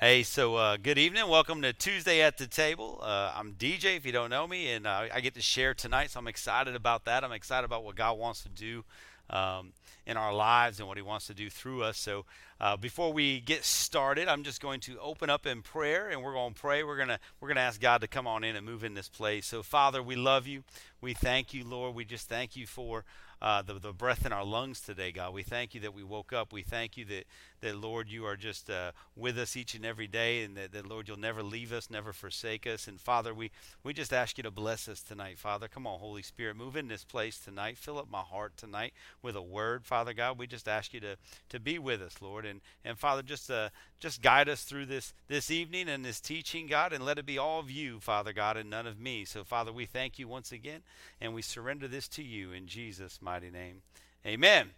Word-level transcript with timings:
Hey, 0.00 0.22
so 0.22 0.54
uh, 0.54 0.76
good 0.76 0.96
evening. 0.96 1.26
Welcome 1.26 1.60
to 1.62 1.72
Tuesday 1.72 2.22
at 2.22 2.38
the 2.38 2.46
Table. 2.46 3.00
Uh, 3.02 3.32
I'm 3.34 3.54
DJ, 3.54 3.96
if 3.96 4.06
you 4.06 4.12
don't 4.12 4.30
know 4.30 4.46
me, 4.46 4.70
and 4.70 4.86
uh, 4.86 5.06
I 5.12 5.20
get 5.20 5.34
to 5.34 5.42
share 5.42 5.74
tonight, 5.74 6.12
so 6.12 6.20
I'm 6.20 6.28
excited 6.28 6.76
about 6.76 7.06
that. 7.06 7.24
I'm 7.24 7.32
excited 7.32 7.64
about 7.64 7.82
what 7.82 7.96
God 7.96 8.16
wants 8.16 8.44
to 8.44 8.48
do 8.48 8.84
um, 9.28 9.72
in 10.06 10.16
our 10.16 10.32
lives 10.32 10.78
and 10.78 10.86
what 10.86 10.98
He 10.98 11.02
wants 11.02 11.26
to 11.26 11.34
do 11.34 11.50
through 11.50 11.82
us. 11.82 11.98
So, 11.98 12.26
uh, 12.60 12.76
before 12.76 13.12
we 13.12 13.40
get 13.40 13.64
started, 13.64 14.28
I'm 14.28 14.44
just 14.44 14.62
going 14.62 14.78
to 14.82 15.00
open 15.00 15.30
up 15.30 15.46
in 15.46 15.62
prayer, 15.62 16.08
and 16.08 16.22
we're 16.22 16.34
going 16.34 16.54
to 16.54 16.60
pray. 16.60 16.84
We're 16.84 16.96
gonna 16.96 17.18
we're 17.40 17.48
gonna 17.48 17.58
ask 17.58 17.80
God 17.80 18.00
to 18.02 18.06
come 18.06 18.28
on 18.28 18.44
in 18.44 18.54
and 18.54 18.64
move 18.64 18.84
in 18.84 18.94
this 18.94 19.08
place. 19.08 19.46
So, 19.46 19.64
Father, 19.64 20.00
we 20.00 20.14
love 20.14 20.46
you. 20.46 20.62
We 21.00 21.12
thank 21.12 21.52
you, 21.52 21.64
Lord. 21.64 21.96
We 21.96 22.04
just 22.04 22.28
thank 22.28 22.54
you 22.54 22.68
for 22.68 23.04
uh, 23.40 23.62
the, 23.62 23.74
the 23.74 23.92
breath 23.92 24.26
in 24.26 24.32
our 24.32 24.44
lungs 24.44 24.80
today, 24.80 25.12
God. 25.12 25.32
We 25.32 25.42
thank 25.42 25.74
you 25.74 25.80
that 25.82 25.94
we 25.94 26.02
woke 26.02 26.32
up. 26.32 26.52
We 26.52 26.62
thank 26.62 26.96
you 26.96 27.04
that, 27.06 27.24
that 27.60 27.76
Lord, 27.76 28.08
you 28.08 28.24
are 28.26 28.36
just 28.36 28.68
uh, 28.70 28.92
with 29.16 29.38
us 29.38 29.56
each 29.56 29.74
and 29.74 29.84
every 29.84 30.06
day, 30.06 30.42
and 30.42 30.56
that, 30.56 30.72
that, 30.72 30.88
Lord, 30.88 31.08
you'll 31.08 31.18
never 31.18 31.42
leave 31.42 31.72
us, 31.72 31.90
never 31.90 32.12
forsake 32.12 32.66
us. 32.66 32.88
And 32.88 33.00
Father, 33.00 33.32
we, 33.32 33.50
we 33.82 33.92
just 33.92 34.12
ask 34.12 34.38
you 34.38 34.42
to 34.42 34.50
bless 34.50 34.88
us 34.88 35.02
tonight, 35.02 35.38
Father. 35.38 35.68
Come 35.68 35.86
on, 35.86 35.98
Holy 36.00 36.22
Spirit, 36.22 36.56
move 36.56 36.76
in 36.76 36.88
this 36.88 37.04
place 37.04 37.38
tonight. 37.38 37.78
Fill 37.78 37.98
up 37.98 38.10
my 38.10 38.20
heart 38.20 38.56
tonight 38.56 38.92
with 39.22 39.36
a 39.36 39.42
word, 39.42 39.84
Father 39.84 40.12
God. 40.12 40.38
We 40.38 40.46
just 40.46 40.68
ask 40.68 40.92
you 40.92 41.00
to, 41.00 41.16
to 41.48 41.60
be 41.60 41.78
with 41.78 42.02
us, 42.02 42.16
Lord. 42.20 42.44
And, 42.44 42.60
and 42.84 42.98
Father, 42.98 43.22
just 43.22 43.50
uh, 43.50 43.68
just 44.00 44.22
guide 44.22 44.48
us 44.48 44.62
through 44.62 44.86
this 44.86 45.12
this 45.26 45.50
evening 45.50 45.88
and 45.88 46.04
this 46.04 46.20
teaching, 46.20 46.66
God, 46.66 46.92
and 46.92 47.04
let 47.04 47.18
it 47.18 47.26
be 47.26 47.38
all 47.38 47.60
of 47.60 47.70
you, 47.70 48.00
Father 48.00 48.32
God, 48.32 48.56
and 48.56 48.70
none 48.70 48.86
of 48.86 48.98
me. 48.98 49.24
So, 49.24 49.44
Father, 49.44 49.72
we 49.72 49.86
thank 49.86 50.18
you 50.18 50.28
once 50.28 50.52
again, 50.52 50.82
and 51.20 51.34
we 51.34 51.42
surrender 51.42 51.88
this 51.88 52.08
to 52.08 52.22
you 52.22 52.52
in 52.52 52.66
Jesus' 52.66 53.20
mighty 53.28 53.50
name. 53.50 53.82
Amen. 54.24 54.70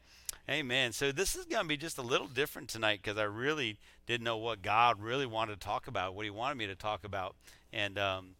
Amen. 0.49 0.91
So 0.91 1.13
this 1.13 1.37
is 1.37 1.45
going 1.45 1.63
to 1.63 1.69
be 1.69 1.77
just 1.77 1.99
a 1.99 2.03
little 2.03 2.27
different 2.27 2.69
tonight 2.69 2.99
because 3.01 3.17
I 3.17 3.23
really 3.23 3.79
didn't 4.09 4.25
know 4.25 4.39
what 4.39 4.61
God 4.61 5.01
really 5.01 5.25
wanted 5.25 5.61
to 5.61 5.65
talk 5.65 5.87
about, 5.87 6.17
what 6.17 6.25
He 6.25 6.31
wanted 6.31 6.59
me 6.59 6.67
to 6.67 6.75
talk 6.75 7.05
about. 7.05 7.37
And 7.73 7.97
um, 7.97 8.31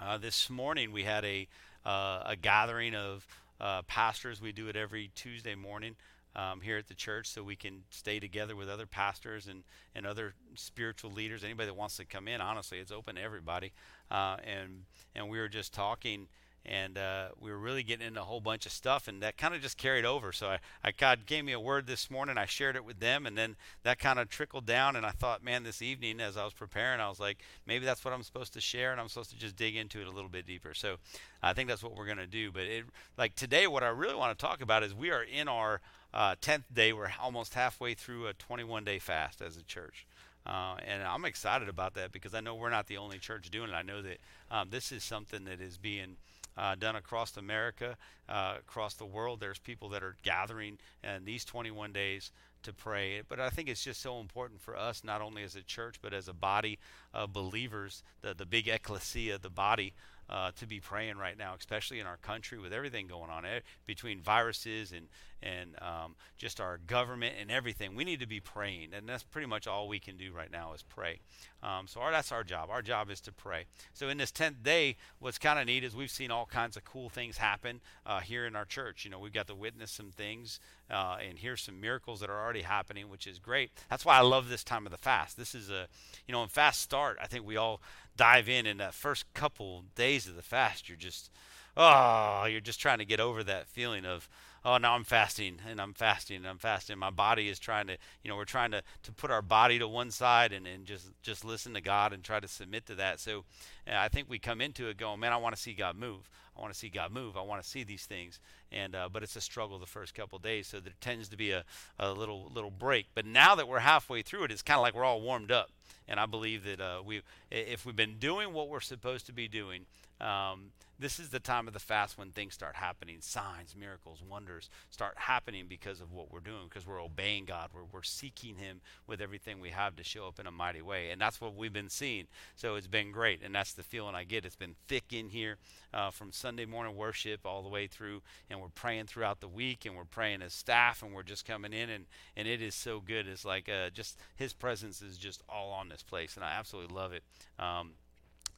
uh, 0.00 0.16
this 0.16 0.48
morning 0.48 0.92
we 0.92 1.02
had 1.02 1.26
a 1.26 1.46
uh, 1.84 2.22
a 2.24 2.36
gathering 2.40 2.94
of 2.94 3.26
uh, 3.60 3.82
pastors. 3.82 4.40
We 4.40 4.52
do 4.52 4.68
it 4.68 4.76
every 4.76 5.10
Tuesday 5.14 5.54
morning 5.54 5.96
um, 6.34 6.62
here 6.62 6.78
at 6.78 6.88
the 6.88 6.94
church 6.94 7.28
so 7.28 7.42
we 7.42 7.54
can 7.54 7.82
stay 7.90 8.18
together 8.18 8.56
with 8.56 8.70
other 8.70 8.86
pastors 8.86 9.46
and, 9.46 9.62
and 9.94 10.06
other 10.06 10.32
spiritual 10.54 11.10
leaders. 11.10 11.44
Anybody 11.44 11.66
that 11.66 11.76
wants 11.76 11.98
to 11.98 12.06
come 12.06 12.28
in, 12.28 12.40
honestly, 12.40 12.78
it's 12.78 12.90
open 12.90 13.16
to 13.16 13.20
everybody. 13.20 13.72
Uh, 14.10 14.38
and 14.42 14.84
and 15.14 15.28
we 15.28 15.38
were 15.38 15.48
just 15.48 15.74
talking, 15.74 16.28
and 16.66 16.96
uh, 16.96 17.28
we 17.38 17.50
were 17.50 17.58
really 17.58 17.82
getting 17.82 18.06
into 18.06 18.20
a 18.20 18.24
whole 18.24 18.40
bunch 18.40 18.64
of 18.64 18.72
stuff, 18.72 19.06
and 19.06 19.22
that 19.22 19.36
kind 19.36 19.54
of 19.54 19.60
just 19.60 19.76
carried 19.76 20.04
over. 20.04 20.32
So 20.32 20.48
I, 20.48 20.58
I 20.82 20.92
God 20.92 21.26
gave 21.26 21.44
me 21.44 21.52
a 21.52 21.60
word 21.60 21.86
this 21.86 22.10
morning. 22.10 22.38
I 22.38 22.46
shared 22.46 22.76
it 22.76 22.84
with 22.84 23.00
them, 23.00 23.26
and 23.26 23.36
then 23.36 23.56
that 23.82 23.98
kind 23.98 24.18
of 24.18 24.30
trickled 24.30 24.64
down. 24.64 24.96
And 24.96 25.04
I 25.04 25.10
thought, 25.10 25.44
man, 25.44 25.62
this 25.62 25.82
evening 25.82 26.20
as 26.20 26.36
I 26.36 26.44
was 26.44 26.54
preparing, 26.54 27.00
I 27.00 27.08
was 27.08 27.20
like, 27.20 27.38
maybe 27.66 27.84
that's 27.84 28.04
what 28.04 28.14
I'm 28.14 28.22
supposed 28.22 28.54
to 28.54 28.60
share, 28.60 28.92
and 28.92 29.00
I'm 29.00 29.08
supposed 29.08 29.30
to 29.30 29.38
just 29.38 29.56
dig 29.56 29.76
into 29.76 30.00
it 30.00 30.06
a 30.06 30.10
little 30.10 30.30
bit 30.30 30.46
deeper. 30.46 30.72
So 30.72 30.96
I 31.42 31.52
think 31.52 31.68
that's 31.68 31.82
what 31.82 31.94
we're 31.94 32.06
to 32.14 32.26
do. 32.26 32.50
But 32.50 32.62
it, 32.62 32.84
like 33.16 33.34
today, 33.34 33.66
what 33.66 33.82
I 33.82 33.88
really 33.88 34.14
want 34.14 34.36
to 34.36 34.44
talk 34.44 34.60
about 34.60 34.82
is 34.82 34.94
we 34.94 35.10
are 35.10 35.22
in 35.22 35.48
our 35.48 35.80
uh, 36.12 36.36
10th 36.40 36.64
day. 36.72 36.92
We're 36.92 37.10
almost 37.20 37.54
halfway 37.54 37.94
through 37.94 38.26
a 38.26 38.32
21 38.34 38.84
day 38.84 38.98
fast 38.98 39.42
as 39.42 39.56
a 39.56 39.62
church. 39.62 40.06
Uh, 40.46 40.76
and 40.86 41.02
I'm 41.02 41.24
excited 41.24 41.68
about 41.68 41.94
that 41.94 42.12
because 42.12 42.34
I 42.34 42.40
know 42.40 42.54
we're 42.54 42.70
not 42.70 42.86
the 42.86 42.98
only 42.98 43.18
church 43.18 43.48
doing 43.50 43.70
it. 43.70 43.74
I 43.74 43.82
know 43.82 44.02
that 44.02 44.18
um, 44.50 44.68
this 44.70 44.92
is 44.92 45.02
something 45.02 45.44
that 45.44 45.60
is 45.60 45.78
being 45.78 46.16
uh, 46.56 46.74
done 46.74 46.96
across 46.96 47.36
America, 47.36 47.96
uh, 48.28 48.54
across 48.58 48.94
the 48.94 49.06
world. 49.06 49.40
There's 49.40 49.58
people 49.58 49.88
that 49.90 50.02
are 50.02 50.16
gathering 50.22 50.78
in 51.02 51.24
these 51.24 51.44
21 51.44 51.92
days 51.92 52.30
to 52.62 52.72
pray. 52.72 53.22
But 53.28 53.40
I 53.40 53.50
think 53.50 53.68
it's 53.68 53.84
just 53.84 54.00
so 54.00 54.20
important 54.20 54.60
for 54.60 54.76
us, 54.76 55.04
not 55.04 55.20
only 55.20 55.42
as 55.42 55.56
a 55.56 55.62
church, 55.62 55.96
but 56.02 56.12
as 56.12 56.28
a 56.28 56.32
body 56.32 56.78
of 57.12 57.32
believers, 57.32 58.02
the, 58.22 58.34
the 58.34 58.46
big 58.46 58.68
ecclesia, 58.68 59.38
the 59.38 59.50
body 59.50 59.92
uh, 60.28 60.50
to 60.56 60.66
be 60.66 60.80
praying 60.80 61.16
right 61.16 61.36
now, 61.36 61.54
especially 61.58 62.00
in 62.00 62.06
our 62.06 62.16
country 62.16 62.58
with 62.58 62.72
everything 62.72 63.06
going 63.06 63.30
on 63.30 63.44
eh, 63.44 63.60
between 63.86 64.20
viruses 64.20 64.92
and 64.92 65.08
and 65.42 65.76
um, 65.82 66.14
just 66.38 66.58
our 66.58 66.78
government 66.86 67.34
and 67.38 67.50
everything. 67.50 67.94
We 67.94 68.04
need 68.04 68.20
to 68.20 68.26
be 68.26 68.40
praying, 68.40 68.94
and 68.94 69.06
that's 69.06 69.22
pretty 69.22 69.46
much 69.46 69.66
all 69.66 69.88
we 69.88 69.98
can 69.98 70.16
do 70.16 70.32
right 70.32 70.50
now 70.50 70.72
is 70.72 70.82
pray. 70.82 71.20
Um, 71.62 71.86
so 71.86 72.00
our, 72.00 72.10
that's 72.10 72.32
our 72.32 72.44
job. 72.44 72.70
Our 72.70 72.80
job 72.80 73.10
is 73.10 73.20
to 73.22 73.32
pray. 73.32 73.66
So 73.92 74.08
in 74.08 74.16
this 74.16 74.30
tenth 74.30 74.62
day, 74.62 74.96
what's 75.18 75.38
kind 75.38 75.58
of 75.58 75.66
neat 75.66 75.84
is 75.84 75.94
we've 75.94 76.10
seen 76.10 76.30
all 76.30 76.46
kinds 76.46 76.76
of 76.76 76.84
cool 76.84 77.10
things 77.10 77.36
happen 77.36 77.80
uh, 78.06 78.20
here 78.20 78.46
in 78.46 78.56
our 78.56 78.64
church. 78.64 79.04
You 79.04 79.10
know, 79.10 79.18
we've 79.18 79.32
got 79.32 79.46
to 79.48 79.54
witness 79.54 79.90
some 79.90 80.10
things 80.10 80.60
uh, 80.90 81.18
and 81.26 81.38
hear 81.38 81.56
some 81.56 81.80
miracles 81.80 82.20
that 82.20 82.30
are 82.30 82.42
already 82.42 82.62
happening, 82.62 83.10
which 83.10 83.26
is 83.26 83.38
great. 83.38 83.70
That's 83.90 84.04
why 84.04 84.16
I 84.16 84.22
love 84.22 84.48
this 84.48 84.64
time 84.64 84.86
of 84.86 84.92
the 84.92 84.98
fast. 84.98 85.36
This 85.36 85.54
is 85.54 85.70
a, 85.70 85.88
you 86.26 86.32
know, 86.32 86.42
in 86.42 86.48
fast 86.48 86.80
start, 86.80 87.18
I 87.22 87.26
think 87.26 87.46
we 87.46 87.56
all 87.56 87.80
dive 88.16 88.48
in 88.48 88.66
in 88.66 88.78
that 88.78 88.94
first 88.94 89.32
couple 89.34 89.84
days 89.94 90.26
of 90.26 90.36
the 90.36 90.42
fast. 90.42 90.88
You're 90.88 90.96
just, 90.96 91.30
oh, 91.76 92.46
you're 92.48 92.60
just 92.60 92.80
trying 92.80 92.98
to 92.98 93.04
get 93.04 93.20
over 93.20 93.42
that 93.44 93.68
feeling 93.68 94.04
of 94.04 94.28
oh, 94.64 94.78
now 94.78 94.94
I'm 94.94 95.04
fasting 95.04 95.58
and 95.68 95.80
I'm 95.80 95.92
fasting 95.92 96.38
and 96.38 96.46
I'm 96.46 96.58
fasting. 96.58 96.98
My 96.98 97.10
body 97.10 97.48
is 97.48 97.58
trying 97.58 97.86
to, 97.88 97.98
you 98.22 98.30
know, 98.30 98.36
we're 98.36 98.44
trying 98.44 98.70
to, 98.70 98.82
to 99.02 99.12
put 99.12 99.30
our 99.30 99.42
body 99.42 99.78
to 99.78 99.86
one 99.86 100.10
side 100.10 100.52
and, 100.52 100.66
and 100.66 100.86
just, 100.86 101.10
just 101.22 101.44
listen 101.44 101.74
to 101.74 101.80
God 101.80 102.12
and 102.12 102.24
try 102.24 102.40
to 102.40 102.48
submit 102.48 102.86
to 102.86 102.94
that. 102.94 103.20
So 103.20 103.44
I 103.86 104.08
think 104.08 104.30
we 104.30 104.38
come 104.38 104.60
into 104.60 104.88
it 104.88 104.96
going, 104.96 105.20
man, 105.20 105.32
I 105.32 105.36
want 105.36 105.54
to 105.54 105.60
see 105.60 105.74
God 105.74 105.96
move. 105.96 106.30
I 106.56 106.60
want 106.60 106.72
to 106.72 106.78
see 106.78 106.88
God 106.88 107.12
move. 107.12 107.36
I 107.36 107.42
want 107.42 107.62
to 107.62 107.68
see 107.68 107.84
these 107.84 108.06
things. 108.06 108.40
And, 108.74 108.96
uh, 108.96 109.08
but 109.10 109.22
it's 109.22 109.36
a 109.36 109.40
struggle 109.40 109.78
the 109.78 109.86
first 109.86 110.14
couple 110.14 110.38
days. 110.38 110.66
So 110.66 110.80
there 110.80 110.92
tends 111.00 111.28
to 111.28 111.36
be 111.36 111.52
a, 111.52 111.64
a 111.98 112.10
little, 112.10 112.50
little 112.52 112.72
break. 112.72 113.06
But 113.14 113.24
now 113.24 113.54
that 113.54 113.68
we're 113.68 113.78
halfway 113.78 114.22
through 114.22 114.44
it, 114.44 114.50
it's 114.50 114.62
kind 114.62 114.76
of 114.78 114.82
like 114.82 114.94
we're 114.94 115.04
all 115.04 115.20
warmed 115.20 115.52
up. 115.52 115.70
And 116.08 116.18
I 116.18 116.26
believe 116.26 116.64
that 116.64 116.80
uh, 116.80 117.00
we, 117.04 117.22
if 117.50 117.86
we've 117.86 117.94
been 117.94 118.18
doing 118.18 118.52
what 118.52 118.68
we're 118.68 118.80
supposed 118.80 119.26
to 119.26 119.32
be 119.32 119.46
doing, 119.46 119.86
um, 120.20 120.72
this 120.98 121.18
is 121.18 121.30
the 121.30 121.40
time 121.40 121.66
of 121.66 121.74
the 121.74 121.80
fast 121.80 122.16
when 122.16 122.30
things 122.30 122.54
start 122.54 122.76
happening 122.76 123.16
signs 123.20 123.74
miracles 123.78 124.22
wonders 124.28 124.70
start 124.90 125.14
happening 125.16 125.66
because 125.68 126.00
of 126.00 126.12
what 126.12 126.32
we're 126.32 126.40
doing 126.40 126.66
because 126.68 126.86
we're 126.86 127.02
obeying 127.02 127.44
god 127.44 127.68
we're, 127.74 127.84
we're 127.92 128.02
seeking 128.02 128.56
him 128.56 128.80
with 129.06 129.20
everything 129.20 129.60
we 129.60 129.70
have 129.70 129.96
to 129.96 130.04
show 130.04 130.26
up 130.26 130.38
in 130.38 130.46
a 130.46 130.50
mighty 130.50 130.82
way 130.82 131.10
and 131.10 131.20
that's 131.20 131.40
what 131.40 131.54
we've 131.54 131.72
been 131.72 131.88
seeing 131.88 132.26
so 132.54 132.76
it's 132.76 132.86
been 132.86 133.10
great 133.10 133.42
and 133.42 133.54
that's 133.54 133.72
the 133.72 133.82
feeling 133.82 134.14
i 134.14 134.24
get 134.24 134.44
it's 134.44 134.56
been 134.56 134.76
thick 134.86 135.12
in 135.12 135.28
here 135.28 135.56
uh, 135.92 136.10
from 136.10 136.30
sunday 136.32 136.64
morning 136.64 136.96
worship 136.96 137.40
all 137.44 137.62
the 137.62 137.68
way 137.68 137.86
through 137.86 138.22
and 138.48 138.60
we're 138.64 138.70
praying 138.70 139.04
throughout 139.04 139.40
the 139.40 139.48
week 139.48 139.84
and 139.84 139.94
we're 139.94 140.04
praying 140.04 140.40
as 140.40 140.54
staff 140.54 141.02
and 141.02 141.12
we're 141.12 141.22
just 141.22 141.44
coming 141.44 141.74
in 141.74 141.90
and 141.90 142.06
and 142.34 142.48
it 142.48 142.62
is 142.62 142.74
so 142.74 142.98
good. 142.98 143.28
It's 143.28 143.44
like 143.44 143.68
uh, 143.68 143.90
just 143.90 144.18
his 144.34 144.54
presence 144.54 145.02
is 145.02 145.18
just 145.18 145.42
all 145.50 145.70
on 145.72 145.90
this 145.90 146.02
place 146.02 146.34
and 146.36 146.44
i 146.44 146.52
absolutely 146.52 146.94
love 146.94 147.12
it. 147.12 147.22
Um, 147.58 147.92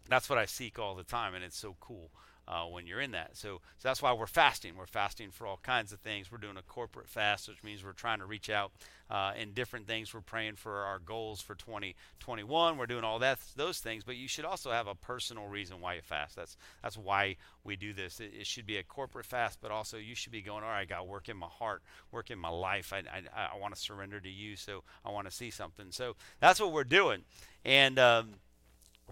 that's 0.08 0.30
what 0.30 0.38
I 0.38 0.46
seek 0.46 0.78
all 0.78 0.94
the 0.94 1.02
time, 1.02 1.34
and 1.34 1.42
it's 1.42 1.58
so 1.58 1.74
cool 1.80 2.10
uh, 2.48 2.64
when 2.64 2.86
you're 2.86 3.00
in 3.00 3.10
that. 3.12 3.36
So, 3.36 3.60
so 3.78 3.88
that's 3.88 4.00
why 4.00 4.12
we're 4.12 4.26
fasting. 4.26 4.74
We're 4.76 4.86
fasting 4.86 5.30
for 5.30 5.46
all 5.46 5.58
kinds 5.62 5.92
of 5.92 6.00
things. 6.00 6.30
We're 6.30 6.38
doing 6.38 6.56
a 6.56 6.62
corporate 6.62 7.08
fast, 7.08 7.48
which 7.48 7.62
means 7.62 7.84
we're 7.84 7.92
trying 7.92 8.20
to 8.20 8.26
reach 8.26 8.48
out 8.48 8.72
uh, 9.10 9.32
in 9.38 9.52
different 9.52 9.86
things. 9.86 10.14
We're 10.14 10.20
praying 10.20 10.56
for 10.56 10.82
our 10.82 10.98
goals 10.98 11.40
for 11.40 11.54
2021. 11.54 12.76
We're 12.76 12.86
doing 12.86 13.04
all 13.04 13.18
that 13.20 13.38
those 13.56 13.78
things, 13.78 14.04
but 14.04 14.16
you 14.16 14.28
should 14.28 14.44
also 14.44 14.70
have 14.70 14.86
a 14.86 14.94
personal 14.94 15.46
reason 15.46 15.80
why 15.80 15.94
you 15.94 16.02
fast. 16.02 16.36
That's 16.36 16.56
that's 16.82 16.96
why 16.96 17.36
we 17.64 17.76
do 17.76 17.92
this. 17.92 18.20
It, 18.20 18.32
it 18.40 18.46
should 18.46 18.66
be 18.66 18.76
a 18.76 18.82
corporate 18.84 19.26
fast, 19.26 19.58
but 19.60 19.70
also 19.70 19.96
you 19.96 20.14
should 20.14 20.32
be 20.32 20.42
going. 20.42 20.62
All 20.64 20.70
right, 20.70 20.88
God, 20.88 21.06
work 21.06 21.28
in 21.28 21.36
my 21.36 21.48
heart, 21.48 21.82
work 22.12 22.30
in 22.30 22.38
my 22.38 22.48
life. 22.48 22.92
I 22.92 22.98
I, 22.98 23.48
I 23.54 23.58
want 23.58 23.74
to 23.74 23.80
surrender 23.80 24.20
to 24.20 24.30
you, 24.30 24.56
so 24.56 24.82
I 25.04 25.10
want 25.10 25.26
to 25.28 25.34
see 25.34 25.50
something. 25.50 25.86
So 25.90 26.16
that's 26.40 26.60
what 26.60 26.72
we're 26.72 26.84
doing, 26.84 27.22
and. 27.64 27.98
Um, 27.98 28.34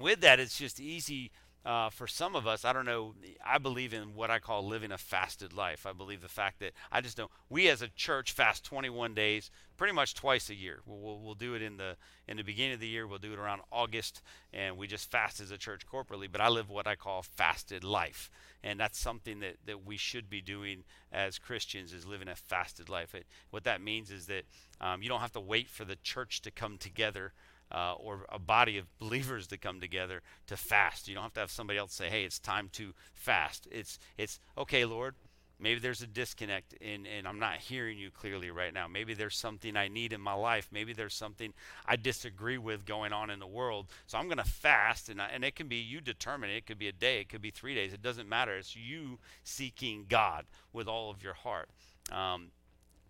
with 0.00 0.22
that, 0.22 0.40
it's 0.40 0.58
just 0.58 0.80
easy 0.80 1.30
uh, 1.64 1.88
for 1.88 2.06
some 2.06 2.36
of 2.36 2.46
us. 2.46 2.64
I 2.64 2.72
don't 2.72 2.84
know. 2.84 3.14
I 3.44 3.58
believe 3.58 3.94
in 3.94 4.14
what 4.14 4.30
I 4.30 4.38
call 4.38 4.66
living 4.66 4.92
a 4.92 4.98
fasted 4.98 5.52
life. 5.52 5.86
I 5.86 5.92
believe 5.92 6.20
the 6.20 6.28
fact 6.28 6.60
that 6.60 6.72
I 6.92 7.00
just 7.00 7.16
know 7.16 7.30
we 7.48 7.68
as 7.68 7.80
a 7.80 7.88
church 7.88 8.32
fast 8.32 8.64
21 8.64 9.14
days, 9.14 9.50
pretty 9.76 9.94
much 9.94 10.14
twice 10.14 10.50
a 10.50 10.54
year. 10.54 10.80
We'll, 10.84 10.98
we'll, 10.98 11.20
we'll 11.20 11.34
do 11.34 11.54
it 11.54 11.62
in 11.62 11.78
the 11.78 11.96
in 12.28 12.36
the 12.36 12.42
beginning 12.42 12.74
of 12.74 12.80
the 12.80 12.88
year. 12.88 13.06
We'll 13.06 13.18
do 13.18 13.32
it 13.32 13.38
around 13.38 13.62
August, 13.72 14.20
and 14.52 14.76
we 14.76 14.86
just 14.86 15.10
fast 15.10 15.40
as 15.40 15.50
a 15.50 15.58
church 15.58 15.86
corporately. 15.86 16.30
But 16.30 16.40
I 16.40 16.48
live 16.48 16.68
what 16.68 16.86
I 16.86 16.96
call 16.96 17.22
fasted 17.22 17.82
life, 17.82 18.30
and 18.62 18.78
that's 18.78 18.98
something 18.98 19.40
that 19.40 19.56
that 19.66 19.86
we 19.86 19.96
should 19.96 20.28
be 20.28 20.42
doing 20.42 20.84
as 21.10 21.38
Christians 21.38 21.92
is 21.92 22.06
living 22.06 22.28
a 22.28 22.36
fasted 22.36 22.88
life. 22.90 23.14
It, 23.14 23.26
what 23.50 23.64
that 23.64 23.80
means 23.80 24.10
is 24.10 24.26
that 24.26 24.44
um, 24.80 25.02
you 25.02 25.08
don't 25.08 25.20
have 25.20 25.32
to 25.32 25.40
wait 25.40 25.70
for 25.70 25.84
the 25.84 25.96
church 25.96 26.42
to 26.42 26.50
come 26.50 26.76
together 26.76 27.32
uh, 27.72 27.94
or 27.94 28.26
a 28.28 28.38
body 28.38 28.78
of 28.78 28.86
believers 28.98 29.46
to 29.48 29.56
come 29.56 29.80
together 29.80 30.22
to 30.46 30.56
fast. 30.56 31.08
You 31.08 31.14
don't 31.14 31.24
have 31.24 31.34
to 31.34 31.40
have 31.40 31.50
somebody 31.50 31.78
else 31.78 31.92
say, 31.92 32.08
"Hey, 32.08 32.24
it's 32.24 32.38
time 32.38 32.68
to 32.72 32.94
fast." 33.12 33.68
It's 33.70 33.98
it's 34.16 34.38
okay, 34.56 34.84
Lord. 34.84 35.14
Maybe 35.58 35.80
there's 35.80 36.02
a 36.02 36.06
disconnect 36.06 36.74
and, 36.80 37.06
and 37.06 37.28
I'm 37.28 37.38
not 37.38 37.56
hearing 37.56 37.96
you 37.96 38.10
clearly 38.10 38.50
right 38.50 38.74
now. 38.74 38.88
Maybe 38.88 39.14
there's 39.14 39.36
something 39.36 39.76
I 39.76 39.88
need 39.88 40.12
in 40.12 40.20
my 40.20 40.34
life. 40.34 40.68
Maybe 40.72 40.92
there's 40.92 41.14
something 41.14 41.54
I 41.86 41.96
disagree 41.96 42.58
with 42.58 42.84
going 42.84 43.12
on 43.12 43.30
in 43.30 43.38
the 43.38 43.46
world. 43.46 43.86
So 44.06 44.18
I'm 44.18 44.26
going 44.26 44.38
to 44.38 44.44
fast, 44.44 45.08
and, 45.08 45.22
I, 45.22 45.28
and 45.32 45.44
it 45.44 45.54
can 45.54 45.68
be 45.68 45.76
you 45.76 46.00
determine 46.00 46.50
it. 46.50 46.56
It 46.56 46.66
could 46.66 46.78
be 46.78 46.88
a 46.88 46.92
day, 46.92 47.20
it 47.20 47.28
could 47.28 47.40
be 47.40 47.50
three 47.50 47.74
days. 47.74 47.92
It 47.92 48.02
doesn't 48.02 48.28
matter. 48.28 48.56
It's 48.56 48.74
you 48.74 49.18
seeking 49.44 50.06
God 50.08 50.44
with 50.72 50.88
all 50.88 51.10
of 51.10 51.22
your 51.22 51.34
heart. 51.34 51.70
Um, 52.10 52.48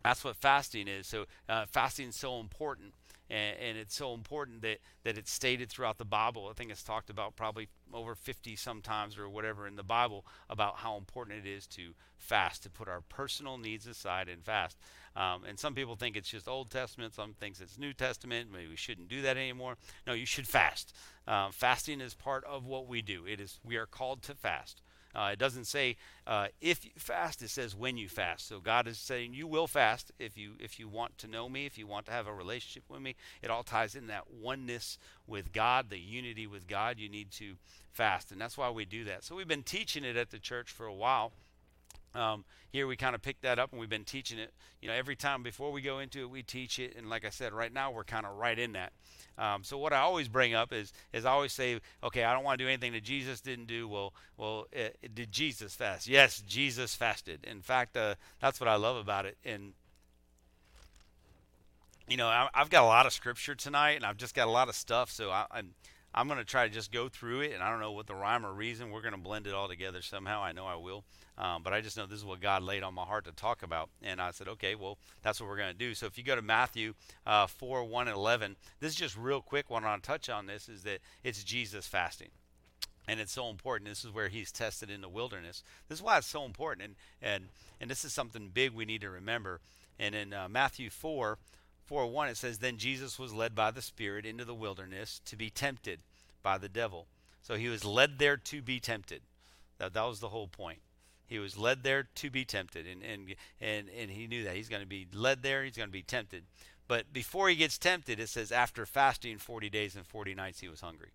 that's 0.04 0.22
what 0.22 0.36
fasting 0.36 0.86
is. 0.86 1.06
So 1.06 1.24
uh, 1.48 1.64
fasting 1.66 2.10
is 2.10 2.16
so 2.16 2.38
important 2.38 2.92
and, 3.30 3.56
and, 3.58 3.78
it's 3.78 3.94
so 3.94 4.12
important 4.12 4.62
that 4.62 4.78
that 5.04 5.16
it's 5.16 5.32
stated 5.32 5.70
throughout 5.70 5.98
the 5.98 6.04
Bible. 6.04 6.48
I 6.50 6.52
think 6.52 6.70
it's 6.70 6.82
talked 6.82 7.10
about 7.10 7.36
probably 7.36 7.68
over 7.92 8.14
50 8.14 8.56
sometimes 8.56 9.18
or 9.18 9.28
whatever 9.28 9.66
in 9.66 9.76
the 9.76 9.82
Bible 9.82 10.26
about 10.50 10.76
how 10.76 10.96
important 10.96 11.46
it 11.46 11.48
is 11.48 11.66
to 11.68 11.94
fast, 12.18 12.62
to 12.64 12.70
put 12.70 12.88
our 12.88 13.00
personal 13.00 13.58
needs 13.58 13.86
aside 13.86 14.28
and 14.28 14.44
fast. 14.44 14.78
Um, 15.16 15.44
and 15.44 15.58
some 15.58 15.74
people 15.74 15.94
think 15.94 16.16
it's 16.16 16.30
just 16.30 16.48
Old 16.48 16.70
Testament. 16.70 17.14
Some 17.14 17.34
thinks 17.34 17.60
it's 17.60 17.78
New 17.78 17.92
Testament. 17.92 18.50
Maybe 18.52 18.68
we 18.68 18.76
shouldn't 18.76 19.08
do 19.08 19.22
that 19.22 19.36
anymore. 19.36 19.76
No, 20.06 20.12
you 20.12 20.26
should 20.26 20.48
fast. 20.48 20.94
Um, 21.26 21.52
fasting 21.52 22.00
is 22.00 22.14
part 22.14 22.44
of 22.44 22.66
what 22.66 22.88
we 22.88 23.00
do. 23.00 23.24
It 23.26 23.40
is 23.40 23.58
we 23.64 23.76
are 23.76 23.86
called 23.86 24.22
to 24.22 24.34
fast. 24.34 24.82
Uh, 25.14 25.30
it 25.32 25.38
doesn't 25.38 25.66
say 25.66 25.96
uh, 26.26 26.48
if 26.60 26.84
you 26.84 26.90
fast; 26.96 27.42
it 27.42 27.50
says 27.50 27.74
when 27.74 27.96
you 27.96 28.08
fast. 28.08 28.48
So 28.48 28.60
God 28.60 28.86
is 28.86 28.98
saying 28.98 29.34
you 29.34 29.46
will 29.46 29.66
fast 29.66 30.12
if 30.18 30.36
you 30.36 30.52
if 30.58 30.78
you 30.78 30.88
want 30.88 31.18
to 31.18 31.28
know 31.28 31.48
me, 31.48 31.66
if 31.66 31.78
you 31.78 31.86
want 31.86 32.06
to 32.06 32.12
have 32.12 32.26
a 32.26 32.32
relationship 32.32 32.84
with 32.88 33.00
me. 33.00 33.14
It 33.42 33.50
all 33.50 33.62
ties 33.62 33.94
in 33.94 34.06
that 34.08 34.30
oneness 34.30 34.98
with 35.26 35.52
God, 35.52 35.90
the 35.90 35.98
unity 35.98 36.46
with 36.46 36.66
God. 36.66 36.98
You 36.98 37.08
need 37.08 37.30
to 37.32 37.54
fast, 37.92 38.32
and 38.32 38.40
that's 38.40 38.58
why 38.58 38.70
we 38.70 38.84
do 38.84 39.04
that. 39.04 39.24
So 39.24 39.36
we've 39.36 39.48
been 39.48 39.62
teaching 39.62 40.04
it 40.04 40.16
at 40.16 40.30
the 40.30 40.38
church 40.38 40.70
for 40.70 40.86
a 40.86 40.94
while. 40.94 41.32
Um, 42.14 42.44
here 42.70 42.86
we 42.86 42.96
kind 42.96 43.14
of 43.14 43.22
picked 43.22 43.42
that 43.42 43.58
up 43.58 43.70
and 43.72 43.80
we've 43.80 43.88
been 43.88 44.04
teaching 44.04 44.38
it. 44.38 44.52
You 44.80 44.88
know, 44.88 44.94
every 44.94 45.16
time 45.16 45.42
before 45.42 45.72
we 45.72 45.80
go 45.80 45.98
into 45.98 46.20
it, 46.20 46.30
we 46.30 46.42
teach 46.42 46.78
it. 46.78 46.94
And 46.96 47.08
like 47.08 47.24
I 47.24 47.30
said, 47.30 47.52
right 47.52 47.72
now 47.72 47.90
we're 47.90 48.04
kind 48.04 48.26
of 48.26 48.36
right 48.36 48.58
in 48.58 48.72
that. 48.72 48.92
Um, 49.36 49.64
so 49.64 49.78
what 49.78 49.92
I 49.92 49.98
always 49.98 50.28
bring 50.28 50.54
up 50.54 50.72
is, 50.72 50.92
is 51.12 51.24
I 51.24 51.30
always 51.30 51.52
say, 51.52 51.80
okay, 52.02 52.24
I 52.24 52.32
don't 52.32 52.44
want 52.44 52.58
to 52.58 52.64
do 52.64 52.68
anything 52.68 52.92
that 52.92 53.02
Jesus 53.02 53.40
didn't 53.40 53.66
do. 53.66 53.88
Well, 53.88 54.12
well, 54.36 54.66
uh, 54.76 54.88
did 55.12 55.32
Jesus 55.32 55.74
fast? 55.74 56.06
Yes, 56.06 56.42
Jesus 56.46 56.94
fasted. 56.94 57.44
In 57.44 57.60
fact, 57.60 57.96
uh, 57.96 58.14
that's 58.40 58.60
what 58.60 58.68
I 58.68 58.76
love 58.76 58.96
about 58.96 59.26
it. 59.26 59.36
And 59.44 59.72
you 62.08 62.16
know, 62.16 62.28
I, 62.28 62.48
have 62.52 62.70
got 62.70 62.84
a 62.84 62.86
lot 62.86 63.06
of 63.06 63.12
scripture 63.12 63.54
tonight, 63.54 63.92
and 63.92 64.04
I've 64.04 64.18
just 64.18 64.34
got 64.34 64.46
a 64.46 64.50
lot 64.50 64.68
of 64.68 64.74
stuff. 64.74 65.10
So 65.10 65.30
I, 65.30 65.46
I'm 65.50 65.70
I'm 66.14 66.28
going 66.28 66.38
to 66.38 66.44
try 66.44 66.68
to 66.68 66.72
just 66.72 66.92
go 66.92 67.08
through 67.08 67.40
it, 67.40 67.52
and 67.52 67.62
I 67.62 67.70
don't 67.70 67.80
know 67.80 67.90
what 67.90 68.06
the 68.06 68.14
rhyme 68.14 68.46
or 68.46 68.52
reason. 68.52 68.90
We're 68.90 69.02
going 69.02 69.14
to 69.14 69.20
blend 69.20 69.48
it 69.48 69.54
all 69.54 69.66
together 69.66 70.00
somehow. 70.00 70.42
I 70.42 70.52
know 70.52 70.64
I 70.64 70.76
will. 70.76 71.04
Um, 71.36 71.64
but 71.64 71.72
I 71.72 71.80
just 71.80 71.96
know 71.96 72.06
this 72.06 72.20
is 72.20 72.24
what 72.24 72.40
God 72.40 72.62
laid 72.62 72.84
on 72.84 72.94
my 72.94 73.02
heart 73.02 73.24
to 73.24 73.32
talk 73.32 73.64
about. 73.64 73.90
And 74.00 74.20
I 74.20 74.30
said, 74.30 74.46
okay, 74.46 74.76
well, 74.76 74.96
that's 75.22 75.40
what 75.40 75.50
we're 75.50 75.56
going 75.56 75.72
to 75.72 75.78
do. 75.78 75.92
So 75.94 76.06
if 76.06 76.16
you 76.16 76.22
go 76.22 76.36
to 76.36 76.42
Matthew 76.42 76.94
uh, 77.26 77.48
4 77.48 77.82
1 77.82 78.06
and 78.06 78.16
11, 78.16 78.54
this 78.78 78.92
is 78.92 78.96
just 78.96 79.16
real 79.16 79.40
quick. 79.40 79.68
What 79.68 79.82
I 79.82 79.86
want 79.86 80.04
to 80.04 80.06
touch 80.06 80.28
on 80.28 80.46
this 80.46 80.68
is 80.68 80.84
that 80.84 81.00
it's 81.24 81.42
Jesus 81.42 81.88
fasting. 81.88 82.30
And 83.08 83.18
it's 83.18 83.32
so 83.32 83.50
important. 83.50 83.90
This 83.90 84.04
is 84.04 84.14
where 84.14 84.28
he's 84.28 84.52
tested 84.52 84.90
in 84.90 85.00
the 85.00 85.08
wilderness. 85.08 85.64
This 85.88 85.98
is 85.98 86.02
why 86.02 86.18
it's 86.18 86.26
so 86.28 86.44
important. 86.44 86.86
And, 86.86 86.94
and, 87.20 87.44
and 87.80 87.90
this 87.90 88.04
is 88.04 88.12
something 88.12 88.50
big 88.54 88.72
we 88.72 88.84
need 88.84 89.00
to 89.00 89.10
remember. 89.10 89.60
And 89.98 90.14
in 90.14 90.32
uh, 90.32 90.48
Matthew 90.48 90.90
4 90.90 91.38
4 91.86 92.06
1, 92.06 92.28
it 92.28 92.36
says, 92.36 92.58
Then 92.58 92.78
Jesus 92.78 93.18
was 93.18 93.32
led 93.32 93.54
by 93.54 93.70
the 93.70 93.82
Spirit 93.82 94.24
into 94.24 94.44
the 94.44 94.54
wilderness 94.54 95.20
to 95.26 95.36
be 95.36 95.50
tempted 95.50 96.00
by 96.42 96.58
the 96.58 96.68
devil. 96.68 97.06
So 97.42 97.56
he 97.56 97.68
was 97.68 97.84
led 97.84 98.18
there 98.18 98.36
to 98.36 98.62
be 98.62 98.80
tempted. 98.80 99.22
That, 99.78 99.92
that 99.94 100.06
was 100.06 100.20
the 100.20 100.30
whole 100.30 100.48
point. 100.48 100.80
He 101.26 101.38
was 101.38 101.56
led 101.56 101.82
there 101.82 102.08
to 102.14 102.30
be 102.30 102.44
tempted, 102.44 102.86
and 102.86 103.02
and 103.02 103.34
and, 103.60 103.88
and 103.88 104.10
he 104.10 104.26
knew 104.26 104.44
that 104.44 104.56
he's 104.56 104.68
going 104.68 104.82
to 104.82 104.88
be 104.88 105.06
led 105.12 105.42
there. 105.42 105.64
He's 105.64 105.76
going 105.76 105.88
to 105.88 105.92
be 105.92 106.02
tempted. 106.02 106.44
But 106.86 107.12
before 107.12 107.48
he 107.48 107.56
gets 107.56 107.78
tempted, 107.78 108.20
it 108.20 108.28
says 108.28 108.52
after 108.52 108.84
fasting 108.84 109.38
40 109.38 109.70
days 109.70 109.96
and 109.96 110.06
40 110.06 110.34
nights, 110.34 110.60
he 110.60 110.68
was 110.68 110.82
hungry. 110.82 111.12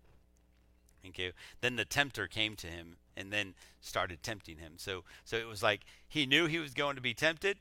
Okay. 1.06 1.32
Then 1.60 1.76
the 1.76 1.84
tempter 1.84 2.26
came 2.26 2.56
to 2.56 2.66
him 2.66 2.96
and 3.16 3.32
then 3.32 3.54
started 3.80 4.22
tempting 4.22 4.58
him. 4.58 4.74
So 4.76 5.04
so 5.24 5.36
it 5.36 5.46
was 5.46 5.62
like 5.62 5.82
he 6.08 6.26
knew 6.26 6.46
he 6.46 6.58
was 6.58 6.74
going 6.74 6.96
to 6.96 7.02
be 7.02 7.14
tempted. 7.14 7.58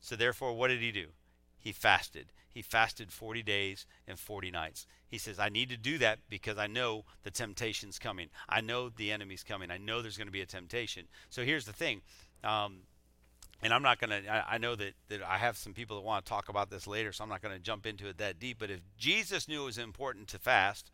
So 0.00 0.16
therefore, 0.16 0.54
what 0.54 0.68
did 0.68 0.80
he 0.80 0.92
do? 0.92 1.06
He 1.58 1.72
fasted. 1.72 2.32
He 2.48 2.62
fasted 2.62 3.12
40 3.12 3.42
days 3.42 3.86
and 4.06 4.18
40 4.18 4.50
nights. 4.50 4.86
He 5.08 5.18
says, 5.18 5.38
I 5.38 5.48
need 5.48 5.68
to 5.70 5.76
do 5.76 5.98
that 5.98 6.18
because 6.28 6.58
I 6.58 6.66
know 6.66 7.04
the 7.22 7.30
temptation's 7.30 7.98
coming. 7.98 8.28
I 8.48 8.60
know 8.60 8.88
the 8.88 9.12
enemy's 9.12 9.44
coming. 9.44 9.70
I 9.70 9.78
know 9.78 10.02
there's 10.02 10.16
going 10.16 10.28
to 10.28 10.32
be 10.32 10.40
a 10.40 10.46
temptation. 10.46 11.06
So 11.30 11.44
here's 11.44 11.66
the 11.66 11.72
thing. 11.72 12.02
Um, 12.42 12.80
and 13.62 13.72
I'm 13.72 13.82
not 13.82 13.98
going 13.98 14.10
to, 14.10 14.30
I 14.30 14.58
know 14.58 14.76
that, 14.76 14.94
that 15.08 15.22
I 15.22 15.38
have 15.38 15.56
some 15.56 15.72
people 15.72 15.96
that 15.96 16.02
want 16.02 16.24
to 16.24 16.28
talk 16.28 16.48
about 16.48 16.70
this 16.70 16.86
later, 16.86 17.12
so 17.12 17.24
I'm 17.24 17.30
not 17.30 17.42
going 17.42 17.54
to 17.54 17.60
jump 17.60 17.86
into 17.86 18.08
it 18.08 18.18
that 18.18 18.38
deep. 18.38 18.58
But 18.58 18.70
if 18.70 18.80
Jesus 18.96 19.48
knew 19.48 19.62
it 19.62 19.66
was 19.66 19.78
important 19.78 20.28
to 20.28 20.38
fast, 20.38 20.90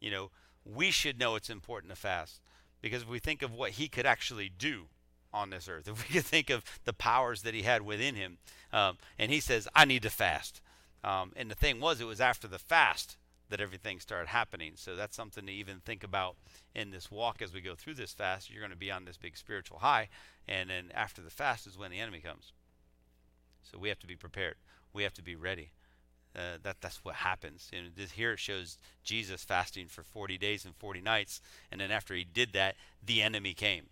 you 0.00 0.10
know, 0.10 0.30
we 0.64 0.90
should 0.90 1.18
know 1.18 1.36
it's 1.36 1.50
important 1.50 1.92
to 1.92 1.96
fast. 1.98 2.40
Because 2.80 3.02
if 3.02 3.08
we 3.08 3.20
think 3.20 3.42
of 3.42 3.52
what 3.52 3.72
he 3.72 3.88
could 3.88 4.06
actually 4.06 4.48
do 4.48 4.86
on 5.32 5.50
this 5.50 5.68
earth, 5.68 5.88
if 5.88 6.08
we 6.08 6.14
could 6.14 6.24
think 6.24 6.50
of 6.50 6.64
the 6.84 6.92
powers 6.92 7.42
that 7.42 7.54
he 7.54 7.62
had 7.62 7.82
within 7.82 8.14
him, 8.14 8.38
um, 8.72 8.98
and 9.18 9.30
he 9.30 9.40
says, 9.40 9.68
I 9.74 9.84
need 9.84 10.02
to 10.02 10.10
fast. 10.10 10.60
Um, 11.04 11.32
and 11.36 11.50
the 11.50 11.56
thing 11.56 11.80
was, 11.80 12.00
it 12.00 12.06
was 12.06 12.20
after 12.20 12.46
the 12.46 12.58
fast 12.58 13.16
that 13.52 13.60
everything 13.60 14.00
started 14.00 14.28
happening. 14.28 14.72
So 14.76 14.96
that's 14.96 15.14
something 15.14 15.44
to 15.44 15.52
even 15.52 15.80
think 15.80 16.02
about 16.02 16.36
in 16.74 16.90
this 16.90 17.10
walk 17.10 17.42
as 17.42 17.52
we 17.52 17.60
go 17.60 17.74
through 17.74 17.94
this 17.94 18.12
fast. 18.12 18.50
You're 18.50 18.62
going 18.62 18.70
to 18.70 18.76
be 18.76 18.90
on 18.90 19.04
this 19.04 19.18
big 19.18 19.36
spiritual 19.36 19.80
high, 19.80 20.08
and 20.48 20.70
then 20.70 20.90
after 20.94 21.20
the 21.20 21.30
fast 21.30 21.66
is 21.66 21.76
when 21.76 21.90
the 21.90 22.00
enemy 22.00 22.20
comes. 22.20 22.52
So 23.62 23.78
we 23.78 23.90
have 23.90 23.98
to 24.00 24.06
be 24.06 24.16
prepared. 24.16 24.54
We 24.92 25.02
have 25.02 25.14
to 25.14 25.22
be 25.22 25.36
ready. 25.36 25.72
Uh, 26.34 26.56
that 26.62 26.76
that's 26.80 27.04
what 27.04 27.16
happens. 27.16 27.70
And 27.74 27.94
this, 27.94 28.12
here 28.12 28.32
it 28.32 28.38
shows 28.38 28.78
Jesus 29.04 29.44
fasting 29.44 29.86
for 29.86 30.02
40 30.02 30.38
days 30.38 30.64
and 30.64 30.74
40 30.74 31.02
nights, 31.02 31.42
and 31.70 31.78
then 31.80 31.90
after 31.90 32.14
he 32.14 32.24
did 32.24 32.54
that, 32.54 32.76
the 33.04 33.20
enemy 33.20 33.52
came. 33.52 33.84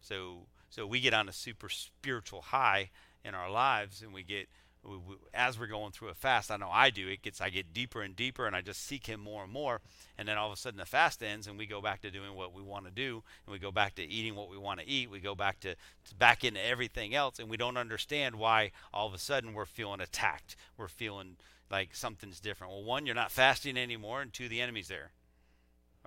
So 0.00 0.46
so 0.70 0.86
we 0.86 1.00
get 1.00 1.14
on 1.14 1.28
a 1.28 1.32
super 1.32 1.68
spiritual 1.68 2.42
high 2.42 2.90
in 3.24 3.34
our 3.34 3.50
lives, 3.50 4.02
and 4.02 4.12
we 4.12 4.22
get 4.22 4.48
we, 4.84 4.96
we, 4.96 5.14
as 5.34 5.58
we're 5.58 5.66
going 5.66 5.92
through 5.92 6.08
a 6.08 6.14
fast, 6.14 6.50
I 6.50 6.56
know 6.56 6.70
I 6.70 6.90
do. 6.90 7.08
It 7.08 7.22
gets 7.22 7.40
I 7.40 7.50
get 7.50 7.72
deeper 7.72 8.02
and 8.02 8.14
deeper, 8.14 8.46
and 8.46 8.54
I 8.54 8.60
just 8.60 8.84
seek 8.84 9.06
Him 9.06 9.20
more 9.20 9.44
and 9.44 9.52
more. 9.52 9.80
And 10.16 10.28
then 10.28 10.38
all 10.38 10.46
of 10.46 10.52
a 10.52 10.56
sudden, 10.56 10.78
the 10.78 10.86
fast 10.86 11.22
ends, 11.22 11.46
and 11.46 11.58
we 11.58 11.66
go 11.66 11.80
back 11.80 12.00
to 12.02 12.10
doing 12.10 12.34
what 12.34 12.54
we 12.54 12.62
want 12.62 12.84
to 12.84 12.90
do, 12.90 13.22
and 13.46 13.52
we 13.52 13.58
go 13.58 13.72
back 13.72 13.94
to 13.96 14.02
eating 14.02 14.34
what 14.34 14.50
we 14.50 14.58
want 14.58 14.80
to 14.80 14.88
eat. 14.88 15.10
We 15.10 15.20
go 15.20 15.34
back 15.34 15.60
to, 15.60 15.74
to 15.74 16.14
back 16.14 16.44
into 16.44 16.64
everything 16.64 17.14
else, 17.14 17.38
and 17.38 17.48
we 17.48 17.56
don't 17.56 17.76
understand 17.76 18.36
why 18.36 18.72
all 18.92 19.06
of 19.06 19.14
a 19.14 19.18
sudden 19.18 19.54
we're 19.54 19.66
feeling 19.66 20.00
attacked. 20.00 20.56
We're 20.76 20.88
feeling 20.88 21.36
like 21.70 21.94
something's 21.94 22.40
different. 22.40 22.72
Well, 22.72 22.84
one, 22.84 23.04
you're 23.04 23.14
not 23.14 23.32
fasting 23.32 23.76
anymore, 23.76 24.22
and 24.22 24.32
two, 24.32 24.48
the 24.48 24.60
enemy's 24.60 24.88
there. 24.88 25.12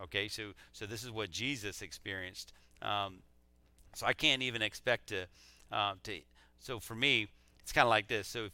Okay, 0.01 0.27
so 0.27 0.53
so 0.71 0.85
this 0.85 1.03
is 1.03 1.11
what 1.11 1.29
Jesus 1.29 1.81
experienced. 1.81 2.53
Um, 2.81 3.19
so 3.95 4.05
I 4.05 4.13
can't 4.13 4.41
even 4.41 4.61
expect 4.61 5.07
to 5.07 5.27
uh, 5.71 5.93
to. 6.03 6.19
So 6.59 6.79
for 6.79 6.95
me, 6.95 7.27
it's 7.61 7.71
kind 7.71 7.85
of 7.85 7.89
like 7.89 8.07
this. 8.07 8.27
So 8.27 8.49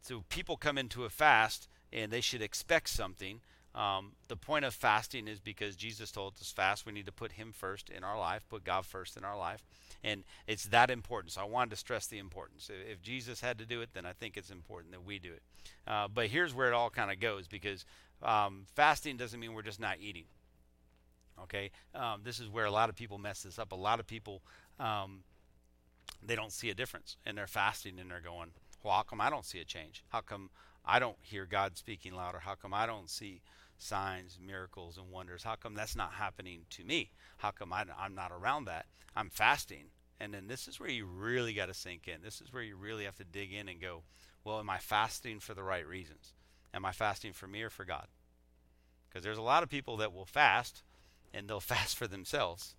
so 0.00 0.24
people 0.28 0.56
come 0.56 0.78
into 0.78 1.04
a 1.04 1.10
fast 1.10 1.68
and 1.92 2.10
they 2.10 2.20
should 2.20 2.42
expect 2.42 2.88
something. 2.88 3.40
Um, 3.74 4.12
the 4.28 4.36
point 4.36 4.66
of 4.66 4.74
fasting 4.74 5.28
is 5.28 5.40
because 5.40 5.76
Jesus 5.76 6.10
told 6.10 6.34
us 6.38 6.52
fast. 6.52 6.84
We 6.84 6.92
need 6.92 7.06
to 7.06 7.12
put 7.12 7.32
Him 7.32 7.52
first 7.52 7.88
in 7.88 8.04
our 8.04 8.18
life, 8.18 8.44
put 8.50 8.64
God 8.64 8.84
first 8.84 9.16
in 9.16 9.24
our 9.24 9.36
life, 9.36 9.64
and 10.04 10.24
it's 10.46 10.64
that 10.66 10.90
important. 10.90 11.32
So 11.32 11.40
I 11.40 11.44
wanted 11.44 11.70
to 11.70 11.76
stress 11.76 12.06
the 12.06 12.18
importance. 12.18 12.70
If 12.90 13.00
Jesus 13.00 13.40
had 13.40 13.58
to 13.58 13.64
do 13.64 13.80
it, 13.80 13.90
then 13.94 14.04
I 14.04 14.12
think 14.12 14.36
it's 14.36 14.50
important 14.50 14.92
that 14.92 15.04
we 15.04 15.18
do 15.18 15.32
it. 15.32 15.42
Uh, 15.86 16.08
but 16.12 16.26
here's 16.26 16.54
where 16.54 16.68
it 16.68 16.74
all 16.74 16.90
kind 16.90 17.10
of 17.10 17.18
goes 17.18 17.48
because 17.48 17.86
um, 18.22 18.66
fasting 18.74 19.16
doesn't 19.16 19.40
mean 19.40 19.54
we're 19.54 19.62
just 19.62 19.80
not 19.80 19.96
eating. 20.00 20.24
Okay, 21.44 21.70
um, 21.94 22.20
this 22.24 22.40
is 22.40 22.48
where 22.48 22.66
a 22.66 22.70
lot 22.70 22.90
of 22.90 22.94
people 22.94 23.16
mess 23.16 23.42
this 23.42 23.58
up. 23.58 23.72
A 23.72 23.76
lot 23.76 24.00
of 24.00 24.06
people 24.06 24.42
um, 24.82 25.22
they 26.22 26.34
don't 26.34 26.52
see 26.52 26.70
a 26.70 26.74
difference, 26.74 27.16
and 27.24 27.38
they're 27.38 27.46
fasting 27.46 27.98
and 27.98 28.10
they're 28.10 28.20
going, 28.20 28.50
well, 28.82 28.94
how 28.94 29.02
come 29.02 29.20
I 29.20 29.30
don't 29.30 29.44
see 29.44 29.60
a 29.60 29.64
change? 29.64 30.04
How 30.08 30.20
come 30.20 30.50
I 30.84 30.98
don't 30.98 31.16
hear 31.20 31.46
God 31.46 31.76
speaking 31.76 32.14
louder? 32.14 32.40
How 32.40 32.54
come 32.54 32.74
I 32.74 32.86
don't 32.86 33.08
see 33.08 33.42
signs, 33.78 34.38
miracles, 34.44 34.98
and 34.98 35.10
wonders? 35.10 35.44
How 35.44 35.54
come 35.54 35.74
that's 35.74 35.96
not 35.96 36.12
happening 36.12 36.62
to 36.70 36.84
me? 36.84 37.10
How 37.38 37.52
come 37.52 37.72
I, 37.72 37.84
I'm 37.98 38.14
not 38.14 38.32
around 38.32 38.64
that? 38.64 38.86
I'm 39.14 39.30
fasting. 39.30 39.86
And 40.20 40.34
then 40.34 40.46
this 40.48 40.68
is 40.68 40.78
where 40.78 40.90
you 40.90 41.06
really 41.06 41.52
got 41.52 41.66
to 41.66 41.74
sink 41.74 42.08
in. 42.08 42.22
This 42.22 42.40
is 42.40 42.52
where 42.52 42.62
you 42.62 42.76
really 42.76 43.04
have 43.04 43.16
to 43.16 43.24
dig 43.24 43.52
in 43.52 43.68
and 43.68 43.80
go, 43.80 44.02
well, 44.44 44.58
am 44.58 44.70
I 44.70 44.78
fasting 44.78 45.40
for 45.40 45.54
the 45.54 45.62
right 45.62 45.86
reasons? 45.86 46.32
Am 46.74 46.84
I 46.84 46.92
fasting 46.92 47.32
for 47.32 47.46
me 47.46 47.62
or 47.62 47.70
for 47.70 47.84
God? 47.84 48.06
Because 49.08 49.24
there's 49.24 49.38
a 49.38 49.42
lot 49.42 49.62
of 49.62 49.68
people 49.68 49.96
that 49.98 50.12
will 50.12 50.24
fast 50.24 50.82
and 51.32 51.48
they'll 51.48 51.60
fast 51.60 51.96
for 51.96 52.06
themselves. 52.06 52.74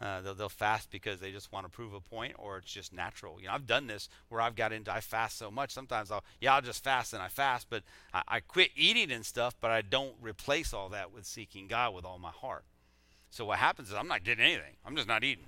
Uh, 0.00 0.20
they'll, 0.20 0.34
they'll 0.34 0.48
fast 0.48 0.90
because 0.90 1.18
they 1.18 1.32
just 1.32 1.52
want 1.52 1.66
to 1.66 1.70
prove 1.70 1.92
a 1.92 2.00
point 2.00 2.34
or 2.38 2.58
it's 2.58 2.72
just 2.72 2.92
natural. 2.92 3.40
You 3.40 3.48
know, 3.48 3.54
I've 3.54 3.66
done 3.66 3.88
this 3.88 4.08
where 4.28 4.40
I've 4.40 4.54
got 4.54 4.72
into, 4.72 4.92
I 4.92 5.00
fast 5.00 5.38
so 5.38 5.50
much. 5.50 5.72
Sometimes 5.72 6.10
I'll, 6.10 6.22
yeah, 6.40 6.54
I'll 6.54 6.62
just 6.62 6.84
fast 6.84 7.12
and 7.12 7.22
I 7.22 7.28
fast, 7.28 7.66
but 7.68 7.82
I, 8.14 8.22
I 8.28 8.40
quit 8.40 8.70
eating 8.76 9.10
and 9.10 9.26
stuff, 9.26 9.56
but 9.60 9.70
I 9.72 9.82
don't 9.82 10.14
replace 10.20 10.72
all 10.72 10.88
that 10.90 11.12
with 11.12 11.26
seeking 11.26 11.66
God 11.66 11.94
with 11.94 12.04
all 12.04 12.18
my 12.18 12.30
heart. 12.30 12.64
So 13.30 13.44
what 13.44 13.58
happens 13.58 13.88
is 13.88 13.94
I'm 13.94 14.08
not 14.08 14.24
getting 14.24 14.44
anything. 14.44 14.76
I'm 14.84 14.94
just 14.94 15.08
not 15.08 15.24
eating. 15.24 15.46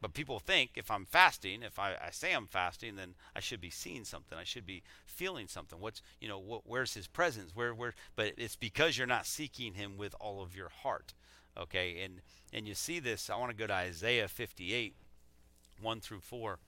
But 0.00 0.14
people 0.14 0.38
think 0.38 0.72
if 0.76 0.90
I'm 0.90 1.06
fasting, 1.06 1.62
if 1.62 1.78
I, 1.78 1.94
I 1.94 2.10
say 2.10 2.32
I'm 2.32 2.46
fasting, 2.46 2.94
then 2.94 3.14
I 3.34 3.40
should 3.40 3.60
be 3.60 3.70
seeing 3.70 4.04
something. 4.04 4.38
I 4.38 4.44
should 4.44 4.64
be 4.64 4.84
feeling 5.04 5.48
something. 5.48 5.80
What's 5.80 6.02
you 6.20 6.28
know 6.28 6.38
wh- 6.38 6.68
where's 6.68 6.94
His 6.94 7.08
presence? 7.08 7.50
Where 7.54 7.74
where? 7.74 7.94
But 8.14 8.34
it's 8.36 8.54
because 8.54 8.96
you're 8.96 9.08
not 9.08 9.26
seeking 9.26 9.74
Him 9.74 9.96
with 9.96 10.14
all 10.20 10.40
of 10.40 10.54
your 10.54 10.68
heart. 10.68 11.14
Okay, 11.56 12.02
and 12.02 12.20
and 12.52 12.66
you 12.66 12.74
see 12.74 13.00
this. 13.00 13.30
I 13.30 13.36
want 13.36 13.50
to 13.50 13.56
go 13.56 13.66
to 13.66 13.72
Isaiah 13.72 14.28
58, 14.28 14.94
1 15.80 16.00
through 16.00 16.20
4. 16.20 16.58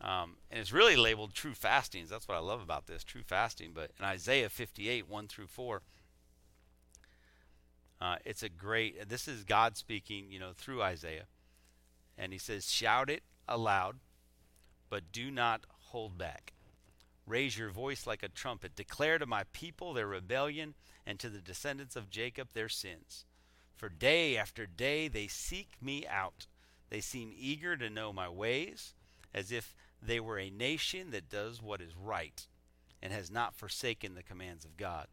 Um, 0.00 0.36
and 0.50 0.58
it's 0.58 0.72
really 0.72 0.96
labeled 0.96 1.34
true 1.34 1.52
fastings. 1.52 2.08
That's 2.08 2.26
what 2.26 2.36
I 2.36 2.40
love 2.40 2.62
about 2.62 2.86
this, 2.86 3.04
true 3.04 3.22
fasting. 3.22 3.72
But 3.74 3.90
in 3.98 4.04
Isaiah 4.04 4.48
58, 4.48 5.08
1 5.08 5.28
through 5.28 5.48
4, 5.48 5.82
uh, 8.00 8.16
it's 8.24 8.42
a 8.42 8.48
great, 8.48 9.10
this 9.10 9.28
is 9.28 9.44
God 9.44 9.76
speaking, 9.76 10.26
you 10.30 10.38
know, 10.38 10.52
through 10.56 10.82
Isaiah. 10.82 11.26
And 12.16 12.32
he 12.32 12.38
says, 12.38 12.70
Shout 12.70 13.10
it 13.10 13.22
aloud, 13.46 13.96
but 14.88 15.12
do 15.12 15.30
not 15.30 15.66
hold 15.68 16.16
back. 16.16 16.54
Raise 17.26 17.58
your 17.58 17.70
voice 17.70 18.06
like 18.06 18.22
a 18.22 18.28
trumpet. 18.28 18.74
Declare 18.74 19.18
to 19.18 19.26
my 19.26 19.44
people 19.52 19.92
their 19.92 20.06
rebellion 20.06 20.74
and 21.06 21.18
to 21.18 21.28
the 21.28 21.40
descendants 21.40 21.94
of 21.94 22.10
Jacob 22.10 22.48
their 22.54 22.68
sins. 22.68 23.26
For 23.80 23.88
day 23.88 24.36
after 24.36 24.66
day 24.66 25.08
they 25.08 25.26
seek 25.26 25.78
me 25.80 26.06
out. 26.06 26.46
They 26.90 27.00
seem 27.00 27.32
eager 27.34 27.78
to 27.78 27.88
know 27.88 28.12
my 28.12 28.28
ways, 28.28 28.92
as 29.32 29.50
if 29.50 29.74
they 30.02 30.20
were 30.20 30.38
a 30.38 30.50
nation 30.50 31.12
that 31.12 31.30
does 31.30 31.62
what 31.62 31.80
is 31.80 31.96
right 31.96 32.46
and 33.00 33.10
has 33.10 33.30
not 33.30 33.54
forsaken 33.54 34.14
the 34.14 34.22
commands 34.22 34.66
of 34.66 34.76
God. 34.76 35.06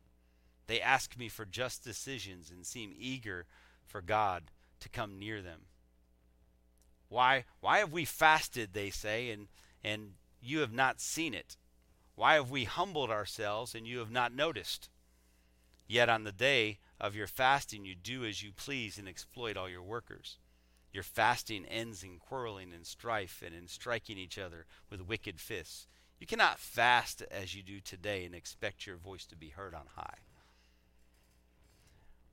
They 0.66 0.82
ask 0.82 1.18
me 1.18 1.30
for 1.30 1.46
just 1.46 1.82
decisions 1.82 2.52
and 2.52 2.66
seem 2.66 2.94
eager 3.00 3.46
for 3.86 4.02
God 4.02 4.52
to 4.82 4.90
come 4.90 5.18
near 5.18 5.42
them. 5.42 5.68
Why 7.08 7.46
why 7.62 7.78
have 7.78 7.94
we 7.94 8.04
fasted, 8.04 8.74
they 8.74 8.90
say, 8.90 9.30
and 9.30 9.48
and 9.82 10.16
you 10.42 10.60
have 10.60 10.74
not 10.74 11.00
seen 11.00 11.34
it? 11.34 11.56
Why 12.16 12.34
have 12.34 12.52
we 12.52 12.66
humbled 12.66 13.12
ourselves 13.12 13.74
and 13.74 13.88
you 13.88 14.00
have 14.00 14.12
not 14.12 14.36
noticed? 14.36 14.90
Yet 15.88 16.10
on 16.10 16.24
the 16.24 16.32
day 16.32 16.80
of 17.00 17.16
your 17.16 17.28
fasting 17.28 17.86
you 17.86 17.96
do 17.96 18.26
as 18.26 18.44
you 18.44 18.52
please 18.52 18.98
and 18.98 19.08
exploit 19.08 19.58
all 19.58 19.70
your 19.70 19.84
workers. 19.84 20.38
Your 20.92 21.04
fasting 21.04 21.66
ends 21.66 22.04
in 22.04 22.18
quarreling 22.18 22.74
and 22.74 22.86
strife 22.86 23.42
and 23.46 23.56
in 23.56 23.68
striking 23.68 24.18
each 24.18 24.38
other 24.38 24.66
with 24.90 25.08
wicked 25.08 25.40
fists. 25.40 25.88
You 26.20 26.28
cannot 26.28 26.60
fast 26.60 27.22
as 27.30 27.56
you 27.56 27.64
do 27.64 27.80
today 27.80 28.26
and 28.26 28.34
expect 28.34 28.88
your 28.88 28.98
voice 28.98 29.26
to 29.28 29.36
be 29.36 29.50
heard 29.50 29.74
on 29.74 29.86
high 29.96 30.18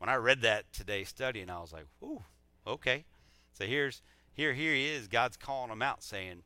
when 0.05 0.15
I 0.15 0.17
read 0.17 0.43
that 0.43 0.71
today 0.71 1.05
studying, 1.05 1.49
I 1.49 1.61
was 1.61 1.73
like, 1.73 1.87
"Ooh, 2.03 2.25
okay." 2.67 3.07
So 3.55 3.65
here's 3.65 4.03
here 4.35 4.53
here 4.53 4.75
he 4.75 4.87
is. 4.91 5.09
God's 5.09 5.39
calling 5.39 5.71
him 5.71 5.81
out, 5.81 6.03
saying, 6.03 6.43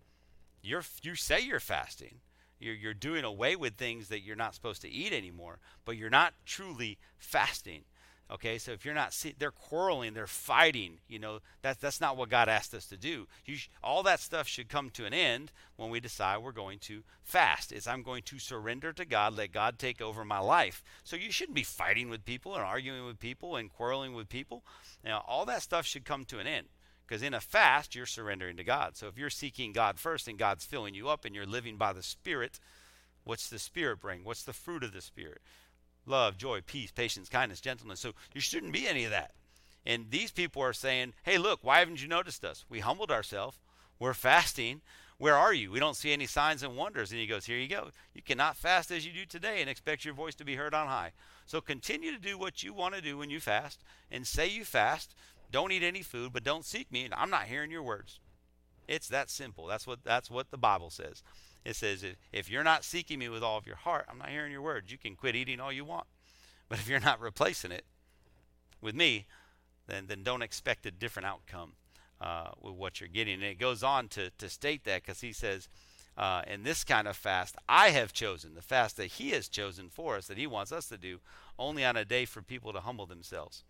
"You're 0.62 0.84
you 1.02 1.16
say 1.16 1.40
you're 1.40 1.58
fasting. 1.58 2.20
You're 2.58 2.74
you're 2.74 2.94
doing 2.94 3.24
away 3.24 3.56
with 3.56 3.74
things 3.76 4.08
that 4.08 4.20
you're 4.20 4.36
not 4.36 4.54
supposed 4.54 4.82
to 4.82 4.88
eat 4.90 5.12
anymore, 5.12 5.58
but 5.84 5.96
you're 5.96 6.10
not 6.10 6.34
truly 6.44 6.98
fasting." 7.18 7.84
Okay, 8.30 8.58
so 8.58 8.72
if 8.72 8.84
you're 8.84 8.94
not, 8.94 9.14
see, 9.14 9.34
they're 9.38 9.50
quarreling, 9.50 10.12
they're 10.12 10.26
fighting. 10.26 10.98
You 11.08 11.18
know, 11.18 11.38
that's 11.62 11.80
that's 11.80 12.00
not 12.00 12.16
what 12.18 12.28
God 12.28 12.48
asked 12.48 12.74
us 12.74 12.84
to 12.88 12.98
do. 12.98 13.26
Sh- 13.46 13.68
all 13.82 14.02
that 14.02 14.20
stuff 14.20 14.46
should 14.46 14.68
come 14.68 14.90
to 14.90 15.06
an 15.06 15.14
end 15.14 15.50
when 15.76 15.88
we 15.88 15.98
decide 15.98 16.38
we're 16.38 16.52
going 16.52 16.78
to 16.80 17.04
fast. 17.22 17.72
Is 17.72 17.86
I'm 17.86 18.02
going 18.02 18.22
to 18.24 18.38
surrender 18.38 18.92
to 18.92 19.06
God, 19.06 19.34
let 19.34 19.52
God 19.52 19.78
take 19.78 20.02
over 20.02 20.26
my 20.26 20.40
life. 20.40 20.84
So 21.04 21.16
you 21.16 21.32
shouldn't 21.32 21.56
be 21.56 21.62
fighting 21.62 22.10
with 22.10 22.26
people 22.26 22.54
and 22.54 22.62
arguing 22.62 23.06
with 23.06 23.18
people 23.18 23.56
and 23.56 23.72
quarreling 23.72 24.12
with 24.12 24.28
people. 24.28 24.62
Now, 25.02 25.24
all 25.26 25.46
that 25.46 25.62
stuff 25.62 25.86
should 25.86 26.04
come 26.04 26.26
to 26.26 26.38
an 26.38 26.46
end. 26.46 26.66
Because 27.08 27.22
in 27.22 27.32
a 27.32 27.40
fast, 27.40 27.94
you're 27.94 28.04
surrendering 28.04 28.58
to 28.58 28.64
God. 28.64 28.96
So 28.96 29.06
if 29.06 29.16
you're 29.16 29.30
seeking 29.30 29.72
God 29.72 29.98
first 29.98 30.28
and 30.28 30.38
God's 30.38 30.66
filling 30.66 30.94
you 30.94 31.08
up 31.08 31.24
and 31.24 31.34
you're 31.34 31.46
living 31.46 31.78
by 31.78 31.94
the 31.94 32.02
Spirit, 32.02 32.60
what's 33.24 33.48
the 33.48 33.58
Spirit 33.58 34.00
bring? 34.00 34.24
What's 34.24 34.42
the 34.42 34.52
fruit 34.52 34.84
of 34.84 34.92
the 34.92 35.00
Spirit? 35.00 35.40
love, 36.08 36.36
joy, 36.36 36.60
peace, 36.62 36.90
patience, 36.90 37.28
kindness, 37.28 37.60
gentleness. 37.60 38.00
So 38.00 38.12
you 38.34 38.40
shouldn't 38.40 38.72
be 38.72 38.88
any 38.88 39.04
of 39.04 39.10
that. 39.10 39.32
And 39.86 40.10
these 40.10 40.30
people 40.30 40.62
are 40.62 40.72
saying, 40.72 41.14
hey, 41.22 41.38
look, 41.38 41.60
why 41.62 41.78
haven't 41.78 42.02
you 42.02 42.08
noticed 42.08 42.44
us? 42.44 42.64
We 42.68 42.80
humbled 42.80 43.10
ourselves. 43.10 43.58
We're 43.98 44.14
fasting. 44.14 44.80
Where 45.18 45.36
are 45.36 45.52
you? 45.52 45.70
We 45.70 45.80
don't 45.80 45.96
see 45.96 46.12
any 46.12 46.26
signs 46.26 46.62
and 46.62 46.76
wonders. 46.76 47.10
And 47.10 47.20
he 47.20 47.26
goes, 47.26 47.46
Here 47.46 47.58
you 47.58 47.68
go. 47.68 47.88
You 48.14 48.22
cannot 48.22 48.56
fast 48.56 48.92
as 48.92 49.04
you 49.04 49.12
do 49.12 49.24
today 49.24 49.60
and 49.60 49.68
expect 49.68 50.04
your 50.04 50.14
voice 50.14 50.36
to 50.36 50.44
be 50.44 50.54
heard 50.54 50.74
on 50.74 50.86
high. 50.86 51.10
So 51.46 51.60
continue 51.60 52.12
to 52.12 52.20
do 52.20 52.38
what 52.38 52.62
you 52.62 52.72
want 52.72 52.94
to 52.94 53.00
do 53.00 53.18
when 53.18 53.28
you 53.28 53.40
fast 53.40 53.82
and 54.12 54.24
say 54.24 54.46
you 54.46 54.64
fast. 54.64 55.16
Don't 55.50 55.72
eat 55.72 55.82
any 55.82 56.02
food, 56.02 56.32
but 56.32 56.44
don't 56.44 56.64
seek 56.64 56.92
me. 56.92 57.08
I'm 57.12 57.30
not 57.30 57.44
hearing 57.44 57.70
your 57.70 57.82
words. 57.82 58.20
It's 58.86 59.08
that 59.08 59.30
simple. 59.30 59.66
That's 59.66 59.86
what 59.86 60.04
that's 60.04 60.30
what 60.30 60.50
the 60.50 60.58
Bible 60.58 60.90
says. 60.90 61.22
It 61.64 61.76
says, 61.76 62.04
if 62.32 62.48
you're 62.48 62.64
not 62.64 62.84
seeking 62.84 63.18
me 63.18 63.28
with 63.28 63.42
all 63.42 63.58
of 63.58 63.66
your 63.66 63.76
heart, 63.76 64.06
I'm 64.08 64.18
not 64.18 64.30
hearing 64.30 64.52
your 64.52 64.62
words. 64.62 64.90
You 64.90 64.96
can 64.96 65.16
quit 65.16 65.36
eating 65.36 65.60
all 65.60 65.72
you 65.72 65.84
want. 65.84 66.06
But 66.68 66.78
if 66.78 66.88
you're 66.88 67.00
not 67.00 67.20
replacing 67.20 67.72
it 67.72 67.84
with 68.80 68.94
me, 68.94 69.26
then, 69.86 70.06
then 70.06 70.22
don't 70.22 70.42
expect 70.42 70.86
a 70.86 70.90
different 70.90 71.26
outcome 71.26 71.72
uh, 72.20 72.50
with 72.60 72.74
what 72.74 73.00
you're 73.00 73.08
getting. 73.08 73.34
And 73.34 73.44
it 73.44 73.58
goes 73.58 73.82
on 73.82 74.08
to, 74.08 74.30
to 74.38 74.48
state 74.48 74.84
that 74.84 75.02
because 75.02 75.20
he 75.20 75.32
says, 75.32 75.68
uh, 76.16 76.42
in 76.46 76.62
this 76.62 76.84
kind 76.84 77.06
of 77.06 77.16
fast, 77.16 77.56
I 77.68 77.90
have 77.90 78.12
chosen 78.12 78.54
the 78.54 78.62
fast 78.62 78.96
that 78.96 79.06
he 79.06 79.30
has 79.30 79.48
chosen 79.48 79.88
for 79.88 80.16
us, 80.16 80.26
that 80.26 80.38
he 80.38 80.46
wants 80.46 80.72
us 80.72 80.88
to 80.88 80.98
do, 80.98 81.20
only 81.58 81.84
on 81.84 81.96
a 81.96 82.04
day 82.04 82.24
for 82.24 82.42
people 82.42 82.72
to 82.72 82.80
humble 82.80 83.06
themselves. 83.06 83.62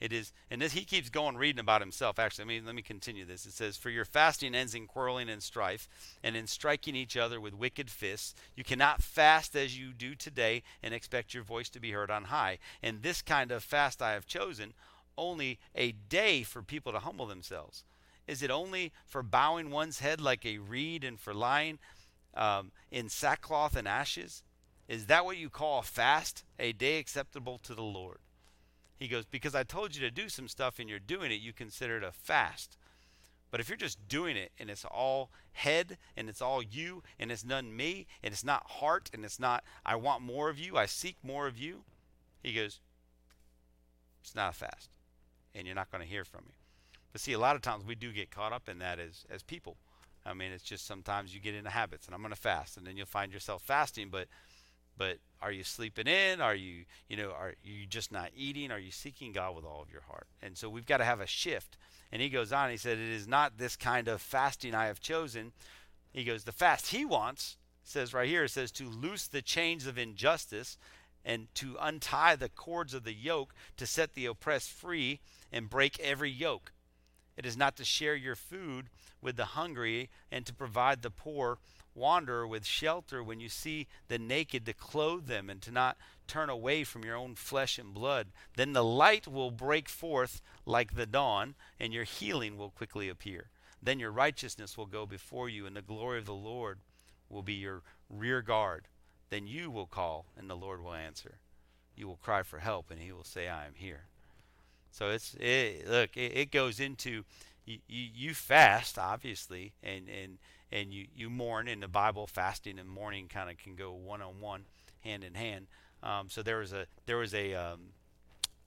It 0.00 0.12
is, 0.12 0.32
and 0.48 0.62
this, 0.62 0.74
he 0.74 0.84
keeps 0.84 1.08
going 1.08 1.36
reading 1.36 1.58
about 1.58 1.80
himself. 1.80 2.18
Actually, 2.20 2.44
let 2.44 2.48
me, 2.48 2.66
let 2.66 2.74
me 2.76 2.82
continue 2.82 3.24
this. 3.24 3.46
It 3.46 3.52
says, 3.52 3.76
For 3.76 3.90
your 3.90 4.04
fasting 4.04 4.54
ends 4.54 4.74
in 4.74 4.86
quarreling 4.86 5.28
and 5.28 5.42
strife, 5.42 5.88
and 6.22 6.36
in 6.36 6.46
striking 6.46 6.94
each 6.94 7.16
other 7.16 7.40
with 7.40 7.52
wicked 7.52 7.90
fists. 7.90 8.34
You 8.54 8.62
cannot 8.62 9.02
fast 9.02 9.56
as 9.56 9.76
you 9.76 9.92
do 9.92 10.14
today 10.14 10.62
and 10.82 10.94
expect 10.94 11.34
your 11.34 11.42
voice 11.42 11.68
to 11.70 11.80
be 11.80 11.90
heard 11.90 12.10
on 12.12 12.24
high. 12.24 12.58
And 12.80 13.02
this 13.02 13.22
kind 13.22 13.50
of 13.50 13.64
fast 13.64 14.00
I 14.00 14.12
have 14.12 14.26
chosen, 14.26 14.72
only 15.16 15.58
a 15.74 15.92
day 15.92 16.44
for 16.44 16.62
people 16.62 16.92
to 16.92 17.00
humble 17.00 17.26
themselves. 17.26 17.82
Is 18.28 18.42
it 18.42 18.50
only 18.50 18.92
for 19.04 19.22
bowing 19.24 19.70
one's 19.70 19.98
head 19.98 20.20
like 20.20 20.46
a 20.46 20.58
reed 20.58 21.02
and 21.02 21.18
for 21.18 21.34
lying 21.34 21.80
um, 22.34 22.70
in 22.92 23.08
sackcloth 23.08 23.74
and 23.74 23.88
ashes? 23.88 24.44
Is 24.86 25.06
that 25.06 25.24
what 25.24 25.38
you 25.38 25.50
call 25.50 25.80
a 25.80 25.82
fast, 25.82 26.44
a 26.58 26.72
day 26.72 26.98
acceptable 26.98 27.58
to 27.64 27.74
the 27.74 27.82
Lord? 27.82 28.18
He 28.98 29.08
goes, 29.08 29.24
Because 29.24 29.54
I 29.54 29.62
told 29.62 29.94
you 29.94 30.00
to 30.02 30.10
do 30.10 30.28
some 30.28 30.48
stuff 30.48 30.78
and 30.78 30.88
you're 30.88 30.98
doing 30.98 31.30
it, 31.30 31.40
you 31.40 31.52
consider 31.52 31.96
it 31.98 32.02
a 32.02 32.12
fast. 32.12 32.76
But 33.50 33.60
if 33.60 33.68
you're 33.68 33.76
just 33.76 34.08
doing 34.08 34.36
it 34.36 34.52
and 34.58 34.68
it's 34.68 34.84
all 34.84 35.30
head 35.52 35.96
and 36.16 36.28
it's 36.28 36.42
all 36.42 36.62
you 36.62 37.02
and 37.18 37.32
it's 37.32 37.44
none 37.44 37.74
me 37.74 38.06
and 38.22 38.32
it's 38.32 38.44
not 38.44 38.66
heart 38.66 39.08
and 39.14 39.24
it's 39.24 39.40
not, 39.40 39.64
I 39.86 39.96
want 39.96 40.22
more 40.22 40.50
of 40.50 40.58
you, 40.58 40.76
I 40.76 40.84
seek 40.84 41.16
more 41.22 41.46
of 41.46 41.56
you, 41.56 41.84
he 42.42 42.52
goes, 42.52 42.80
It's 44.20 44.34
not 44.34 44.50
a 44.50 44.56
fast. 44.56 44.90
And 45.54 45.66
you're 45.66 45.76
not 45.76 45.90
going 45.90 46.02
to 46.02 46.08
hear 46.08 46.24
from 46.24 46.44
me. 46.46 46.56
But 47.12 47.22
see, 47.22 47.32
a 47.32 47.38
lot 47.38 47.56
of 47.56 47.62
times 47.62 47.84
we 47.86 47.94
do 47.94 48.12
get 48.12 48.30
caught 48.30 48.52
up 48.52 48.68
in 48.68 48.78
that 48.80 48.98
as, 48.98 49.24
as 49.30 49.42
people. 49.42 49.78
I 50.26 50.34
mean, 50.34 50.52
it's 50.52 50.62
just 50.62 50.86
sometimes 50.86 51.34
you 51.34 51.40
get 51.40 51.54
into 51.54 51.70
habits 51.70 52.06
and 52.06 52.14
I'm 52.14 52.20
going 52.20 52.34
to 52.34 52.40
fast 52.40 52.76
and 52.76 52.86
then 52.86 52.96
you'll 52.96 53.06
find 53.06 53.32
yourself 53.32 53.62
fasting, 53.62 54.08
but 54.10 54.28
but 54.98 55.18
are 55.40 55.52
you 55.52 55.62
sleeping 55.62 56.08
in? 56.08 56.40
Are 56.40 56.54
you, 56.54 56.84
you 57.08 57.16
know, 57.16 57.30
are 57.30 57.54
you 57.62 57.86
just 57.86 58.10
not 58.10 58.30
eating? 58.36 58.72
Are 58.72 58.78
you 58.78 58.90
seeking 58.90 59.32
God 59.32 59.54
with 59.54 59.64
all 59.64 59.80
of 59.80 59.90
your 59.90 60.02
heart? 60.02 60.26
And 60.42 60.58
so 60.58 60.68
we've 60.68 60.86
got 60.86 60.98
to 60.98 61.04
have 61.04 61.20
a 61.20 61.26
shift. 61.26 61.78
And 62.10 62.20
he 62.20 62.28
goes 62.28 62.52
on, 62.52 62.70
he 62.70 62.76
said, 62.76 62.98
It 62.98 63.08
is 63.08 63.28
not 63.28 63.56
this 63.56 63.76
kind 63.76 64.08
of 64.08 64.20
fasting 64.20 64.74
I 64.74 64.86
have 64.86 65.00
chosen. 65.00 65.52
He 66.12 66.24
goes, 66.24 66.44
The 66.44 66.52
fast 66.52 66.88
he 66.88 67.04
wants, 67.04 67.56
says 67.84 68.12
right 68.12 68.28
here, 68.28 68.44
it 68.44 68.50
says, 68.50 68.72
to 68.72 68.88
loose 68.88 69.28
the 69.28 69.42
chains 69.42 69.86
of 69.86 69.96
injustice 69.96 70.76
and 71.24 71.46
to 71.54 71.76
untie 71.80 72.36
the 72.36 72.48
cords 72.48 72.94
of 72.94 73.04
the 73.04 73.14
yoke, 73.14 73.54
to 73.76 73.86
set 73.86 74.14
the 74.14 74.26
oppressed 74.26 74.70
free 74.70 75.20
and 75.52 75.70
break 75.70 75.98
every 76.00 76.30
yoke. 76.30 76.72
It 77.36 77.46
is 77.46 77.56
not 77.56 77.76
to 77.76 77.84
share 77.84 78.16
your 78.16 78.34
food 78.34 78.86
with 79.22 79.36
the 79.36 79.44
hungry 79.44 80.10
and 80.32 80.44
to 80.46 80.54
provide 80.54 81.02
the 81.02 81.10
poor 81.10 81.58
wanderer 81.98 82.46
with 82.46 82.64
shelter 82.64 83.22
when 83.22 83.40
you 83.40 83.48
see 83.48 83.86
the 84.08 84.18
naked 84.18 84.64
to 84.66 84.72
clothe 84.72 85.26
them 85.26 85.50
and 85.50 85.60
to 85.62 85.70
not 85.70 85.96
turn 86.26 86.50
away 86.50 86.84
from 86.84 87.04
your 87.04 87.16
own 87.16 87.34
flesh 87.34 87.78
and 87.78 87.92
blood. 87.92 88.28
Then 88.56 88.72
the 88.72 88.84
light 88.84 89.26
will 89.26 89.50
break 89.50 89.88
forth 89.88 90.40
like 90.64 90.94
the 90.94 91.06
dawn, 91.06 91.54
and 91.80 91.92
your 91.92 92.04
healing 92.04 92.56
will 92.56 92.70
quickly 92.70 93.08
appear. 93.08 93.50
Then 93.82 93.98
your 93.98 94.10
righteousness 94.10 94.76
will 94.76 94.86
go 94.86 95.06
before 95.06 95.48
you, 95.48 95.66
and 95.66 95.74
the 95.74 95.82
glory 95.82 96.18
of 96.18 96.26
the 96.26 96.34
Lord 96.34 96.78
will 97.28 97.42
be 97.42 97.54
your 97.54 97.82
rear 98.08 98.42
guard. 98.42 98.86
Then 99.30 99.46
you 99.46 99.70
will 99.70 99.86
call, 99.86 100.26
and 100.36 100.48
the 100.48 100.56
Lord 100.56 100.82
will 100.82 100.94
answer. 100.94 101.38
You 101.96 102.06
will 102.06 102.16
cry 102.16 102.42
for 102.42 102.58
help, 102.58 102.90
and 102.90 103.00
He 103.00 103.12
will 103.12 103.24
say, 103.24 103.48
I 103.48 103.66
am 103.66 103.74
here. 103.74 104.02
So 104.90 105.10
it's 105.10 105.34
it, 105.34 105.88
look, 105.88 106.16
it, 106.16 106.36
it 106.36 106.50
goes 106.50 106.80
into 106.80 107.24
you, 107.68 107.78
you, 107.86 108.08
you 108.14 108.34
fast, 108.34 108.98
obviously, 108.98 109.72
and 109.82 110.08
and 110.08 110.38
and 110.72 110.92
you, 110.92 111.06
you 111.14 111.30
mourn 111.30 111.68
in 111.68 111.80
the 111.80 111.88
Bible, 111.88 112.26
fasting 112.26 112.78
and 112.78 112.88
mourning 112.88 113.28
kind 113.28 113.50
of 113.50 113.58
can 113.58 113.74
go 113.74 113.92
one 113.92 114.22
on 114.22 114.40
one, 114.40 114.64
hand 115.00 115.24
in 115.24 115.34
hand. 115.34 115.66
Um, 116.02 116.28
so 116.28 116.42
there 116.42 116.58
was 116.58 116.72
a 116.72 116.86
there 117.06 117.18
was 117.18 117.34
a 117.34 117.54
um, 117.54 117.80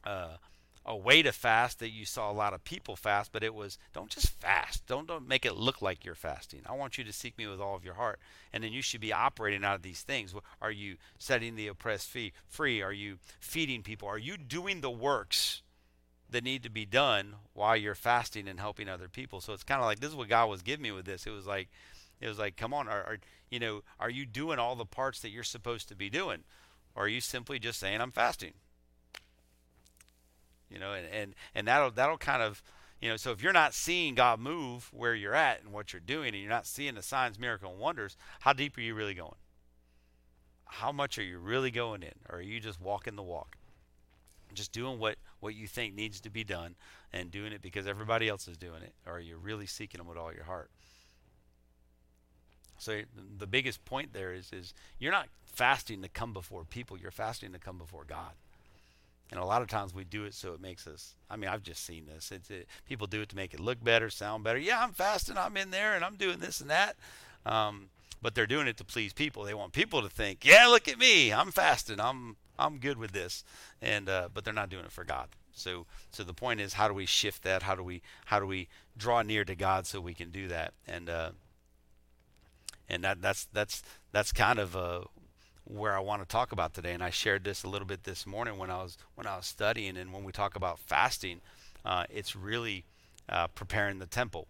uh, 0.03 0.37
a 0.85 0.95
way 0.95 1.21
to 1.21 1.31
fast 1.31 1.79
that 1.79 1.91
you 1.91 2.05
saw 2.05 2.31
a 2.31 2.33
lot 2.33 2.53
of 2.53 2.63
people 2.63 2.95
fast, 2.95 3.31
but 3.31 3.43
it 3.43 3.53
was 3.53 3.77
don't 3.93 4.09
just 4.09 4.29
fast. 4.39 4.85
Don't 4.85 5.07
don't 5.07 5.27
make 5.27 5.45
it 5.45 5.55
look 5.55 5.81
like 5.81 6.05
you're 6.05 6.15
fasting. 6.15 6.61
I 6.67 6.73
want 6.73 6.97
you 6.97 7.03
to 7.03 7.13
seek 7.13 7.37
me 7.37 7.47
with 7.47 7.59
all 7.59 7.75
of 7.75 7.85
your 7.85 7.95
heart, 7.95 8.19
and 8.53 8.63
then 8.63 8.71
you 8.71 8.81
should 8.81 9.01
be 9.01 9.13
operating 9.13 9.63
out 9.63 9.75
of 9.75 9.83
these 9.83 10.01
things. 10.01 10.33
Are 10.61 10.71
you 10.71 10.97
setting 11.17 11.55
the 11.55 11.67
oppressed 11.67 12.09
free? 12.09 12.33
Free? 12.47 12.81
Are 12.81 12.93
you 12.93 13.17
feeding 13.39 13.81
people? 13.83 14.07
Are 14.07 14.17
you 14.17 14.37
doing 14.37 14.81
the 14.81 14.91
works? 14.91 15.61
That 16.31 16.43
need 16.43 16.63
to 16.63 16.69
be 16.69 16.85
done 16.85 17.35
while 17.53 17.75
you're 17.75 17.95
fasting 17.95 18.47
and 18.47 18.59
helping 18.59 18.89
other 18.89 19.09
people. 19.09 19.41
So 19.41 19.53
it's 19.53 19.63
kind 19.63 19.81
of 19.81 19.85
like 19.85 19.99
this 19.99 20.09
is 20.09 20.15
what 20.15 20.29
God 20.29 20.49
was 20.49 20.61
giving 20.61 20.83
me 20.83 20.91
with 20.91 21.05
this. 21.05 21.27
It 21.27 21.31
was 21.31 21.45
like 21.45 21.69
It 22.19 22.27
was 22.27 22.39
like, 22.39 22.55
come 22.55 22.73
on, 22.73 22.87
are, 22.87 23.03
are 23.03 23.17
you 23.49 23.59
know, 23.59 23.83
are 23.99 24.09
you 24.09 24.25
doing 24.25 24.59
all 24.59 24.75
the 24.75 24.85
parts 24.85 25.19
that 25.21 25.29
you're 25.29 25.43
supposed 25.43 25.89
to 25.89 25.95
be 25.95 26.09
doing, 26.09 26.43
or 26.95 27.05
are 27.05 27.09
you 27.09 27.19
simply 27.19 27.59
just 27.59 27.79
saying 27.79 27.99
I'm 27.99 28.11
fasting? 28.11 28.53
You 30.69 30.79
know, 30.79 30.93
and 30.93 31.05
and, 31.07 31.35
and 31.53 31.67
that'll 31.67 31.91
that'll 31.91 32.17
kind 32.17 32.41
of 32.41 32.63
you 33.01 33.09
know, 33.09 33.17
so 33.17 33.31
if 33.31 33.41
you're 33.41 33.51
not 33.51 33.73
seeing 33.73 34.13
God 34.13 34.39
move 34.39 34.89
where 34.93 35.15
you're 35.15 35.33
at 35.33 35.61
and 35.63 35.73
what 35.73 35.91
you're 35.91 35.99
doing, 35.99 36.29
and 36.29 36.37
you're 36.37 36.49
not 36.49 36.67
seeing 36.67 36.93
the 36.93 37.01
signs, 37.01 37.39
miracle, 37.39 37.71
and 37.71 37.79
wonders, 37.79 38.15
how 38.41 38.53
deep 38.53 38.77
are 38.77 38.81
you 38.81 38.93
really 38.93 39.15
going? 39.15 39.35
How 40.65 40.91
much 40.91 41.17
are 41.17 41.23
you 41.23 41.39
really 41.39 41.71
going 41.71 42.03
in, 42.03 42.13
or 42.29 42.37
are 42.37 42.41
you 42.41 42.59
just 42.59 42.79
walking 42.79 43.15
the 43.15 43.23
walk? 43.23 43.57
Just 44.53 44.71
doing 44.71 44.99
what 44.99 45.17
what 45.39 45.55
you 45.55 45.67
think 45.67 45.95
needs 45.95 46.21
to 46.21 46.29
be 46.29 46.43
done, 46.43 46.75
and 47.13 47.31
doing 47.31 47.53
it 47.53 47.61
because 47.61 47.87
everybody 47.87 48.27
else 48.27 48.47
is 48.47 48.57
doing 48.57 48.81
it, 48.83 48.93
or 49.05 49.19
you're 49.19 49.37
really 49.37 49.65
seeking 49.65 49.97
them 49.99 50.07
with 50.07 50.17
all 50.17 50.33
your 50.33 50.45
heart? 50.45 50.69
So 52.77 53.01
the 53.37 53.47
biggest 53.47 53.85
point 53.85 54.13
there 54.13 54.33
is 54.33 54.51
is 54.51 54.73
you're 54.97 55.11
not 55.11 55.27
fasting 55.45 56.01
to 56.01 56.09
come 56.09 56.33
before 56.33 56.63
people, 56.63 56.97
you're 56.97 57.11
fasting 57.11 57.51
to 57.53 57.59
come 57.59 57.77
before 57.77 58.05
God. 58.05 58.31
And 59.29 59.39
a 59.39 59.45
lot 59.45 59.61
of 59.61 59.69
times 59.69 59.93
we 59.93 60.03
do 60.03 60.25
it 60.25 60.33
so 60.33 60.53
it 60.53 60.61
makes 60.61 60.87
us. 60.87 61.13
I 61.29 61.37
mean, 61.37 61.49
I've 61.49 61.63
just 61.63 61.85
seen 61.85 62.05
this. 62.05 62.31
It's 62.31 62.49
it, 62.49 62.67
people 62.85 63.07
do 63.07 63.21
it 63.21 63.29
to 63.29 63.35
make 63.35 63.53
it 63.53 63.59
look 63.61 63.81
better, 63.81 64.09
sound 64.09 64.43
better. 64.43 64.59
Yeah, 64.59 64.83
I'm 64.83 64.91
fasting. 64.91 65.37
I'm 65.37 65.55
in 65.55 65.71
there, 65.71 65.95
and 65.95 66.03
I'm 66.03 66.15
doing 66.15 66.39
this 66.39 66.59
and 66.59 66.69
that. 66.69 66.97
Um, 67.45 67.89
but 68.21 68.35
they're 68.35 68.47
doing 68.47 68.67
it 68.67 68.77
to 68.77 68.83
please 68.83 69.13
people. 69.13 69.43
They 69.43 69.53
want 69.53 69.71
people 69.71 70.01
to 70.01 70.09
think, 70.09 70.43
"Yeah, 70.43 70.67
look 70.67 70.87
at 70.87 70.97
me. 70.97 71.31
I'm 71.31 71.51
fasting. 71.51 71.99
I'm 71.99 72.35
I'm 72.57 72.77
good 72.77 72.97
with 72.97 73.11
this." 73.11 73.43
And 73.81 74.09
uh, 74.09 74.29
but 74.33 74.43
they're 74.43 74.53
not 74.53 74.69
doing 74.69 74.85
it 74.85 74.91
for 74.91 75.03
God. 75.03 75.29
So 75.53 75.85
so 76.11 76.23
the 76.23 76.33
point 76.33 76.59
is, 76.59 76.73
how 76.73 76.87
do 76.87 76.93
we 76.93 77.05
shift 77.05 77.43
that? 77.43 77.63
How 77.63 77.75
do 77.75 77.83
we 77.83 78.01
how 78.25 78.39
do 78.39 78.45
we 78.45 78.67
draw 78.97 79.21
near 79.21 79.43
to 79.45 79.55
God 79.55 79.85
so 79.85 79.99
we 79.99 80.13
can 80.13 80.31
do 80.31 80.47
that? 80.47 80.73
And 80.87 81.09
uh, 81.09 81.31
and 82.89 83.03
that 83.03 83.21
that's 83.21 83.45
that's 83.53 83.83
that's 84.11 84.31
kind 84.31 84.59
of 84.59 84.75
uh, 84.75 85.01
where 85.63 85.95
I 85.95 85.99
want 85.99 86.21
to 86.21 86.27
talk 86.27 86.51
about 86.51 86.73
today. 86.73 86.93
And 86.93 87.03
I 87.03 87.09
shared 87.09 87.43
this 87.43 87.63
a 87.63 87.69
little 87.69 87.87
bit 87.87 88.03
this 88.03 88.25
morning 88.25 88.57
when 88.57 88.69
I 88.69 88.83
was 88.83 88.97
when 89.15 89.27
I 89.27 89.37
was 89.37 89.45
studying. 89.45 89.97
And 89.97 90.13
when 90.13 90.23
we 90.23 90.31
talk 90.31 90.55
about 90.55 90.79
fasting, 90.79 91.41
uh, 91.85 92.05
it's 92.09 92.35
really 92.35 92.85
uh, 93.29 93.47
preparing 93.47 93.99
the 93.99 94.05
temple. 94.05 94.47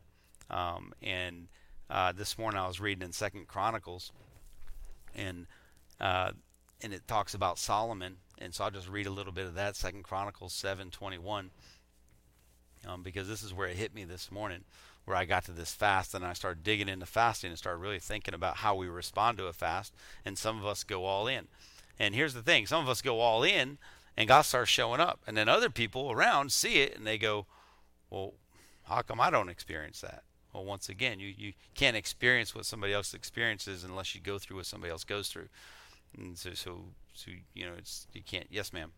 Um, 0.49 0.93
and 1.01 1.47
uh, 1.89 2.11
this 2.11 2.37
morning 2.37 2.59
I 2.59 2.67
was 2.67 2.79
reading 2.79 3.03
in 3.03 3.11
Second 3.11 3.47
Chronicles, 3.47 4.11
and 5.15 5.45
uh, 5.99 6.31
and 6.81 6.93
it 6.93 7.07
talks 7.07 7.33
about 7.33 7.59
Solomon. 7.59 8.17
And 8.37 8.53
so 8.53 8.63
I'll 8.63 8.71
just 8.71 8.89
read 8.89 9.07
a 9.07 9.11
little 9.11 9.31
bit 9.31 9.45
of 9.45 9.55
that. 9.55 9.75
Second 9.75 10.03
Chronicles 10.03 10.53
seven 10.53 10.89
twenty 10.89 11.17
one. 11.17 11.51
Um, 12.87 13.03
because 13.03 13.27
this 13.27 13.43
is 13.43 13.53
where 13.53 13.67
it 13.67 13.77
hit 13.77 13.93
me 13.93 14.03
this 14.05 14.31
morning 14.31 14.63
where 15.05 15.15
I 15.15 15.25
got 15.25 15.45
to 15.45 15.51
this 15.51 15.73
fast 15.73 16.13
and 16.15 16.25
I 16.25 16.33
started 16.33 16.63
digging 16.63 16.89
into 16.89 17.05
fasting 17.05 17.49
and 17.49 17.57
started 17.57 17.79
really 17.79 17.99
thinking 17.99 18.33
about 18.33 18.57
how 18.57 18.75
we 18.75 18.87
respond 18.87 19.37
to 19.37 19.45
a 19.45 19.53
fast. 19.53 19.93
And 20.25 20.37
some 20.37 20.57
of 20.57 20.65
us 20.65 20.83
go 20.83 21.05
all 21.05 21.27
in. 21.27 21.47
And 21.99 22.15
here's 22.15 22.33
the 22.33 22.41
thing 22.41 22.65
some 22.65 22.83
of 22.83 22.89
us 22.89 23.01
go 23.01 23.19
all 23.19 23.43
in 23.43 23.77
and 24.17 24.27
God 24.27 24.41
starts 24.41 24.71
showing 24.71 24.99
up. 24.99 25.21
And 25.27 25.37
then 25.37 25.47
other 25.47 25.69
people 25.69 26.11
around 26.11 26.51
see 26.51 26.81
it 26.81 26.97
and 26.97 27.05
they 27.05 27.17
go, 27.17 27.45
well, 28.09 28.33
how 28.83 29.01
come 29.01 29.21
I 29.21 29.29
don't 29.29 29.49
experience 29.49 30.01
that? 30.01 30.23
Well, 30.53 30.65
once 30.65 30.89
again, 30.89 31.19
you, 31.19 31.33
you 31.35 31.53
can't 31.75 31.95
experience 31.95 32.53
what 32.53 32.65
somebody 32.65 32.93
else 32.93 33.13
experiences 33.13 33.83
unless 33.83 34.13
you 34.15 34.21
go 34.21 34.37
through 34.37 34.57
what 34.57 34.65
somebody 34.65 34.91
else 34.91 35.03
goes 35.03 35.29
through. 35.29 35.47
And 36.17 36.37
so, 36.37 36.53
so, 36.53 36.85
so 37.13 37.31
you 37.53 37.65
know, 37.65 37.73
it's 37.77 38.07
you 38.13 38.21
can't. 38.23 38.47
Yes, 38.49 38.73
ma'am. 38.73 38.91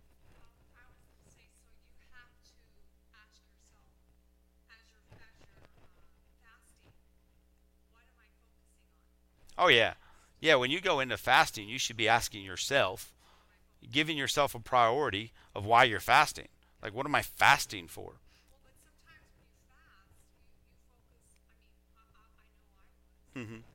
Oh 9.58 9.68
yeah, 9.68 9.96
yeah. 10.40 10.54
When 10.56 10.70
you 10.70 10.80
go 10.80 11.00
into 11.00 11.18
fasting, 11.18 11.68
you 11.68 11.80
should 11.80 11.98
be 11.98 12.08
asking 12.08 12.44
yourself, 12.44 13.12
giving 13.92 14.18
yourself 14.18 14.56
a 14.56 14.60
priority 14.60 15.34
of 15.56 15.66
why 15.66 15.86
you're 15.86 16.00
fasting. 16.02 16.50
Like, 16.82 16.94
what 16.94 17.06
am 17.08 17.16
I 17.16 17.24
fasting 17.24 17.88
for? 17.88 18.16
Mm-hmm. 23.36 23.73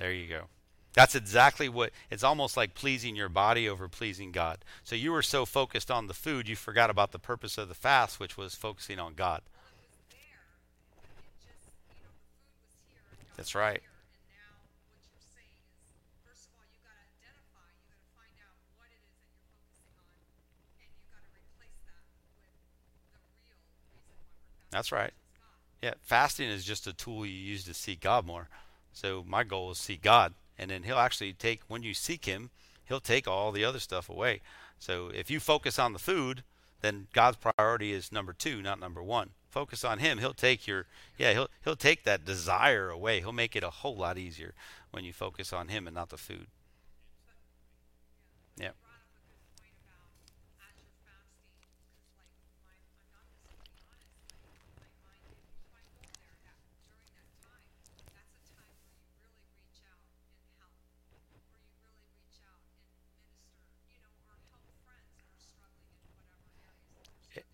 There 0.00 0.14
you 0.14 0.28
go. 0.28 0.44
That's 0.94 1.14
exactly 1.14 1.68
what 1.68 1.90
it's 2.10 2.24
almost 2.24 2.56
like 2.56 2.72
pleasing 2.72 3.14
your 3.14 3.28
body 3.28 3.68
over 3.68 3.86
pleasing 3.86 4.32
God. 4.32 4.64
So 4.82 4.96
you 4.96 5.12
were 5.12 5.20
so 5.20 5.44
focused 5.44 5.90
on 5.90 6.06
the 6.06 6.14
food, 6.14 6.48
you 6.48 6.56
forgot 6.56 6.88
about 6.88 7.12
the 7.12 7.18
purpose 7.18 7.58
of 7.58 7.68
the 7.68 7.74
fast, 7.74 8.18
which 8.18 8.38
was 8.38 8.54
focusing 8.54 8.98
on 8.98 9.12
God. 9.12 9.42
That's 13.36 13.54
right. 13.54 13.82
That's 24.70 24.92
right. 24.92 25.12
Yeah, 25.82 25.94
fasting 26.00 26.48
is 26.48 26.64
just 26.64 26.86
a 26.86 26.94
tool 26.94 27.26
you 27.26 27.32
use 27.32 27.64
to 27.64 27.74
seek 27.74 28.00
God 28.00 28.24
more. 28.24 28.48
So 28.92 29.24
my 29.26 29.44
goal 29.44 29.70
is 29.70 29.78
seek 29.78 30.02
God 30.02 30.34
and 30.58 30.70
then 30.70 30.82
he'll 30.82 30.98
actually 30.98 31.32
take 31.32 31.62
when 31.68 31.82
you 31.82 31.94
seek 31.94 32.24
him 32.24 32.50
he'll 32.84 33.00
take 33.00 33.28
all 33.28 33.52
the 33.52 33.64
other 33.64 33.78
stuff 33.78 34.08
away. 34.08 34.40
So 34.78 35.10
if 35.14 35.30
you 35.30 35.40
focus 35.40 35.78
on 35.78 35.92
the 35.92 35.98
food 35.98 36.42
then 36.82 37.08
god's 37.12 37.36
priority 37.36 37.92
is 37.92 38.12
number 38.12 38.32
two 38.32 38.62
not 38.62 38.80
number 38.80 39.02
one. 39.02 39.30
Focus 39.48 39.84
on 39.84 39.98
him 39.98 40.18
he'll 40.18 40.34
take 40.34 40.66
your 40.66 40.86
yeah 41.18 41.32
he'll 41.32 41.48
he'll 41.64 41.76
take 41.76 42.04
that 42.04 42.24
desire 42.24 42.90
away. 42.90 43.20
He'll 43.20 43.32
make 43.32 43.56
it 43.56 43.64
a 43.64 43.70
whole 43.70 43.96
lot 43.96 44.18
easier 44.18 44.54
when 44.90 45.04
you 45.04 45.12
focus 45.12 45.52
on 45.52 45.68
him 45.68 45.86
and 45.86 45.94
not 45.94 46.10
the 46.10 46.16
food. 46.16 46.46
Yeah 48.56 48.70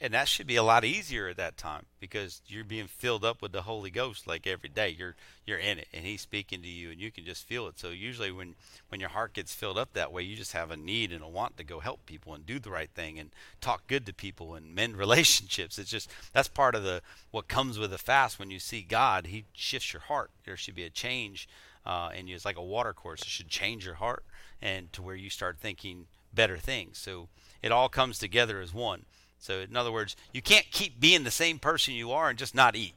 and 0.00 0.14
that 0.14 0.28
should 0.28 0.46
be 0.46 0.56
a 0.56 0.62
lot 0.62 0.84
easier 0.84 1.28
at 1.28 1.36
that 1.36 1.56
time 1.56 1.86
because 2.00 2.40
you're 2.46 2.64
being 2.64 2.86
filled 2.86 3.24
up 3.24 3.42
with 3.42 3.52
the 3.52 3.62
Holy 3.62 3.90
Ghost 3.90 4.26
like 4.26 4.46
every 4.46 4.68
day. 4.68 4.88
You're 4.88 5.16
you're 5.44 5.58
in 5.58 5.78
it, 5.78 5.88
and 5.92 6.04
He's 6.04 6.22
speaking 6.22 6.62
to 6.62 6.68
you, 6.68 6.90
and 6.90 7.00
you 7.00 7.10
can 7.10 7.24
just 7.24 7.46
feel 7.46 7.66
it. 7.68 7.78
So 7.78 7.90
usually, 7.90 8.30
when 8.30 8.54
when 8.88 9.00
your 9.00 9.10
heart 9.10 9.34
gets 9.34 9.54
filled 9.54 9.78
up 9.78 9.92
that 9.92 10.12
way, 10.12 10.22
you 10.22 10.36
just 10.36 10.52
have 10.52 10.70
a 10.70 10.76
need 10.76 11.12
and 11.12 11.22
a 11.22 11.28
want 11.28 11.56
to 11.58 11.64
go 11.64 11.80
help 11.80 12.06
people 12.06 12.34
and 12.34 12.46
do 12.46 12.58
the 12.58 12.70
right 12.70 12.90
thing 12.94 13.18
and 13.18 13.30
talk 13.60 13.86
good 13.86 14.06
to 14.06 14.14
people 14.14 14.54
and 14.54 14.74
mend 14.74 14.96
relationships. 14.96 15.78
It's 15.78 15.90
just 15.90 16.10
that's 16.32 16.48
part 16.48 16.74
of 16.74 16.82
the 16.82 17.02
what 17.30 17.48
comes 17.48 17.78
with 17.78 17.92
a 17.92 17.98
fast. 17.98 18.38
When 18.38 18.50
you 18.50 18.58
see 18.58 18.82
God, 18.82 19.26
He 19.26 19.44
shifts 19.52 19.92
your 19.92 20.02
heart. 20.02 20.30
There 20.44 20.56
should 20.56 20.74
be 20.74 20.84
a 20.84 20.90
change, 20.90 21.48
uh, 21.84 22.10
and 22.14 22.28
it's 22.28 22.44
like 22.44 22.56
a 22.56 22.62
water 22.62 22.92
course. 22.92 23.22
It 23.22 23.28
should 23.28 23.48
change 23.48 23.84
your 23.84 23.96
heart 23.96 24.24
and 24.62 24.92
to 24.92 25.02
where 25.02 25.14
you 25.14 25.28
start 25.28 25.58
thinking 25.58 26.06
better 26.32 26.56
things. 26.56 26.98
So 26.98 27.28
it 27.62 27.72
all 27.72 27.88
comes 27.88 28.18
together 28.18 28.60
as 28.60 28.72
one. 28.72 29.04
So, 29.38 29.60
in 29.60 29.76
other 29.76 29.92
words, 29.92 30.16
you 30.32 30.42
can't 30.42 30.66
keep 30.70 30.98
being 30.98 31.24
the 31.24 31.30
same 31.30 31.58
person 31.58 31.94
you 31.94 32.10
are 32.12 32.28
and 32.28 32.38
just 32.38 32.54
not 32.54 32.74
eat. 32.74 32.94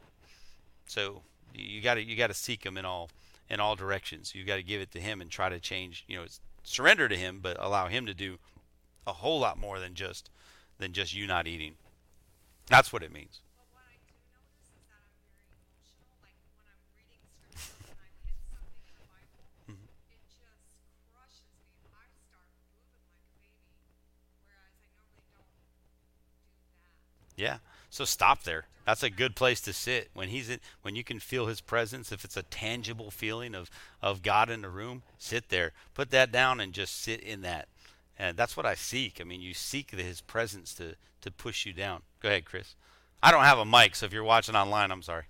So, 0.87 1.21
you 1.53 1.81
got 1.81 1.95
to 1.95 2.03
you 2.03 2.15
got 2.15 2.27
to 2.27 2.33
seek 2.33 2.65
Him 2.65 2.77
in 2.77 2.85
all 2.85 3.09
in 3.49 3.59
all 3.59 3.75
directions. 3.75 4.33
You 4.33 4.43
got 4.43 4.55
to 4.55 4.63
give 4.63 4.81
it 4.81 4.91
to 4.91 4.99
Him 4.99 5.21
and 5.21 5.29
try 5.29 5.49
to 5.49 5.59
change. 5.59 6.05
You 6.07 6.17
know, 6.17 6.25
surrender 6.63 7.09
to 7.09 7.17
Him, 7.17 7.39
but 7.41 7.57
allow 7.59 7.87
Him 7.87 8.05
to 8.05 8.13
do 8.13 8.37
a 9.05 9.13
whole 9.13 9.39
lot 9.39 9.59
more 9.59 9.79
than 9.79 9.95
just 9.95 10.29
than 10.77 10.93
just 10.93 11.13
you 11.13 11.27
not 11.27 11.47
eating. 11.47 11.73
That's 12.67 12.93
what 12.93 13.03
it 13.03 13.11
means. 13.11 13.41
Yeah. 27.39 27.59
So 27.89 28.05
stop 28.05 28.43
there. 28.43 28.65
That's 28.85 29.03
a 29.03 29.09
good 29.09 29.35
place 29.35 29.61
to 29.61 29.73
sit 29.73 30.09
when 30.13 30.29
he's 30.29 30.49
in, 30.49 30.59
when 30.81 30.95
you 30.95 31.03
can 31.03 31.19
feel 31.19 31.45
his 31.45 31.61
presence. 31.61 32.11
If 32.11 32.25
it's 32.25 32.37
a 32.37 32.43
tangible 32.43 33.11
feeling 33.11 33.55
of 33.55 33.69
of 34.01 34.21
God 34.21 34.49
in 34.49 34.61
the 34.61 34.69
room, 34.69 35.03
sit 35.17 35.49
there. 35.49 35.71
Put 35.93 36.11
that 36.11 36.31
down 36.31 36.59
and 36.59 36.73
just 36.73 37.01
sit 37.01 37.21
in 37.21 37.41
that. 37.41 37.67
And 38.17 38.35
that's 38.35 38.57
what 38.57 38.65
I 38.65 38.75
seek. 38.75 39.19
I 39.21 39.23
mean, 39.23 39.41
you 39.41 39.53
seek 39.53 39.91
his 39.91 40.21
presence 40.21 40.73
to 40.75 40.95
to 41.21 41.31
push 41.31 41.65
you 41.65 41.73
down. 41.73 42.01
Go 42.19 42.29
ahead, 42.29 42.45
Chris. 42.45 42.75
I 43.21 43.31
don't 43.31 43.43
have 43.43 43.59
a 43.59 43.65
mic, 43.65 43.95
so 43.95 44.05
if 44.05 44.13
you're 44.13 44.23
watching 44.23 44.55
online, 44.55 44.91
I'm 44.91 45.01
sorry. 45.01 45.25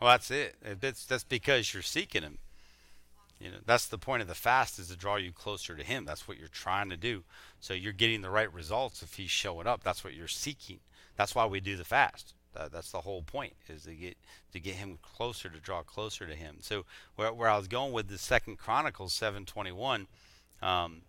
Well, 0.00 0.10
that's 0.10 0.30
it. 0.30 0.56
That's 0.80 1.04
that's 1.04 1.24
because 1.24 1.74
you're 1.74 1.82
seeking 1.82 2.22
Him. 2.22 2.38
You 3.38 3.50
know, 3.50 3.58
that's 3.64 3.86
the 3.86 3.98
point 3.98 4.22
of 4.22 4.28
the 4.28 4.34
fast 4.34 4.78
is 4.78 4.88
to 4.88 4.96
draw 4.96 5.16
you 5.16 5.32
closer 5.32 5.74
to 5.74 5.82
Him. 5.82 6.04
That's 6.04 6.28
what 6.28 6.38
you're 6.38 6.48
trying 6.48 6.90
to 6.90 6.96
do. 6.96 7.24
So 7.58 7.74
you're 7.74 7.92
getting 7.92 8.22
the 8.22 8.30
right 8.30 8.52
results 8.52 9.02
if 9.02 9.14
He's 9.14 9.30
showing 9.30 9.66
up. 9.66 9.82
That's 9.82 10.04
what 10.04 10.14
you're 10.14 10.28
seeking. 10.28 10.80
That's 11.16 11.34
why 11.34 11.46
we 11.46 11.60
do 11.60 11.76
the 11.76 11.84
fast. 11.84 12.34
That's 12.52 12.90
the 12.90 13.00
whole 13.02 13.22
point 13.22 13.54
is 13.68 13.84
to 13.84 13.94
get 13.94 14.16
to 14.52 14.60
get 14.60 14.74
him 14.74 14.98
closer 15.02 15.48
to 15.48 15.58
draw 15.58 15.82
closer 15.82 16.26
to 16.26 16.34
him 16.34 16.58
so 16.60 16.84
where, 17.16 17.32
where 17.32 17.48
i 17.48 17.56
was 17.56 17.68
going 17.68 17.92
with 17.92 18.08
the 18.08 18.18
second 18.18 18.58
chronicles 18.58 19.12
721 19.12 20.06
um, 20.62 21.02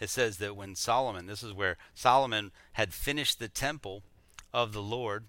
it 0.00 0.10
says 0.10 0.38
that 0.38 0.56
when 0.56 0.74
solomon 0.74 1.26
this 1.26 1.42
is 1.42 1.52
where 1.52 1.76
solomon 1.94 2.50
had 2.72 2.92
finished 2.92 3.38
the 3.38 3.48
temple 3.48 4.02
of 4.52 4.72
the 4.72 4.82
lord 4.82 5.24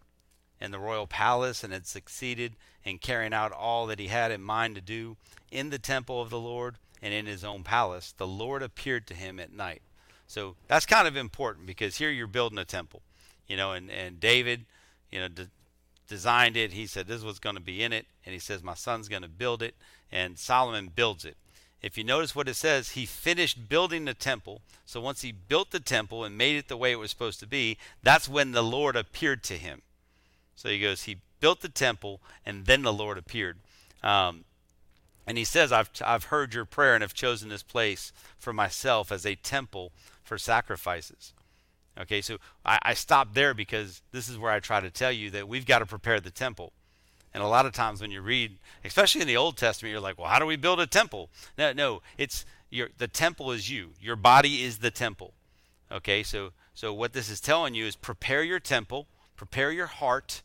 and 0.59 0.73
the 0.73 0.79
royal 0.79 1.07
palace 1.07 1.63
and 1.63 1.73
had 1.73 1.85
succeeded 1.85 2.55
in 2.83 2.97
carrying 2.97 3.33
out 3.33 3.51
all 3.51 3.85
that 3.87 3.99
he 3.99 4.07
had 4.07 4.31
in 4.31 4.41
mind 4.41 4.75
to 4.75 4.81
do 4.81 5.17
in 5.51 5.69
the 5.69 5.79
temple 5.79 6.21
of 6.21 6.29
the 6.29 6.39
lord 6.39 6.77
and 7.01 7.13
in 7.13 7.25
his 7.25 7.43
own 7.43 7.63
palace 7.63 8.13
the 8.17 8.27
lord 8.27 8.63
appeared 8.63 9.05
to 9.07 9.13
him 9.13 9.39
at 9.39 9.51
night 9.51 9.81
so 10.27 10.55
that's 10.67 10.85
kind 10.85 11.07
of 11.07 11.15
important 11.15 11.65
because 11.65 11.97
here 11.97 12.09
you're 12.09 12.27
building 12.27 12.57
a 12.57 12.65
temple 12.65 13.01
you 13.47 13.55
know 13.55 13.71
and, 13.71 13.91
and 13.91 14.19
david 14.19 14.65
you 15.11 15.19
know, 15.19 15.27
de- 15.27 15.49
designed 16.07 16.57
it. 16.57 16.73
He 16.73 16.85
said 16.85 17.07
this 17.07 17.19
is 17.19 17.25
what's 17.25 17.39
going 17.39 17.55
to 17.55 17.61
be 17.61 17.83
in 17.83 17.93
it, 17.93 18.05
and 18.25 18.33
he 18.33 18.39
says 18.39 18.63
my 18.63 18.73
son's 18.73 19.07
going 19.07 19.21
to 19.21 19.29
build 19.29 19.61
it, 19.61 19.75
and 20.11 20.37
Solomon 20.37 20.91
builds 20.93 21.25
it. 21.25 21.37
If 21.81 21.97
you 21.97 22.03
notice 22.03 22.35
what 22.35 22.49
it 22.49 22.55
says, 22.55 22.91
he 22.91 23.05
finished 23.05 23.69
building 23.69 24.05
the 24.05 24.15
temple. 24.15 24.61
So 24.85 24.99
once 24.99 25.21
he 25.21 25.31
built 25.31 25.71
the 25.71 25.79
temple 25.79 26.23
and 26.23 26.37
made 26.37 26.57
it 26.57 26.69
the 26.69 26.77
way 26.77 26.91
it 26.91 26.99
was 26.99 27.11
supposed 27.11 27.39
to 27.41 27.47
be, 27.47 27.77
that's 28.01 28.27
when 28.27 28.51
the 28.51 28.63
Lord 28.63 28.95
appeared 28.95 29.43
to 29.43 29.53
him. 29.53 29.83
So 30.57 30.67
he 30.67 30.79
goes, 30.79 31.03
he 31.03 31.19
built 31.39 31.61
the 31.61 31.69
temple, 31.69 32.19
and 32.45 32.65
then 32.65 32.81
the 32.81 32.91
Lord 32.91 33.17
appeared. 33.17 33.59
Um, 34.03 34.43
and 35.25 35.37
he 35.37 35.45
says, 35.45 35.71
I've, 35.71 35.89
I've 36.03 36.25
heard 36.25 36.53
your 36.53 36.65
prayer 36.65 36.95
and 36.95 37.01
have 37.01 37.13
chosen 37.13 37.47
this 37.47 37.63
place 37.63 38.11
for 38.37 38.51
myself 38.51 39.11
as 39.11 39.25
a 39.25 39.35
temple 39.35 39.91
for 40.23 40.37
sacrifices. 40.37 41.31
Okay, 41.99 42.21
so 42.21 42.37
I, 42.65 42.79
I 42.81 42.93
stopped 42.93 43.33
there 43.33 43.53
because 43.53 44.01
this 44.11 44.27
is 44.27 44.37
where 44.37 44.51
I 44.51 44.59
try 44.59 44.79
to 44.79 44.89
tell 44.89 45.11
you 45.11 45.29
that 45.31 45.47
we've 45.47 45.65
got 45.65 45.79
to 45.79 45.85
prepare 45.85 46.19
the 46.19 46.31
temple. 46.31 46.73
And 47.33 47.43
a 47.43 47.47
lot 47.47 47.65
of 47.65 47.71
times 47.71 48.01
when 48.01 48.11
you 48.11 48.21
read, 48.21 48.57
especially 48.83 49.21
in 49.21 49.27
the 49.27 49.37
Old 49.37 49.57
Testament, 49.57 49.91
you're 49.91 50.01
like, 50.01 50.17
well, 50.17 50.27
how 50.27 50.39
do 50.39 50.45
we 50.45 50.55
build 50.55 50.79
a 50.79 50.87
temple? 50.87 51.29
No, 51.57 51.71
no, 51.71 52.01
it's 52.17 52.45
your 52.69 52.89
the 52.97 53.07
temple 53.07 53.51
is 53.51 53.69
you. 53.69 53.91
Your 54.01 54.15
body 54.15 54.63
is 54.63 54.79
the 54.79 54.91
temple. 54.91 55.33
Okay, 55.91 56.23
so 56.23 56.51
so 56.73 56.93
what 56.93 57.13
this 57.13 57.29
is 57.29 57.39
telling 57.39 57.75
you 57.75 57.85
is 57.85 57.95
prepare 57.95 58.43
your 58.43 58.59
temple, 58.59 59.07
prepare 59.35 59.71
your 59.71 59.87
heart. 59.87 60.41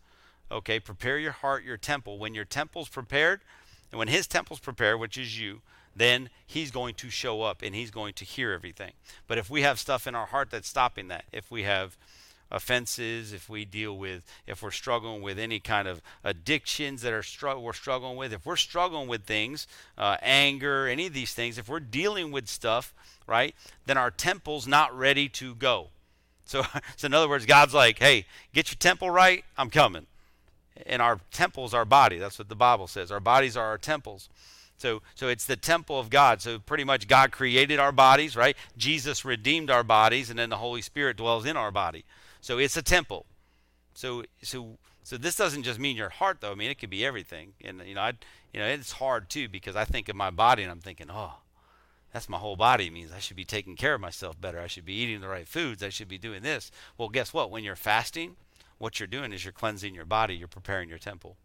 Okay, 0.51 0.79
prepare 0.81 1.19
your 1.19 1.33
heart, 1.33 1.65
your 1.65 1.77
temple. 1.77 2.19
When 2.19 2.35
your 2.35 2.45
temple's 2.45 2.89
prepared, 2.89 3.41
and 3.91 3.99
when 3.99 4.09
his 4.09 4.27
temple's 4.27 4.61
prepared, 4.61 5.01
which 5.01 5.17
is 5.17 5.41
you, 5.41 5.63
then 5.95 6.31
he's 6.47 6.71
going 6.71 6.95
to 6.95 7.11
show 7.11 7.43
up 7.43 7.63
and 7.63 7.75
he's 7.75 7.91
going 7.91 8.15
to 8.15 8.25
hear 8.25 8.53
everything. 8.53 8.93
But 9.27 9.39
if 9.39 9.51
we 9.51 9.63
have 9.63 9.79
stuff 9.79 10.07
in 10.07 10.15
our 10.15 10.27
heart 10.27 10.51
that's 10.51 10.69
stopping 10.69 11.09
that, 11.09 11.25
if 11.33 11.51
we 11.51 11.65
have 11.65 11.97
offenses, 12.51 13.33
if 13.33 13.49
we 13.49 13.65
deal 13.65 13.97
with, 13.97 14.23
if 14.47 14.63
we're 14.63 14.71
struggling 14.71 15.23
with 15.23 15.39
any 15.39 15.59
kind 15.59 15.89
of 15.89 16.01
addictions 16.23 17.03
that 17.03 17.13
are 17.13 17.23
str- 17.23 17.57
we're 17.57 17.73
struggling 17.73 18.17
with, 18.17 18.33
if 18.33 18.45
we're 18.47 18.57
struggling 18.57 19.09
with 19.09 19.25
things, 19.25 19.67
uh, 19.97 20.17
anger, 20.21 20.87
any 20.87 21.07
of 21.07 21.15
these 21.15 21.33
things, 21.33 21.59
if 21.59 21.69
we're 21.69 21.81
dealing 21.81 22.31
with 22.31 22.49
stuff, 22.49 22.95
right, 23.27 23.55
then 23.87 23.97
our 23.97 24.11
temple's 24.11 24.67
not 24.67 24.97
ready 24.97 25.29
to 25.29 25.55
go. 25.55 25.89
So, 26.45 26.63
so 26.97 27.07
in 27.07 27.15
other 27.15 27.29
words, 27.29 27.47
God's 27.47 27.75
like, 27.75 27.99
hey, 27.99 28.27
get 28.53 28.71
your 28.71 28.77
temple 28.77 29.11
right, 29.11 29.45
I'm 29.57 29.71
coming. 29.71 30.07
And 30.87 31.03
our 31.03 31.21
temple's 31.31 31.75
our 31.75 31.85
body. 31.85 32.19
That's 32.19 32.39
what 32.39 32.49
the 32.49 32.55
Bible 32.55 32.87
says. 32.87 33.11
Our 33.11 33.21
bodies 33.21 33.57
are 33.57 33.67
our 33.67 33.79
temples. 33.79 34.29
So, 34.79 35.01
so 35.15 35.29
it's 35.29 35.45
the 35.45 35.57
temple 35.57 35.99
of 35.99 36.11
God. 36.11 36.43
So 36.43 36.59
pretty 36.59 36.85
much 36.85 37.07
God 37.07 37.31
created 37.31 37.79
our 37.79 37.93
bodies, 37.93 38.37
right? 38.37 38.57
Jesus 38.77 39.25
redeemed 39.25 39.71
our 39.71 39.85
bodies, 39.85 40.29
and 40.29 40.39
then 40.39 40.51
the 40.51 40.57
Holy 40.57 40.83
Spirit 40.83 41.17
dwells 41.17 41.45
in 41.47 41.57
our 41.57 41.71
body. 41.71 42.05
So 42.41 42.59
it's 42.59 42.77
a 42.77 42.83
temple. 42.83 43.27
So, 43.95 44.25
so, 44.43 44.79
so 45.05 45.17
this 45.17 45.37
doesn't 45.37 45.63
just 45.63 45.79
mean 45.79 45.97
your 45.97 46.09
heart, 46.09 46.39
though. 46.41 46.53
I 46.53 46.55
mean, 46.55 46.71
it 46.71 46.79
could 46.79 46.91
be 46.91 47.05
everything. 47.07 47.53
And 47.63 47.83
you 47.87 47.95
know, 47.95 48.01
I, 48.01 48.13
you 48.53 48.61
know, 48.61 48.67
it's 48.67 48.93
hard 48.93 49.31
too 49.31 49.49
because 49.49 49.77
I 49.77 49.85
think 49.85 50.09
of 50.09 50.17
my 50.17 50.31
body 50.31 50.63
and 50.63 50.73
I'm 50.73 50.81
thinking, 50.81 51.09
oh, 51.11 51.35
that's 52.13 52.29
my 52.29 52.39
whole 52.39 52.57
body. 52.57 52.89
It 52.89 52.93
means 52.93 53.11
I 53.13 53.21
should 53.21 53.37
be 53.37 53.45
taking 53.45 53.77
care 53.77 53.95
of 53.95 54.01
myself 54.01 54.41
better. 54.41 54.61
I 54.61 54.67
should 54.67 54.85
be 54.85 54.95
eating 54.95 55.21
the 55.21 55.29
right 55.29 55.49
foods. 55.49 55.83
I 55.83 55.89
should 55.89 56.09
be 56.09 56.19
doing 56.19 56.43
this. 56.43 56.71
Well, 56.99 57.09
guess 57.09 57.33
what? 57.33 57.51
When 57.51 57.65
you're 57.65 57.77
fasting, 57.77 58.37
what 58.83 58.99
you're 58.99 59.07
doing 59.07 59.33
is 59.33 59.45
you're 59.45 59.53
cleansing 59.53 59.95
your 59.95 60.05
body. 60.05 60.35
You're 60.35 60.49
preparing 60.49 60.89
your 60.89 60.99
temple 60.99 61.37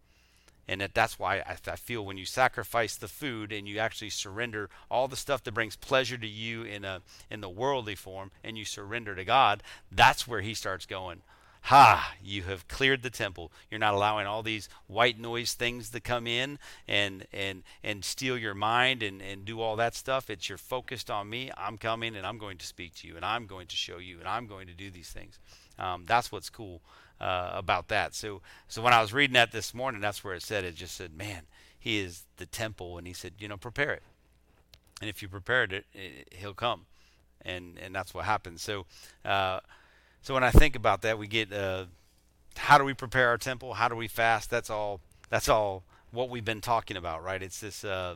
and 0.68 0.82
that 0.82 0.96
that's 0.96 1.18
why 1.18 1.38
I, 1.38 1.58
I, 1.68 1.76
feel 1.76 2.06
when 2.06 2.18
you 2.18 2.26
sacrifice 2.26 2.96
the 2.96 3.08
food 3.08 3.54
and 3.54 3.68
you 3.68 3.78
actually 3.80 4.10
surrender 4.10 4.70
all 4.92 5.08
the 5.08 5.16
stuff 5.16 5.44
that 5.44 5.54
brings 5.54 5.76
pleasure 5.76 6.18
to 6.18 6.28
you 6.28 6.64
in 6.64 6.84
a 6.84 7.02
in 7.30 7.42
the 7.42 7.50
worldly 7.50 7.96
form 7.96 8.32
and 8.44 8.58
you 8.58 8.66
surrender 8.66 9.16
to 9.16 9.24
God 9.24 9.64
that's 9.92 10.28
where 10.28 10.42
he 10.42 10.54
starts 10.54 10.86
going 10.86 11.22
ha 11.68 12.14
you 12.24 12.44
have 12.44 12.68
cleared 12.68 13.02
the 13.04 13.10
temple 13.10 13.52
you're 13.70 13.80
not 13.80 13.94
allowing 13.94 14.26
all 14.28 14.44
these 14.44 14.70
white 14.88 15.20
noise 15.20 15.54
things 15.54 15.90
to 15.90 16.00
come 16.00 16.28
in 16.28 16.60
and 16.88 17.26
and 17.32 17.64
and 17.84 18.04
steal 18.04 18.38
your 18.38 18.56
mind 18.56 19.02
and 19.04 19.22
and 19.22 19.46
do 19.46 19.62
all 19.62 19.76
that 19.76 19.96
stuff 19.96 20.30
it's 20.30 20.50
you're 20.50 20.58
focused 20.58 21.10
on 21.10 21.30
me 21.30 21.52
I'm 21.58 21.78
coming 21.78 22.16
and 22.16 22.26
I'm 22.26 22.38
going 22.38 22.58
to 22.58 22.66
speak 22.66 22.96
to 22.96 23.08
you 23.08 23.16
and 23.16 23.26
I'm 23.26 23.46
going 23.46 23.68
to 23.68 23.76
show 23.76 23.98
you 23.98 24.20
and 24.20 24.28
I'm 24.28 24.48
going 24.48 24.68
to 24.68 24.74
do 24.74 24.90
these 24.90 25.10
things 25.10 25.40
um, 25.80 26.04
that's 26.08 26.32
what's 26.32 26.50
cool 26.50 26.82
uh, 27.20 27.52
about 27.54 27.88
that. 27.90 28.16
So, 28.16 28.42
so 28.68 28.82
when 28.82 28.94
I 28.94 29.02
was 29.02 29.14
reading 29.14 29.34
that 29.34 29.52
this 29.52 29.74
morning, 29.74 30.02
that's 30.02 30.24
where 30.24 30.34
it 30.34 30.44
said. 30.44 30.64
It 30.64 30.76
just 30.76 30.96
said, 30.96 31.16
"Man, 31.16 31.44
He 31.80 32.00
is 32.00 32.24
the 32.38 32.46
temple," 32.46 32.98
and 32.98 33.08
He 33.08 33.14
said, 33.14 33.34
"You 33.40 33.48
know, 33.48 33.58
prepare 33.58 33.92
it, 33.94 34.04
and 35.02 35.10
if 35.10 35.22
you 35.22 35.28
prepared 35.28 35.74
it, 35.74 35.86
it 35.94 36.34
He'll 36.34 36.54
come." 36.54 36.86
And 37.44 37.78
and 37.78 37.94
that's 37.94 38.14
what 38.14 38.26
happens. 38.26 38.62
So, 38.62 38.86
uh, 39.24 39.60
so 40.28 40.34
when 40.34 40.44
I 40.44 40.52
think 40.52 40.76
about 40.76 41.04
that, 41.04 41.18
we 41.18 41.26
get 41.26 41.54
uh, 41.54 41.86
how 42.58 42.78
do 42.78 42.84
we 42.84 42.94
prepare 42.94 43.30
our 43.30 43.38
temple? 43.38 43.76
How 43.76 43.88
do 43.88 43.96
we 43.96 44.10
fast? 44.10 44.50
That's 44.50 44.70
all. 44.70 45.00
That's 45.30 45.48
all 45.48 45.84
what 46.12 46.30
we've 46.30 46.44
been 46.44 46.60
talking 46.60 46.98
about, 46.98 47.24
right? 47.24 47.42
It's 47.42 47.62
this. 47.62 47.86
Uh, 47.86 48.16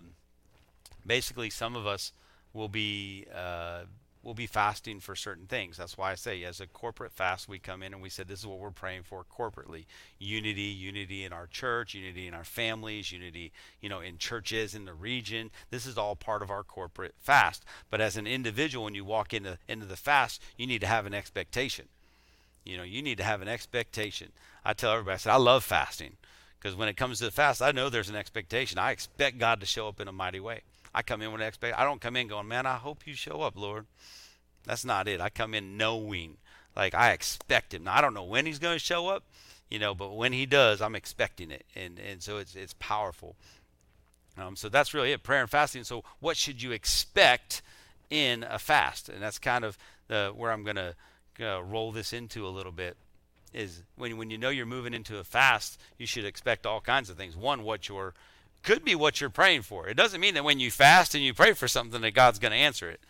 basically, 1.06 1.50
some 1.50 1.74
of 1.74 1.88
us 1.88 2.12
will 2.52 2.67
be 2.67 3.28
uh, 3.34 3.84
we'll 4.24 4.34
be 4.34 4.45
fasting 4.45 5.00
for 5.00 5.15
certain 5.15 5.45
things. 5.45 5.78
That's 5.78 5.97
why 5.97 6.12
I 6.12 6.15
say, 6.15 6.43
as 6.43 6.60
a 6.60 6.67
corporate 6.67 7.13
fast, 7.13 7.47
we 7.47 7.60
come 7.60 7.82
in 7.82 7.93
and 7.93 8.02
we 8.02 8.10
said, 8.10 8.28
this 8.28 8.39
is 8.39 8.45
what 8.45 8.60
we're 8.60 8.71
praying 8.71 9.04
for 9.04 9.24
corporately: 9.24 9.86
unity, 10.19 10.63
unity 10.63 11.24
in 11.24 11.32
our 11.32 11.47
church, 11.47 11.93
unity 11.93 12.28
in 12.28 12.34
our 12.34 12.43
families, 12.43 13.13
unity, 13.13 13.54
you 13.80 13.88
know, 13.88 14.02
in 14.02 14.17
churches 14.17 14.76
in 14.76 14.84
the 14.84 14.93
region. 14.93 15.50
This 15.69 15.86
is 15.86 15.97
all 15.97 16.17
part 16.17 16.41
of 16.41 16.52
our 16.52 16.63
corporate 16.63 17.15
fast. 17.21 17.63
But 17.89 18.02
as 18.02 18.17
an 18.17 18.28
individual, 18.28 18.84
when 18.84 18.95
you 18.95 19.06
walk 19.06 19.34
into 19.34 19.60
into 19.69 19.86
the 19.86 19.95
fast, 19.95 20.41
you 20.58 20.67
need 20.67 20.82
to 20.82 20.88
have 20.88 21.06
an 21.06 21.13
expectation. 21.13 21.88
You 22.65 22.78
know, 22.78 22.84
you 22.84 23.02
need 23.02 23.17
to 23.17 23.24
have 23.24 23.41
an 23.41 23.47
expectation. 23.47 24.32
I 24.63 24.74
tell 24.74 24.91
everybody, 24.91 25.15
I 25.15 25.17
said, 25.17 25.34
I 25.34 25.38
love 25.38 25.63
fasting 25.63 26.17
because 26.60 26.76
when 26.76 26.88
it 26.88 26.97
comes 26.97 27.17
to 27.17 27.26
the 27.26 27.32
fast, 27.32 27.62
I 27.62 27.71
know 27.71 27.89
there's 27.89 28.10
an 28.10 28.15
expectation. 28.15 28.78
I 28.78 28.91
expect 28.91 29.39
God 29.39 29.60
to 29.60 29.65
show 29.65 29.88
up 29.88 30.00
in 30.00 30.08
a 30.08 30.12
mighty 30.12 30.39
way. 30.39 30.62
I 30.93 31.02
come 31.02 31.21
in 31.21 31.32
with 31.32 31.41
an 31.41 31.47
expect. 31.47 31.80
I 31.80 31.84
don't 31.84 32.02
come 32.02 32.15
in 32.15 32.28
going, 32.28 32.47
man, 32.47 32.65
I 32.65 32.76
hope 32.76 33.08
you 33.08 33.13
show 33.13 33.41
up, 33.41 33.58
Lord. 33.58 33.86
That's 34.65 34.86
not 34.86 35.08
it. 35.08 35.21
I 35.21 35.30
come 35.30 35.54
in 35.54 35.78
knowing, 35.78 36.38
like 36.76 36.93
I 36.93 37.12
expect 37.12 37.74
him. 37.74 37.86
Now, 37.86 37.95
I 37.95 38.02
don't 38.02 38.13
know 38.13 38.24
when 38.24 38.45
he's 38.45 38.60
going 38.60 38.76
to 38.76 38.84
show 38.84 39.08
up, 39.08 39.24
you 39.69 39.80
know, 39.80 39.95
but 39.95 40.15
when 40.15 40.34
he 40.34 40.45
does, 40.45 40.82
I'm 40.82 40.95
expecting 40.95 41.50
it, 41.50 41.65
and 41.76 41.97
and 41.97 42.21
so 42.21 42.38
it's 42.38 42.56
it's 42.56 42.76
powerful. 42.78 43.36
Um, 44.38 44.56
so 44.56 44.69
that's 44.69 44.93
really 44.93 45.12
it, 45.12 45.24
prayer 45.24 45.41
and 45.41 45.50
fasting. 45.50 45.84
So 45.84 46.04
what 46.19 46.38
should 46.38 46.62
you 46.62 46.71
expect 46.71 47.62
in 48.10 48.43
a 48.43 48.60
fast? 48.60 49.10
And 49.10 49.21
that's 49.21 49.39
kind 49.39 49.65
of 49.65 49.78
the, 50.08 50.32
where 50.36 50.52
I'm 50.52 50.63
going 50.63 50.78
to 50.78 50.95
uh, 51.42 51.62
roll 51.62 51.92
this 51.92 52.14
into 52.14 52.46
a 52.46 52.50
little 52.50 52.72
bit. 52.72 52.98
Is 53.54 53.84
when 53.98 54.16
when 54.18 54.30
you 54.30 54.38
know 54.38 54.50
you're 54.50 54.66
moving 54.66 54.94
into 54.94 55.18
a 55.18 55.24
fast, 55.24 55.80
you 55.98 56.06
should 56.06 56.26
expect 56.26 56.66
all 56.66 56.80
kinds 56.80 57.10
of 57.10 57.18
things. 57.18 57.36
One, 57.36 57.64
what 57.64 57.90
your 57.90 58.14
could 58.64 58.86
be 58.86 58.96
what 58.96 59.20
you're 59.20 59.30
praying 59.30 59.64
for. 59.64 59.88
It 59.88 59.98
doesn't 59.98 60.22
mean 60.22 60.36
that 60.36 60.44
when 60.44 60.60
you 60.60 60.72
fast 60.72 61.16
and 61.16 61.24
you 61.24 61.34
pray 61.34 61.54
for 61.54 61.68
something 61.68 62.02
that 62.02 62.12
God's 62.12 62.40
going 62.40 62.52
to 62.52 62.58
answer 62.58 62.90
it. 62.90 63.02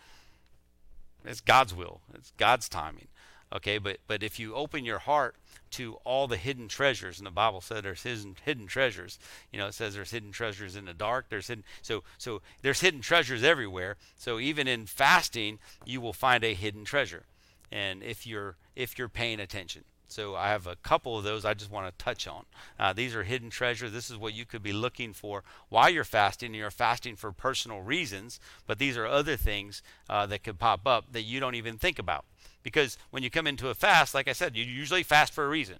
It's 1.24 1.40
God's 1.40 1.74
will. 1.74 2.00
It's 2.14 2.32
God's 2.36 2.68
timing. 2.68 3.08
Okay, 3.52 3.78
but 3.78 3.98
but 4.06 4.22
if 4.22 4.40
you 4.40 4.54
open 4.54 4.84
your 4.84 4.98
heart 4.98 5.36
to 5.72 5.94
all 6.04 6.26
the 6.26 6.36
hidden 6.36 6.68
treasures, 6.68 7.18
and 7.18 7.26
the 7.26 7.30
Bible 7.30 7.60
said 7.60 7.84
there's 7.84 8.02
hidden 8.02 8.36
hidden 8.44 8.66
treasures. 8.66 9.18
You 9.52 9.58
know, 9.58 9.66
it 9.66 9.74
says 9.74 9.94
there's 9.94 10.10
hidden 10.10 10.32
treasures 10.32 10.74
in 10.74 10.86
the 10.86 10.94
dark. 10.94 11.26
There's 11.28 11.48
hidden 11.48 11.64
so 11.82 12.02
so 12.16 12.40
there's 12.62 12.80
hidden 12.80 13.00
treasures 13.00 13.42
everywhere. 13.42 13.96
So 14.16 14.38
even 14.38 14.66
in 14.66 14.86
fasting, 14.86 15.58
you 15.84 16.00
will 16.00 16.12
find 16.12 16.44
a 16.44 16.54
hidden 16.54 16.84
treasure, 16.84 17.24
and 17.72 18.02
if 18.02 18.26
you're 18.26 18.56
if 18.76 18.98
you're 18.98 19.08
paying 19.08 19.40
attention. 19.40 19.84
So 20.06 20.36
I 20.36 20.48
have 20.48 20.66
a 20.66 20.76
couple 20.76 21.16
of 21.16 21.24
those 21.24 21.46
I 21.46 21.54
just 21.54 21.70
want 21.70 21.86
to 21.86 22.04
touch 22.04 22.28
on. 22.28 22.44
Uh, 22.78 22.92
these 22.92 23.14
are 23.14 23.22
hidden 23.22 23.48
treasure. 23.48 23.88
This 23.88 24.10
is 24.10 24.18
what 24.18 24.34
you 24.34 24.44
could 24.44 24.62
be 24.62 24.72
looking 24.72 25.14
for 25.14 25.42
while 25.70 25.88
you're 25.88 26.04
fasting. 26.04 26.48
and 26.48 26.56
You're 26.56 26.70
fasting 26.70 27.16
for 27.16 27.32
personal 27.32 27.80
reasons, 27.80 28.38
but 28.66 28.78
these 28.78 28.98
are 28.98 29.06
other 29.06 29.38
things 29.38 29.82
uh, 30.10 30.26
that 30.26 30.44
could 30.44 30.58
pop 30.58 30.86
up 30.86 31.12
that 31.12 31.22
you 31.22 31.40
don't 31.40 31.54
even 31.54 31.78
think 31.78 31.98
about. 31.98 32.26
Because 32.62 32.98
when 33.10 33.22
you 33.22 33.30
come 33.30 33.46
into 33.46 33.70
a 33.70 33.74
fast, 33.74 34.14
like 34.14 34.28
I 34.28 34.34
said, 34.34 34.54
you 34.54 34.64
usually 34.64 35.02
fast 35.02 35.32
for 35.32 35.46
a 35.46 35.48
reason. 35.48 35.78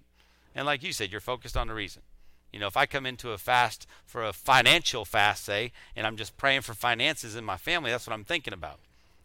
And 0.54 0.64
like 0.64 0.82
you 0.82 0.94
said, 0.94 1.12
you're 1.12 1.20
focused 1.20 1.56
on 1.56 1.68
the 1.68 1.74
reason. 1.74 2.00
You 2.52 2.60
know, 2.60 2.66
if 2.66 2.76
I 2.76 2.86
come 2.86 3.04
into 3.04 3.32
a 3.32 3.38
fast 3.38 3.86
for 4.06 4.24
a 4.24 4.32
financial 4.32 5.04
fast, 5.04 5.44
say, 5.44 5.72
and 5.94 6.06
I'm 6.06 6.16
just 6.16 6.38
praying 6.38 6.62
for 6.62 6.74
finances 6.74 7.36
in 7.36 7.44
my 7.44 7.58
family, 7.58 7.90
that's 7.90 8.06
what 8.06 8.14
I'm 8.14 8.24
thinking 8.24 8.54
about. 8.54 8.80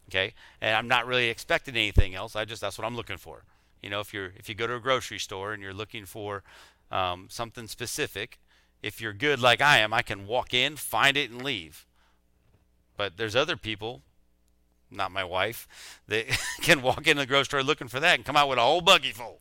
Okay? 0.09 0.33
And 0.61 0.75
I'm 0.75 0.87
not 0.87 1.05
really 1.05 1.29
expecting 1.29 1.75
anything 1.75 2.15
else. 2.15 2.35
I 2.35 2.45
just 2.45 2.61
that's 2.61 2.77
what 2.77 2.85
I'm 2.85 2.95
looking 2.95 3.17
for. 3.17 3.43
You 3.81 3.89
know, 3.89 3.99
if 3.99 4.13
you're 4.13 4.31
if 4.35 4.49
you 4.49 4.55
go 4.55 4.67
to 4.67 4.75
a 4.75 4.79
grocery 4.79 5.19
store 5.19 5.53
and 5.53 5.61
you're 5.61 5.73
looking 5.73 6.05
for 6.05 6.43
um, 6.91 7.27
something 7.29 7.67
specific, 7.67 8.39
if 8.81 9.01
you're 9.01 9.13
good 9.13 9.39
like 9.39 9.61
I 9.61 9.79
am, 9.79 9.93
I 9.93 10.01
can 10.01 10.27
walk 10.27 10.53
in, 10.53 10.75
find 10.75 11.17
it, 11.17 11.29
and 11.29 11.41
leave. 11.41 11.85
But 12.95 13.17
there's 13.17 13.35
other 13.35 13.57
people, 13.57 14.01
not 14.89 15.11
my 15.11 15.23
wife, 15.23 15.67
that 16.07 16.25
can 16.61 16.81
walk 16.81 17.07
into 17.07 17.21
the 17.21 17.25
grocery 17.25 17.45
store 17.45 17.63
looking 17.63 17.87
for 17.87 17.99
that 17.99 18.15
and 18.15 18.25
come 18.25 18.35
out 18.35 18.49
with 18.49 18.57
a 18.57 18.61
whole 18.61 18.81
buggy 18.81 19.11
full, 19.11 19.39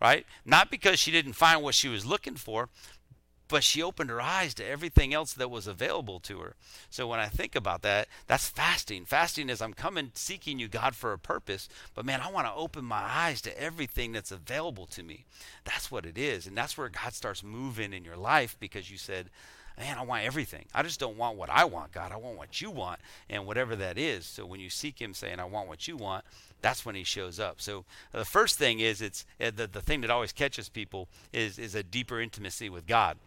right? 0.00 0.26
Not 0.44 0.70
because 0.70 0.98
she 0.98 1.10
didn't 1.10 1.34
find 1.34 1.62
what 1.62 1.74
she 1.74 1.88
was 1.88 2.04
looking 2.04 2.36
for, 2.36 2.68
but 3.48 3.64
she 3.64 3.82
opened 3.82 4.10
her 4.10 4.20
eyes 4.20 4.54
to 4.54 4.66
everything 4.66 5.14
else 5.14 5.32
that 5.32 5.50
was 5.50 5.66
available 5.66 6.20
to 6.20 6.38
her. 6.40 6.54
So 6.90 7.06
when 7.08 7.18
I 7.18 7.28
think 7.28 7.56
about 7.56 7.82
that, 7.82 8.08
that's 8.26 8.48
fasting. 8.48 9.04
Fasting 9.04 9.48
is 9.48 9.60
I'm 9.60 9.74
coming 9.74 10.10
seeking 10.14 10.58
you, 10.58 10.68
God, 10.68 10.94
for 10.94 11.12
a 11.12 11.18
purpose, 11.18 11.68
but 11.94 12.04
man, 12.04 12.20
I 12.20 12.30
want 12.30 12.46
to 12.46 12.54
open 12.54 12.84
my 12.84 13.02
eyes 13.02 13.40
to 13.42 13.60
everything 13.60 14.12
that's 14.12 14.32
available 14.32 14.86
to 14.86 15.02
me. 15.02 15.24
That's 15.64 15.90
what 15.90 16.06
it 16.06 16.18
is. 16.18 16.46
And 16.46 16.56
that's 16.56 16.76
where 16.76 16.88
God 16.88 17.14
starts 17.14 17.42
moving 17.42 17.92
in 17.92 18.04
your 18.04 18.16
life 18.16 18.56
because 18.60 18.90
you 18.90 18.98
said, 18.98 19.30
man, 19.78 19.96
I 19.96 20.02
want 20.02 20.24
everything. 20.24 20.64
I 20.74 20.82
just 20.82 21.00
don't 21.00 21.16
want 21.16 21.36
what 21.36 21.50
I 21.50 21.64
want, 21.64 21.92
God. 21.92 22.12
I 22.12 22.16
want 22.16 22.36
what 22.36 22.60
you 22.60 22.70
want, 22.70 23.00
and 23.30 23.46
whatever 23.46 23.76
that 23.76 23.96
is. 23.96 24.26
So 24.26 24.44
when 24.44 24.60
you 24.60 24.70
seek 24.70 25.00
Him 25.00 25.14
saying, 25.14 25.38
I 25.38 25.44
want 25.44 25.68
what 25.68 25.86
you 25.86 25.96
want, 25.96 26.24
that's 26.60 26.84
when 26.84 26.94
He 26.94 27.04
shows 27.04 27.38
up. 27.38 27.60
So 27.60 27.84
the 28.12 28.24
first 28.24 28.58
thing 28.58 28.80
is, 28.80 29.00
it's 29.00 29.24
uh, 29.40 29.50
the, 29.54 29.66
the 29.66 29.80
thing 29.80 30.00
that 30.00 30.10
always 30.10 30.32
catches 30.32 30.68
people 30.68 31.08
is, 31.32 31.58
is 31.58 31.74
a 31.74 31.82
deeper 31.82 32.20
intimacy 32.20 32.68
with 32.68 32.86
God. 32.86 33.18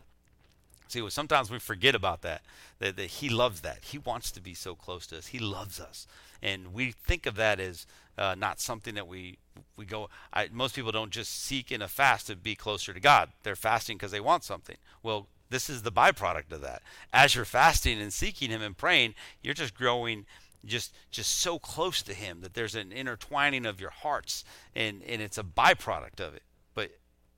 See, 0.91 1.09
sometimes 1.09 1.49
we 1.49 1.59
forget 1.59 1.95
about 1.95 2.21
that, 2.23 2.41
that, 2.79 2.97
that 2.97 3.05
He 3.05 3.29
loves 3.29 3.61
that. 3.61 3.79
He 3.85 3.97
wants 3.97 4.29
to 4.31 4.41
be 4.41 4.53
so 4.53 4.75
close 4.75 5.07
to 5.07 5.17
us. 5.17 5.27
He 5.27 5.39
loves 5.39 5.79
us. 5.79 6.05
And 6.41 6.73
we 6.73 6.91
think 6.91 7.25
of 7.25 7.35
that 7.35 7.59
as 7.59 7.85
uh, 8.17 8.35
not 8.37 8.59
something 8.59 8.95
that 8.95 9.07
we 9.07 9.37
we 9.77 9.85
go. 9.85 10.09
I, 10.33 10.49
most 10.51 10.75
people 10.75 10.91
don't 10.91 11.11
just 11.11 11.43
seek 11.43 11.71
in 11.71 11.81
a 11.81 11.87
fast 11.87 12.27
to 12.27 12.35
be 12.35 12.55
closer 12.55 12.93
to 12.93 12.99
God. 12.99 13.29
They're 13.43 13.55
fasting 13.55 13.97
because 13.97 14.11
they 14.11 14.19
want 14.19 14.43
something. 14.43 14.77
Well, 15.01 15.27
this 15.49 15.69
is 15.69 15.83
the 15.83 15.91
byproduct 15.91 16.51
of 16.51 16.61
that. 16.61 16.81
As 17.13 17.35
you're 17.35 17.45
fasting 17.45 18.01
and 18.01 18.11
seeking 18.11 18.49
Him 18.49 18.61
and 18.61 18.77
praying, 18.77 19.15
you're 19.41 19.53
just 19.53 19.75
growing 19.75 20.25
just 20.65 20.93
just 21.09 21.39
so 21.39 21.57
close 21.57 22.01
to 22.03 22.13
him 22.13 22.41
that 22.41 22.53
there's 22.53 22.75
an 22.75 22.91
intertwining 22.91 23.65
of 23.65 23.81
your 23.81 23.89
hearts 23.89 24.43
and 24.75 25.01
and 25.07 25.19
it's 25.19 25.39
a 25.39 25.43
byproduct 25.43 26.19
of 26.19 26.35
it 26.35 26.43
but 26.75 26.91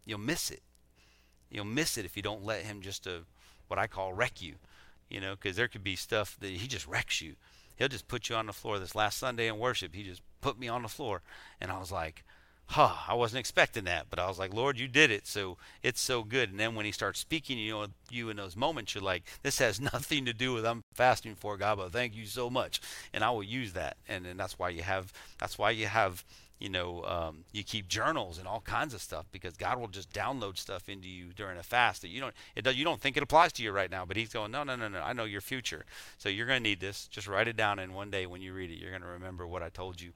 you'll 0.06 0.20
miss 0.20 0.52
it 0.52 0.62
you'll 1.54 1.66
miss 1.66 1.98
it 1.98 2.06
if 2.06 2.18
you 2.18 2.24
don't 2.24 2.44
let 2.44 2.64
him 2.64 2.82
just 2.82 3.08
uh, 3.08 3.20
what 3.68 3.80
I 3.80 3.88
call 3.88 4.14
wreck 4.14 4.42
you, 4.42 4.56
you 5.10 5.22
know, 5.22 5.36
because 5.36 5.56
there 5.56 5.68
could 5.68 5.84
be 5.84 5.96
stuff 5.96 6.38
that 6.42 6.52
he 6.52 6.68
just 6.68 6.88
wrecks 6.88 7.22
you. 7.22 7.36
He'll 7.76 7.88
just 7.88 8.08
put 8.08 8.30
you 8.30 8.36
on 8.36 8.48
the 8.48 8.54
floor. 8.54 8.80
This 8.80 8.96
last 8.96 9.18
Sunday 9.18 9.48
in 9.48 9.58
worship, 9.58 9.96
he 9.96 10.04
just 10.04 10.22
put 10.42 10.60
me 10.60 10.68
on 10.68 10.82
the 10.82 10.88
floor, 10.88 11.22
and 11.62 11.72
I 11.72 11.80
was 11.80 11.92
like, 11.92 12.24
huh, 12.68 12.96
I 13.08 13.14
wasn't 13.14 13.40
expecting 13.40 13.84
that, 13.86 14.08
but 14.10 14.20
I 14.20 14.28
was 14.28 14.40
like, 14.40 14.54
Lord, 14.54 14.80
you 14.80 14.88
did 14.88 15.12
it, 15.12 15.28
so 15.28 15.58
it's 15.82 16.02
so 16.02 16.24
good. 16.24 16.50
And 16.50 16.60
then 16.60 16.76
when 16.76 16.86
he 16.86 16.92
starts 16.92 17.20
speaking, 17.20 17.58
you 17.58 17.72
know, 17.72 17.88
you 18.10 18.30
in 18.30 18.38
those 18.38 18.56
moments, 18.56 18.96
you're 18.96 19.04
like, 19.04 19.24
this 19.44 19.60
has 19.60 19.80
nothing 19.94 20.26
to 20.26 20.34
do 20.34 20.54
with 20.54 20.66
I'm 20.66 20.84
fasting 20.94 21.36
for 21.36 21.58
God, 21.58 21.78
but 21.78 21.92
thank 21.92 22.16
you 22.16 22.26
so 22.26 22.50
much, 22.50 22.82
and 23.14 23.24
I 23.24 23.32
will 23.32 23.44
use 23.44 23.74
that. 23.74 23.98
And 24.08 24.26
and 24.26 24.40
that's 24.40 24.58
why 24.58 24.70
you 24.70 24.84
have 24.84 25.12
that's 25.40 25.58
why 25.58 25.72
you 25.72 25.88
have 25.88 26.24
you 26.64 26.70
know, 26.70 27.04
um, 27.04 27.44
you 27.52 27.62
keep 27.62 27.90
journals 27.90 28.38
and 28.38 28.48
all 28.48 28.62
kinds 28.62 28.94
of 28.94 29.02
stuff 29.02 29.26
because 29.34 29.58
God 29.58 29.82
will 29.82 29.90
just 29.90 30.14
download 30.14 30.58
stuff 30.58 30.88
into 30.88 31.10
you 31.10 31.34
during 31.36 31.58
a 31.58 31.64
fast 31.64 32.02
that 32.04 32.08
you 32.08 32.22
don't 32.22 32.34
it 32.56 32.62
does, 32.62 32.78
you 32.78 32.86
don't 32.86 33.02
think 33.02 33.18
it 33.18 33.24
applies 33.24 33.52
to 33.54 33.64
you 33.64 33.74
right 33.74 33.92
now, 33.92 34.06
but 34.06 34.16
He's 34.16 34.30
going, 34.30 34.50
no, 34.50 34.64
no, 34.64 34.78
no, 34.78 34.88
no, 34.88 35.02
I 35.02 35.12
know 35.12 35.26
your 35.26 35.42
future, 35.42 35.84
so 36.18 36.30
you're 36.30 36.48
going 36.48 36.64
to 36.64 36.70
need 36.70 36.80
this. 36.80 37.10
Just 37.10 37.28
write 37.28 37.50
it 37.50 37.58
down, 37.58 37.80
and 37.80 37.94
one 37.94 38.10
day 38.10 38.26
when 38.26 38.42
you 38.42 38.54
read 38.54 38.72
it, 38.72 38.80
you're 38.80 38.92
going 38.92 39.02
to 39.02 39.10
remember 39.10 39.46
what 39.46 39.62
I 39.62 39.68
told 39.68 40.00
you. 40.00 40.14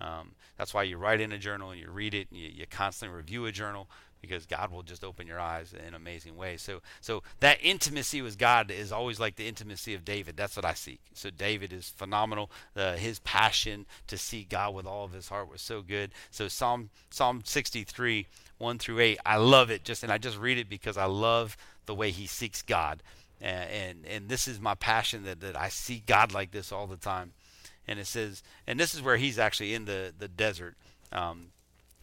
Um, 0.00 0.36
that's 0.56 0.72
why 0.72 0.84
you 0.84 0.98
write 0.98 1.20
in 1.20 1.32
a 1.32 1.38
journal 1.38 1.70
and 1.70 1.80
you 1.80 1.90
read 1.90 2.14
it 2.14 2.28
and 2.30 2.38
you, 2.38 2.48
you 2.48 2.66
constantly 2.70 3.16
review 3.16 3.46
a 3.46 3.50
journal 3.52 3.88
because 4.20 4.46
God 4.46 4.70
will 4.70 4.82
just 4.82 5.04
open 5.04 5.26
your 5.26 5.40
eyes 5.40 5.74
in 5.86 5.94
amazing 5.94 6.36
ways. 6.36 6.62
So 6.62 6.80
so 7.00 7.22
that 7.40 7.58
intimacy 7.62 8.22
with 8.22 8.38
God 8.38 8.70
is 8.70 8.92
always 8.92 9.20
like 9.20 9.36
the 9.36 9.46
intimacy 9.46 9.94
of 9.94 10.04
David. 10.04 10.36
That's 10.36 10.56
what 10.56 10.64
I 10.64 10.74
seek. 10.74 11.00
So 11.14 11.30
David 11.30 11.72
is 11.72 11.88
phenomenal. 11.88 12.50
Uh, 12.76 12.96
his 12.96 13.18
passion 13.20 13.86
to 14.06 14.18
see 14.18 14.46
God 14.48 14.74
with 14.74 14.86
all 14.86 15.04
of 15.04 15.12
his 15.12 15.28
heart 15.28 15.50
was 15.50 15.62
so 15.62 15.82
good. 15.82 16.10
So 16.30 16.48
Psalm 16.48 16.90
Psalm 17.10 17.42
63 17.44 18.26
1 18.58 18.78
through 18.78 18.98
8, 18.98 19.18
I 19.24 19.36
love 19.36 19.70
it 19.70 19.84
just 19.84 20.02
and 20.02 20.12
I 20.12 20.18
just 20.18 20.38
read 20.38 20.58
it 20.58 20.68
because 20.68 20.96
I 20.96 21.04
love 21.04 21.56
the 21.86 21.94
way 21.94 22.10
he 22.10 22.26
seeks 22.26 22.62
God. 22.62 23.02
And 23.40 24.04
and, 24.04 24.28
this 24.28 24.48
is 24.48 24.58
my 24.58 24.74
passion 24.74 25.22
that, 25.24 25.40
that 25.40 25.56
I 25.56 25.68
see 25.68 26.02
God 26.04 26.32
like 26.32 26.50
this 26.50 26.72
all 26.72 26.88
the 26.88 26.96
time. 26.96 27.32
And 27.86 28.00
it 28.00 28.08
says, 28.08 28.42
and 28.66 28.80
this 28.80 28.94
is 28.94 29.00
where 29.00 29.16
he's 29.16 29.38
actually 29.38 29.74
in 29.74 29.84
the 29.84 30.12
the 30.18 30.26
desert. 30.26 30.74
Um, 31.12 31.52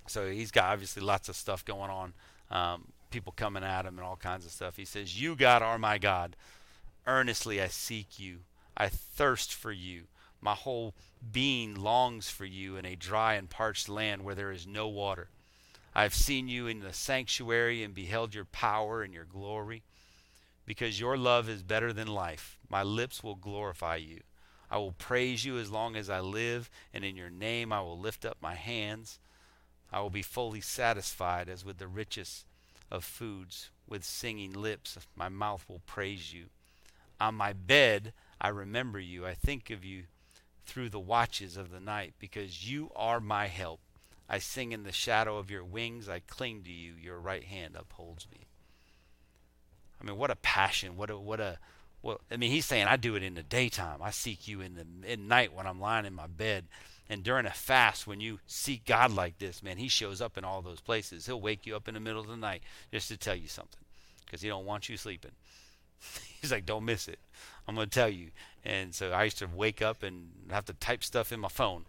so 0.08 0.30
he's 0.30 0.52
got 0.52 0.72
obviously 0.72 1.02
lots 1.02 1.30
of 1.30 1.36
stuff 1.36 1.66
going 1.66 1.90
on. 1.90 2.14
Um, 2.52 2.86
people 3.12 3.34
coming 3.36 3.64
at 3.64 3.86
him 3.86 3.98
and 3.98 4.06
all 4.06 4.18
kinds 4.18 4.46
of 4.46 4.52
stuff. 4.52 4.78
He 4.78 4.86
says, 4.86 5.20
You, 5.20 5.36
God, 5.36 5.62
are 5.62 5.80
my 5.80 5.98
God. 5.98 6.36
Earnestly 7.08 7.62
I 7.62 7.68
seek 7.68 8.20
you. 8.20 8.40
I 8.78 8.90
thirst 8.90 9.54
for 9.54 9.72
you. 9.72 10.04
My 10.42 10.54
whole 10.54 10.94
being 11.32 11.76
longs 11.76 12.30
for 12.30 12.46
you 12.46 12.76
in 12.76 12.86
a 12.86 12.96
dry 12.96 13.36
and 13.36 13.50
parched 13.50 13.90
land 13.90 14.24
where 14.24 14.36
there 14.36 14.52
is 14.52 14.68
no 14.68 14.88
water. 14.88 15.30
I 15.94 16.04
have 16.04 16.14
seen 16.14 16.48
you 16.50 16.68
in 16.68 16.82
the 16.82 16.94
sanctuary 16.94 17.82
and 17.84 17.94
beheld 17.94 18.36
your 18.36 18.46
power 18.46 19.02
and 19.02 19.14
your 19.14 19.24
glory. 19.24 19.84
Because 20.66 21.00
your 21.00 21.16
love 21.16 21.48
is 21.48 21.64
better 21.64 21.94
than 21.94 22.08
life, 22.08 22.58
my 22.70 22.84
lips 22.84 23.24
will 23.24 23.36
glorify 23.36 23.98
you. 23.98 24.22
I 24.70 24.78
will 24.78 24.94
praise 24.94 25.46
you 25.46 25.60
as 25.60 25.70
long 25.70 25.96
as 25.96 26.10
I 26.10 26.20
live, 26.20 26.70
and 26.94 27.06
in 27.06 27.16
your 27.16 27.30
name 27.30 27.72
I 27.72 27.82
will 27.82 28.00
lift 28.00 28.26
up 28.26 28.38
my 28.42 28.56
hands. 28.56 29.20
I 29.96 30.02
will 30.02 30.10
be 30.10 30.22
fully 30.22 30.60
satisfied 30.60 31.48
as 31.48 31.64
with 31.64 31.78
the 31.78 31.88
richest 31.88 32.46
of 32.92 33.06
foods. 33.06 33.70
With 33.88 34.04
singing 34.04 34.52
lips, 34.52 34.98
my 35.16 35.30
mouth 35.30 35.64
will 35.70 35.84
praise 35.86 36.34
you. 36.34 36.48
On 37.22 37.36
my 37.36 37.54
bed, 37.54 38.12
I 38.42 38.50
remember 38.50 39.00
you. 39.00 39.26
I 39.26 39.36
think 39.36 39.70
of 39.70 39.86
you 39.86 40.04
through 40.66 40.90
the 40.90 41.00
watches 41.00 41.56
of 41.56 41.72
the 41.72 41.80
night, 41.80 42.14
because 42.20 42.70
you 42.70 42.92
are 42.94 43.22
my 43.22 43.48
help. 43.48 43.80
I 44.28 44.40
sing 44.40 44.74
in 44.74 44.84
the 44.84 44.92
shadow 44.92 45.38
of 45.38 45.50
your 45.50 45.64
wings. 45.64 46.10
I 46.10 46.20
cling 46.20 46.64
to 46.64 46.72
you. 46.72 46.96
Your 47.02 47.20
right 47.20 47.46
hand 47.46 47.78
upholds 47.80 48.28
me. 48.30 48.48
I 50.02 50.04
mean, 50.04 50.18
what 50.18 50.32
a 50.32 50.36
passion! 50.36 50.98
What 50.98 51.10
a 51.10 51.18
what 51.18 51.40
a 51.40 51.58
well. 52.06 52.22
I 52.32 52.38
mean, 52.38 52.52
he's 52.52 52.66
saying 52.66 52.86
I 52.86 52.98
do 52.98 53.16
it 53.16 53.24
in 53.24 53.34
the 53.34 53.44
daytime. 53.44 54.00
I 54.02 54.12
seek 54.12 54.48
you 54.48 54.62
in 54.62 54.76
the 54.76 55.12
in 55.12 55.28
night 55.28 55.54
when 55.54 55.66
I'm 55.66 55.82
lying 55.82 56.06
in 56.06 56.14
my 56.14 56.28
bed. 56.28 56.66
And 57.10 57.24
during 57.24 57.46
a 57.46 57.52
fast, 57.52 58.08
when 58.08 58.20
you 58.20 58.40
seek 58.48 58.86
God 58.86 59.12
like 59.12 59.38
this, 59.38 59.62
man, 59.62 59.78
He 59.78 59.88
shows 59.88 60.22
up 60.22 60.38
in 60.38 60.44
all 60.44 60.62
those 60.62 60.82
places. 60.82 61.26
He'll 61.26 61.42
wake 61.42 61.66
you 61.66 61.76
up 61.76 61.88
in 61.88 61.94
the 61.94 62.00
middle 62.00 62.22
of 62.22 62.28
the 62.28 62.38
night 62.38 62.64
just 62.92 63.10
to 63.10 63.18
tell 63.18 63.36
you 63.36 63.48
something 63.48 63.82
because 64.26 64.42
He 64.42 64.48
don't 64.48 64.66
want 64.66 64.90
you 64.90 64.98
sleeping. 64.98 65.32
He's 66.42 66.52
like, 66.52 66.66
don't 66.66 66.86
miss 66.86 67.08
it. 67.08 67.20
I'm 67.68 67.76
going 67.76 67.90
to 67.90 67.94
tell 67.94 68.10
you. 68.10 68.30
And 68.64 68.94
so 68.94 69.12
I 69.12 69.24
used 69.24 69.40
to 69.40 69.48
wake 69.48 69.82
up 69.82 70.04
and 70.04 70.30
have 70.50 70.66
to 70.66 70.74
type 70.74 71.04
stuff 71.04 71.32
in 71.32 71.40
my 71.40 71.48
phone 71.48 71.86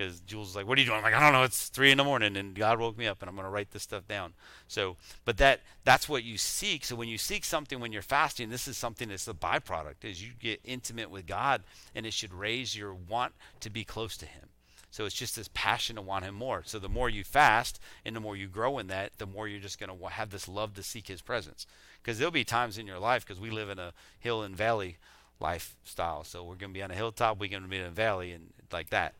because 0.00 0.20
Jules 0.20 0.48
was 0.48 0.56
like, 0.56 0.66
"What 0.66 0.78
are 0.78 0.80
you 0.80 0.86
doing?" 0.86 0.98
I'm 0.98 1.04
like, 1.04 1.14
"I 1.14 1.20
don't 1.20 1.32
know. 1.32 1.42
It's 1.42 1.68
three 1.68 1.90
in 1.90 1.98
the 1.98 2.04
morning, 2.04 2.36
and 2.36 2.54
God 2.54 2.80
woke 2.80 2.96
me 2.96 3.06
up, 3.06 3.20
and 3.20 3.28
I'm 3.28 3.34
going 3.34 3.44
to 3.44 3.50
write 3.50 3.72
this 3.72 3.82
stuff 3.82 4.08
down." 4.08 4.32
So, 4.66 4.96
but 5.26 5.36
that 5.36 5.60
that's 5.84 6.08
what 6.08 6.24
you 6.24 6.38
seek. 6.38 6.86
So 6.86 6.96
when 6.96 7.08
you 7.08 7.18
seek 7.18 7.44
something 7.44 7.80
when 7.80 7.92
you're 7.92 8.00
fasting, 8.00 8.48
this 8.48 8.66
is 8.66 8.78
something 8.78 9.10
that's 9.10 9.26
the 9.26 9.34
byproduct 9.34 10.02
is 10.04 10.24
you 10.24 10.32
get 10.38 10.60
intimate 10.64 11.10
with 11.10 11.26
God, 11.26 11.64
and 11.94 12.06
it 12.06 12.14
should 12.14 12.32
raise 12.32 12.74
your 12.74 12.94
want 12.94 13.34
to 13.60 13.68
be 13.68 13.84
close 13.84 14.16
to 14.18 14.26
Him. 14.26 14.48
So 14.90 15.04
it's 15.04 15.14
just 15.14 15.36
this 15.36 15.50
passion 15.52 15.96
to 15.96 16.02
want 16.02 16.24
Him 16.24 16.34
more. 16.34 16.62
So 16.64 16.78
the 16.78 16.88
more 16.88 17.10
you 17.10 17.22
fast 17.22 17.78
and 18.04 18.16
the 18.16 18.20
more 18.20 18.36
you 18.36 18.48
grow 18.48 18.78
in 18.78 18.86
that, 18.86 19.18
the 19.18 19.26
more 19.26 19.46
you're 19.46 19.60
just 19.60 19.78
going 19.78 19.96
to 19.96 20.08
have 20.08 20.30
this 20.30 20.48
love 20.48 20.74
to 20.74 20.82
seek 20.82 21.08
His 21.08 21.20
presence. 21.20 21.66
Because 22.02 22.18
there'll 22.18 22.32
be 22.32 22.44
times 22.44 22.78
in 22.78 22.86
your 22.86 22.98
life, 22.98 23.26
because 23.26 23.40
we 23.40 23.50
live 23.50 23.68
in 23.68 23.78
a 23.78 23.92
hill 24.18 24.42
and 24.42 24.56
valley 24.56 24.96
lifestyle. 25.38 26.24
So 26.24 26.42
we're 26.42 26.54
going 26.54 26.72
to 26.72 26.78
be 26.78 26.82
on 26.82 26.90
a 26.90 26.94
hilltop, 26.94 27.38
we're 27.38 27.50
going 27.50 27.62
to 27.62 27.68
be 27.68 27.78
in 27.78 27.84
a 27.84 27.90
valley, 27.90 28.32
and 28.32 28.52
like 28.72 28.90
that. 28.90 29.14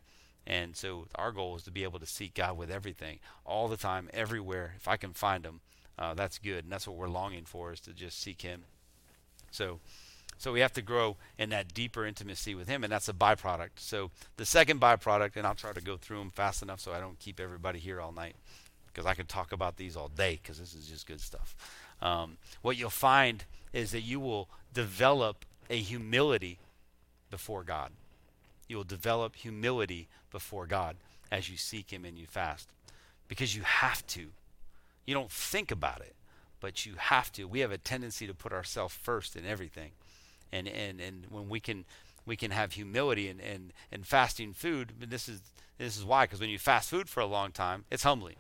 And 0.51 0.75
so 0.75 1.07
our 1.15 1.31
goal 1.31 1.55
is 1.55 1.63
to 1.63 1.71
be 1.71 1.85
able 1.85 2.01
to 2.01 2.07
seek 2.07 2.35
God 2.35 2.59
with 2.59 2.73
everything, 2.73 3.21
all 3.47 3.69
the 3.69 3.77
time, 3.77 4.11
everywhere. 4.13 4.75
If 4.77 4.89
I 4.89 4.97
can 4.97 5.13
find 5.13 5.47
Him, 5.47 5.61
uh, 5.97 6.15
that's 6.15 6.39
good, 6.39 6.65
and 6.65 6.73
that's 6.73 6.89
what 6.89 6.97
we're 6.97 7.09
longing 7.09 7.45
for 7.45 7.73
is 7.73 7.79
to 7.83 7.93
just 7.93 8.21
seek 8.21 8.43
Him. 8.43 8.65
So 9.53 9.79
so 10.39 10.53
we 10.53 10.59
have 10.61 10.73
to 10.73 10.83
grow 10.83 11.19
in 11.39 11.51
that 11.51 11.73
deeper 11.73 12.05
intimacy 12.05 12.57
with 12.57 12.67
Him, 12.67 12.83
and 12.83 12.93
that's 12.93 13.09
a 13.09 13.13
byproduct. 13.13 13.77
So 13.77 14.11
the 14.39 14.45
second 14.45 14.81
byproduct, 14.81 15.37
and 15.37 15.47
I'll 15.47 15.55
try 15.55 15.73
to 15.73 15.81
go 15.81 15.97
through 15.97 16.19
them 16.19 16.31
fast 16.31 16.63
enough 16.63 16.81
so 16.81 16.93
I 16.93 16.99
don't 16.99 17.21
keep 17.21 17.39
everybody 17.39 17.79
here 17.79 18.01
all 18.01 18.11
night, 18.11 18.35
because 18.89 19.07
I 19.07 19.15
could 19.15 19.29
talk 19.29 19.53
about 19.53 19.77
these 19.77 19.97
all 19.97 20.09
day, 20.09 20.41
because 20.43 20.59
this 20.59 20.75
is 20.75 20.89
just 20.89 21.07
good 21.07 21.21
stuff. 21.21 21.55
Um, 22.03 22.39
what 22.63 22.77
you'll 22.77 22.91
find 22.91 23.45
is 23.73 23.93
that 23.93 24.01
you 24.01 24.19
will 24.19 24.49
develop 24.75 25.45
a 25.69 25.77
humility 25.77 26.59
before 27.31 27.63
God. 27.63 27.93
You 28.71 28.77
will 28.77 28.85
develop 28.85 29.35
humility 29.35 30.07
before 30.31 30.65
God 30.65 30.95
as 31.33 31.51
you 31.51 31.57
seek 31.57 31.93
Him 31.93 32.05
and 32.05 32.17
you 32.17 32.27
fast, 32.27 32.69
because 33.27 33.57
you 33.57 33.63
have 33.63 34.07
to. 34.07 34.29
You 35.05 35.13
don't 35.13 35.31
think 35.31 35.73
about 35.73 36.03
it, 36.03 36.15
but 36.61 36.87
you 36.87 36.95
have 36.97 37.33
to. 37.33 37.49
We 37.49 37.61
have 37.61 37.73
a 37.73 37.79
tendency 37.79 38.29
to 38.29 38.33
put 38.33 38.53
ourselves 38.53 38.95
first 38.95 39.35
in 39.35 39.45
everything, 39.45 39.91
and 40.53 40.69
and 40.69 41.01
and 41.01 41.27
when 41.31 41.49
we 41.49 41.59
can 41.59 41.85
we 42.25 42.37
can 42.37 42.53
have 42.53 42.75
humility 42.75 43.29
and 43.29 43.41
and, 43.41 43.73
and 43.91 44.07
fasting 44.07 44.53
food. 44.53 44.93
This 45.01 45.29
is 45.29 45.41
this 45.77 45.97
is 45.97 46.05
why 46.05 46.27
because 46.27 46.39
when 46.39 46.49
you 46.49 46.59
fast 46.61 46.91
food 46.91 47.09
for 47.09 47.19
a 47.19 47.27
long 47.27 47.51
time, 47.51 47.87
it's 47.91 48.05
humbling 48.05 48.37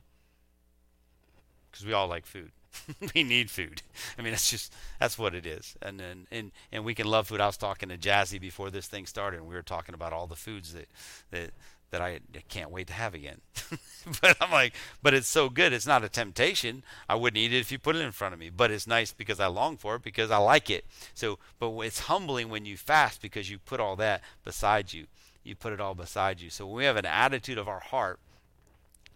because 1.73 1.85
we 1.85 1.93
all 1.93 2.07
like 2.07 2.25
food. 2.25 2.53
we 3.15 3.23
need 3.23 3.51
food. 3.51 3.83
I 4.19 4.23
mean, 4.23 4.33
that's 4.33 4.51
just 4.51 4.73
that's 4.99 5.19
what 5.19 5.35
it 5.35 5.47
is. 5.47 5.77
And 5.83 5.99
then 5.99 6.27
and 6.31 6.53
and 6.73 6.85
we 6.85 6.95
can 6.95 7.07
love 7.07 7.29
food. 7.29 7.41
I 7.41 7.47
was 7.47 7.57
talking 7.57 7.89
to 7.89 7.99
Jazzy 7.99 8.41
before 8.41 8.71
this 8.71 8.87
thing 8.87 9.07
started, 9.07 9.39
and 9.39 9.49
we 9.49 9.55
were 9.55 9.63
talking 9.63 9.95
about 9.95 10.13
all 10.13 10.27
the 10.27 10.37
foods 10.37 10.73
that 10.75 10.89
that 11.31 11.51
that 11.91 12.01
I 12.01 12.21
can't 12.49 12.71
wait 12.71 12.87
to 12.87 12.93
have 12.93 13.15
again. 13.15 13.41
but 14.23 14.37
I'm 14.41 14.51
like, 14.51 14.75
but 15.03 15.15
it's 15.15 15.29
so 15.29 15.49
good. 15.49 15.73
It's 15.73 15.87
not 15.87 16.05
a 16.05 16.09
temptation. 16.09 16.83
I 17.09 17.17
wouldn't 17.17 17.39
eat 17.39 17.53
it 17.53 17.59
if 17.59 17.73
you 17.73 17.79
put 17.79 17.97
it 17.97 18.03
in 18.03 18.13
front 18.13 18.33
of 18.33 18.41
me. 18.41 18.49
But 18.49 18.71
it's 18.71 18.87
nice 18.87 19.13
because 19.13 19.41
I 19.41 19.47
long 19.47 19.77
for 19.77 19.97
it 19.97 20.03
because 20.03 20.31
I 20.31 20.37
like 20.39 20.71
it. 20.71 20.85
So, 21.15 21.39
but 21.59 21.77
it's 21.81 22.01
humbling 22.01 22.49
when 22.49 22.65
you 22.65 22.77
fast 22.77 23.21
because 23.21 23.51
you 23.51 23.59
put 23.59 23.81
all 23.81 23.97
that 23.97 24.23
beside 24.45 24.93
you. 24.93 25.07
You 25.43 25.57
put 25.57 25.73
it 25.73 25.81
all 25.81 25.95
beside 25.95 26.41
you. 26.41 26.51
So 26.51 26.67
when 26.67 26.77
we 26.77 26.85
have 26.85 26.97
an 26.97 27.07
attitude 27.07 27.59
of 27.59 27.69
our 27.69 27.81
heart 27.81 28.21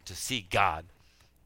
to 0.07 0.15
seek 0.15 0.51
God, 0.51 0.87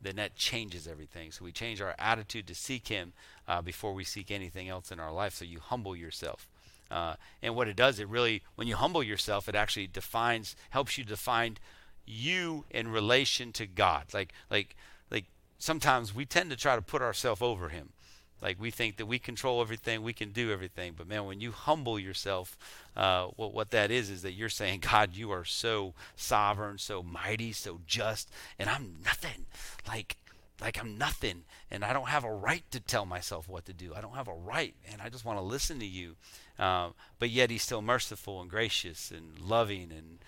then 0.01 0.17
that 0.17 0.37
changes 0.37 0.87
everything. 0.87 1.33
So 1.33 1.45
we 1.45 1.53
change 1.53 1.81
our 1.81 1.95
attitude 1.99 2.47
to 2.47 2.55
seek 2.55 2.89
Him 2.89 3.13
uh, 3.47 3.63
before 3.63 3.93
we 3.95 4.05
seek 4.05 4.31
anything 4.31 4.69
else 4.69 4.93
in 4.93 5.01
our 5.01 5.13
life. 5.13 5.35
So 5.35 5.45
you 5.45 5.61
humble 5.61 5.97
yourself. 5.97 6.47
Uh, 6.91 7.15
and 7.43 7.55
what 7.55 7.69
it 7.69 7.77
does, 7.77 7.99
it 7.99 8.09
really, 8.09 8.43
when 8.55 8.67
you 8.67 8.77
humble 8.77 9.03
yourself, 9.03 9.49
it 9.49 9.55
actually 9.55 9.87
defines, 9.87 10.57
helps 10.71 10.97
you 10.97 11.05
define 11.05 11.59
you 12.07 12.65
in 12.71 12.89
relation 12.89 13.53
to 13.53 13.67
God. 13.67 14.05
Like, 14.15 14.33
like, 14.51 14.75
like 15.11 15.27
sometimes 15.59 16.15
we 16.15 16.25
tend 16.25 16.51
to 16.51 16.57
try 16.57 16.77
to 16.77 16.83
put 16.83 17.03
ourselves 17.03 17.43
over 17.43 17.69
Him. 17.69 17.91
Like 18.41 18.61
we 18.61 18.71
think 18.71 18.97
that 18.97 19.07
we 19.07 19.19
control 19.19 19.61
everything, 19.61 20.03
we 20.03 20.13
can 20.13 20.31
do 20.31 20.53
everything. 20.53 20.95
But 20.97 21.09
man, 21.09 21.25
when 21.25 21.41
you 21.41 21.53
humble 21.53 21.99
yourself, 21.99 22.57
uh, 22.97 23.27
what 23.37 23.53
what 23.53 23.71
that 23.71 23.91
is 23.91 24.11
is 24.11 24.23
that 24.23 24.33
you're 24.33 24.49
saying, 24.49 24.81
God, 24.91 25.15
you 25.15 25.31
are 25.31 25.45
so 25.45 25.95
sovereign, 26.17 26.79
so 26.79 27.03
mighty, 27.03 27.53
so 27.53 27.81
just, 27.87 28.31
and 28.59 28.69
I'm 28.69 28.97
nothing. 29.05 29.47
Like 29.87 30.17
like 30.61 30.79
I'm 30.79 30.99
nothing, 30.99 31.45
and 31.71 31.85
I 31.85 31.93
don't 31.93 32.09
have 32.09 32.25
a 32.25 32.33
right 32.33 32.65
to 32.73 32.81
tell 32.81 33.07
myself 33.07 33.49
what 33.49 33.65
to 33.67 33.73
do. 33.73 33.93
I 33.95 34.01
don't 34.01 34.15
have 34.15 34.29
a 34.29 34.35
right, 34.35 34.75
and 34.91 35.01
I 35.01 35.09
just 35.09 35.25
want 35.25 35.39
to 35.39 35.45
listen 35.45 35.79
to 35.81 35.87
you. 35.87 36.17
Uh, 36.59 36.91
but 37.19 37.31
yet 37.31 37.51
He's 37.51 37.63
still 37.63 37.83
merciful 37.83 38.41
and 38.41 38.51
gracious 38.51 39.13
and 39.13 39.39
loving 39.39 39.93
and 39.93 40.19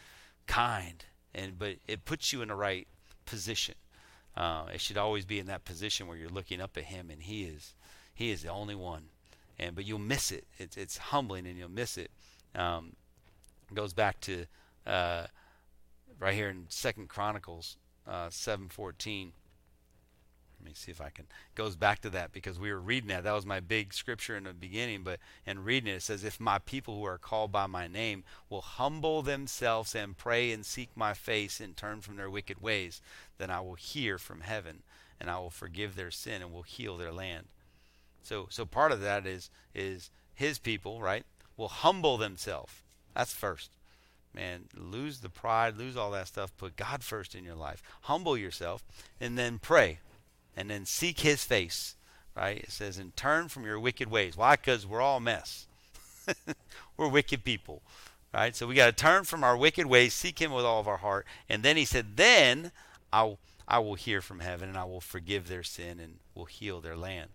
kind, 0.46 1.04
and 1.34 1.58
but 1.58 1.76
it 1.88 2.04
puts 2.04 2.32
you 2.32 2.42
in 2.42 2.48
the 2.48 2.54
right 2.54 2.86
position. 3.26 3.74
Uh, 4.36 4.66
it 4.72 4.80
should 4.80 4.96
always 4.96 5.24
be 5.24 5.40
in 5.40 5.46
that 5.46 5.64
position 5.64 6.06
where 6.06 6.16
you're 6.16 6.28
looking 6.28 6.60
up 6.60 6.76
at 6.76 6.84
Him, 6.84 7.10
and 7.10 7.22
He 7.22 7.44
is 7.44 7.74
he 8.20 8.30
is 8.30 8.42
the 8.42 8.50
only 8.50 8.74
one. 8.74 9.04
And 9.58 9.74
but 9.74 9.86
you'll 9.86 9.98
miss 9.98 10.30
it. 10.30 10.44
It's 10.58 10.76
it's 10.76 10.98
humbling, 10.98 11.46
and 11.46 11.56
you'll 11.56 11.70
miss 11.70 11.96
it. 11.96 12.10
Um, 12.54 12.94
goes 13.72 13.94
back 13.94 14.20
to 14.20 14.44
uh, 14.86 15.26
right 16.18 16.34
here 16.34 16.50
in 16.50 16.66
Second 16.68 17.08
Chronicles 17.08 17.78
uh, 18.06 18.28
seven 18.30 18.68
fourteen. 18.68 19.32
Let 20.58 20.66
me 20.66 20.72
see 20.74 20.90
if 20.90 21.00
I 21.00 21.08
can. 21.08 21.24
Goes 21.54 21.76
back 21.76 22.00
to 22.00 22.10
that 22.10 22.32
because 22.32 22.58
we 22.58 22.70
were 22.70 22.80
reading 22.80 23.08
that. 23.08 23.24
That 23.24 23.32
was 23.32 23.46
my 23.46 23.60
big 23.60 23.94
scripture 23.94 24.36
in 24.36 24.44
the 24.44 24.52
beginning. 24.52 25.02
But 25.02 25.18
in 25.46 25.64
reading 25.64 25.90
it, 25.90 25.96
it 25.96 26.02
says, 26.02 26.22
"If 26.22 26.38
my 26.38 26.58
people 26.58 26.98
who 26.98 27.04
are 27.04 27.16
called 27.16 27.50
by 27.50 27.66
my 27.66 27.88
name 27.88 28.24
will 28.50 28.60
humble 28.60 29.22
themselves 29.22 29.94
and 29.94 30.18
pray 30.18 30.52
and 30.52 30.66
seek 30.66 30.90
my 30.94 31.14
face 31.14 31.58
and 31.58 31.74
turn 31.74 32.02
from 32.02 32.16
their 32.16 32.28
wicked 32.28 32.60
ways, 32.60 33.00
then 33.38 33.50
I 33.50 33.60
will 33.60 33.76
hear 33.76 34.18
from 34.18 34.42
heaven 34.42 34.82
and 35.18 35.30
I 35.30 35.38
will 35.38 35.50
forgive 35.50 35.96
their 35.96 36.10
sin 36.10 36.42
and 36.42 36.52
will 36.52 36.64
heal 36.64 36.98
their 36.98 37.12
land." 37.12 37.48
So 38.22 38.46
so 38.50 38.64
part 38.64 38.92
of 38.92 39.00
that 39.00 39.26
is 39.26 39.50
is 39.74 40.10
his 40.34 40.58
people, 40.58 41.00
right, 41.00 41.24
will 41.56 41.68
humble 41.68 42.16
themselves. 42.16 42.72
That's 43.14 43.32
first. 43.32 43.70
Man, 44.32 44.68
lose 44.76 45.20
the 45.20 45.28
pride, 45.28 45.76
lose 45.76 45.96
all 45.96 46.12
that 46.12 46.28
stuff, 46.28 46.56
put 46.56 46.76
God 46.76 47.02
first 47.02 47.34
in 47.34 47.44
your 47.44 47.56
life. 47.56 47.82
Humble 48.02 48.36
yourself 48.38 48.84
and 49.20 49.36
then 49.36 49.58
pray. 49.58 49.98
And 50.56 50.70
then 50.70 50.86
seek 50.86 51.20
his 51.20 51.44
face. 51.44 51.96
Right? 52.36 52.58
It 52.58 52.70
says, 52.70 52.96
and 52.96 53.14
turn 53.16 53.48
from 53.48 53.64
your 53.64 53.78
wicked 53.78 54.10
ways. 54.10 54.36
Why? 54.36 54.54
Because 54.54 54.86
we're 54.86 55.00
all 55.00 55.20
mess. 55.20 55.66
we're 56.96 57.08
wicked 57.08 57.44
people. 57.44 57.82
Right? 58.32 58.54
So 58.54 58.68
we 58.68 58.76
got 58.76 58.86
to 58.86 58.92
turn 58.92 59.24
from 59.24 59.42
our 59.42 59.56
wicked 59.56 59.86
ways, 59.86 60.14
seek 60.14 60.40
him 60.40 60.52
with 60.52 60.64
all 60.64 60.80
of 60.80 60.86
our 60.86 60.98
heart. 60.98 61.26
And 61.48 61.62
then 61.62 61.76
he 61.76 61.84
said, 61.84 62.16
Then 62.16 62.70
I'll 63.12 63.38
I 63.70 63.78
will 63.78 63.94
hear 63.94 64.20
from 64.20 64.40
heaven 64.40 64.68
and 64.68 64.76
I 64.76 64.84
will 64.84 65.00
forgive 65.00 65.46
their 65.46 65.62
sin 65.62 66.00
and 66.00 66.18
will 66.34 66.46
heal 66.46 66.80
their 66.80 66.96
land. 66.96 67.30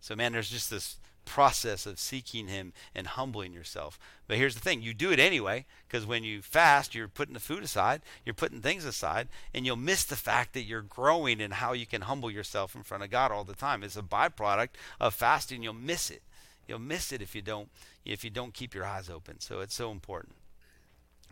So, 0.00 0.16
man, 0.16 0.32
there's 0.32 0.50
just 0.50 0.70
this 0.70 0.96
process 1.24 1.86
of 1.86 1.98
seeking 1.98 2.48
Him 2.48 2.72
and 2.94 3.06
humbling 3.06 3.52
yourself. 3.52 3.98
But 4.26 4.38
here's 4.38 4.54
the 4.54 4.60
thing 4.60 4.82
you 4.82 4.94
do 4.94 5.12
it 5.12 5.20
anyway, 5.20 5.66
because 5.86 6.06
when 6.06 6.24
you 6.24 6.42
fast, 6.42 6.94
you're 6.94 7.08
putting 7.08 7.34
the 7.34 7.40
food 7.40 7.62
aside, 7.62 8.02
you're 8.24 8.34
putting 8.34 8.60
things 8.60 8.84
aside, 8.84 9.28
and 9.54 9.64
you'll 9.64 9.76
miss 9.76 10.04
the 10.04 10.16
fact 10.16 10.54
that 10.54 10.62
you're 10.62 10.82
growing 10.82 11.40
and 11.40 11.54
how 11.54 11.72
you 11.72 11.86
can 11.86 12.02
humble 12.02 12.30
yourself 12.30 12.74
in 12.74 12.82
front 12.82 13.04
of 13.04 13.10
God 13.10 13.30
all 13.30 13.44
the 13.44 13.54
time. 13.54 13.82
It's 13.82 13.96
a 13.96 14.02
byproduct 14.02 14.70
of 14.98 15.14
fasting. 15.14 15.62
You'll 15.62 15.74
miss 15.74 16.10
it. 16.10 16.22
You'll 16.66 16.78
miss 16.78 17.12
it 17.12 17.20
if 17.20 17.34
you 17.34 17.42
don't 17.42 17.68
if 18.04 18.24
you 18.24 18.30
don't 18.30 18.54
keep 18.54 18.74
your 18.74 18.84
eyes 18.84 19.10
open. 19.10 19.40
So 19.40 19.60
it's 19.60 19.74
so 19.74 19.90
important. 19.90 20.34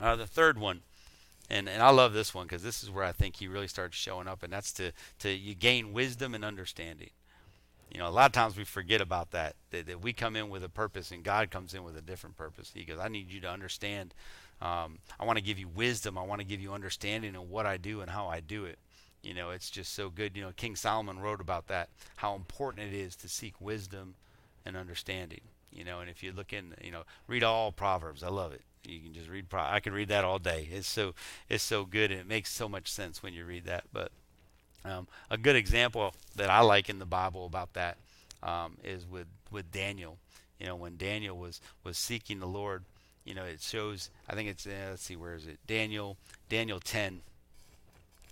Uh, 0.01 0.17
the 0.17 0.27
third 0.27 0.59
one, 0.59 0.81
and, 1.51 1.69
and 1.69 1.83
I 1.83 1.91
love 1.91 2.13
this 2.13 2.35
one 2.35 2.47
because 2.47 2.63
this 2.63 2.83
is 2.83 2.91
where 2.91 3.05
I 3.05 3.13
think 3.13 3.37
he 3.37 3.49
really 3.49 3.69
starts 3.69 3.97
showing 3.97 4.29
up, 4.29 4.43
and 4.43 4.53
that's 4.53 4.73
to, 4.75 4.93
to 5.21 5.31
you 5.31 5.55
gain 5.55 5.93
wisdom 5.93 6.35
and 6.35 6.45
understanding. 6.45 7.11
You 7.91 7.99
know, 7.99 8.09
a 8.09 8.11
lot 8.11 8.27
of 8.27 8.33
times 8.33 8.57
we 8.57 8.65
forget 8.65 9.01
about 9.01 9.31
that, 9.31 9.57
that, 9.71 9.87
that 9.87 10.03
we 10.03 10.13
come 10.13 10.37
in 10.37 10.51
with 10.51 10.63
a 10.63 10.69
purpose 10.69 11.11
and 11.11 11.23
God 11.23 11.51
comes 11.51 11.75
in 11.75 11.85
with 11.85 11.97
a 11.97 12.03
different 12.03 12.37
purpose. 12.37 12.71
He 12.75 12.85
goes, 12.85 12.99
I 12.99 13.09
need 13.09 13.31
you 13.31 13.41
to 13.41 13.51
understand. 13.51 14.15
Um, 14.61 14.99
I 15.19 15.25
want 15.25 15.39
to 15.39 15.45
give 15.45 15.59
you 15.59 15.69
wisdom. 15.69 16.19
I 16.19 16.23
want 16.23 16.41
to 16.41 16.47
give 16.47 16.61
you 16.61 16.73
understanding 16.73 17.35
of 17.35 17.49
what 17.49 17.65
I 17.65 17.77
do 17.77 18.01
and 18.01 18.11
how 18.11 18.27
I 18.27 18.41
do 18.41 18.65
it. 18.65 18.79
You 19.23 19.35
know, 19.35 19.51
it's 19.51 19.71
just 19.71 19.95
so 19.95 20.11
good. 20.11 20.37
You 20.37 20.43
know, 20.45 20.53
King 20.57 20.77
Solomon 20.77 21.19
wrote 21.19 21.41
about 21.41 21.67
that, 21.69 21.89
how 22.17 22.35
important 22.35 22.93
it 22.93 22.97
is 22.97 23.17
to 23.17 23.29
seek 23.29 23.61
wisdom 23.61 24.15
and 24.65 24.77
understanding. 24.77 25.41
You 25.73 25.85
know, 25.85 26.01
and 26.01 26.09
if 26.11 26.23
you 26.23 26.33
look 26.33 26.53
in, 26.53 26.75
you 26.83 26.91
know, 26.91 27.03
read 27.27 27.43
all 27.43 27.73
Proverbs. 27.73 28.23
I 28.23 28.29
love 28.29 28.53
it. 28.53 28.63
You 28.87 29.01
can 29.01 29.13
just 29.13 29.29
read. 29.29 29.49
Pro- 29.49 29.63
I 29.63 29.81
can 29.81 29.93
read 29.93 30.09
that 30.09 30.25
all 30.25 30.39
day. 30.39 30.69
It's 30.71 30.89
so 30.89 31.15
it's 31.49 31.65
so 31.65 31.85
good, 31.85 32.11
and 32.11 32.21
it 32.21 32.27
makes 32.27 32.51
so 32.51 32.69
much 32.69 32.91
sense 32.91 33.23
when 33.23 33.35
you 33.35 33.45
read 33.45 33.65
that. 33.67 33.85
But 33.93 34.13
um, 34.85 35.07
a 35.31 35.37
good 35.37 35.57
example 35.57 36.15
that 36.37 36.51
I 36.51 36.61
like 36.61 36.89
in 36.89 36.99
the 36.99 37.07
Bible 37.07 37.47
about 37.47 37.75
that 37.75 37.99
um, 38.43 38.77
is 38.85 39.07
with 39.07 39.27
with 39.51 39.71
Daniel. 39.73 40.19
You 40.59 40.67
know, 40.67 40.77
when 40.77 40.97
Daniel 40.97 41.37
was 41.37 41.61
was 41.85 41.99
seeking 41.99 42.41
the 42.41 42.47
Lord, 42.47 42.85
you 43.25 43.35
know, 43.35 43.45
it 43.45 43.61
shows. 43.61 44.11
I 44.29 44.35
think 44.35 44.49
it's 44.49 44.67
uh, 44.67 44.89
let's 44.91 45.03
see, 45.03 45.17
where 45.17 45.35
is 45.35 45.47
it? 45.47 45.59
Daniel 45.67 46.17
Daniel 46.49 46.81
10. 46.81 47.21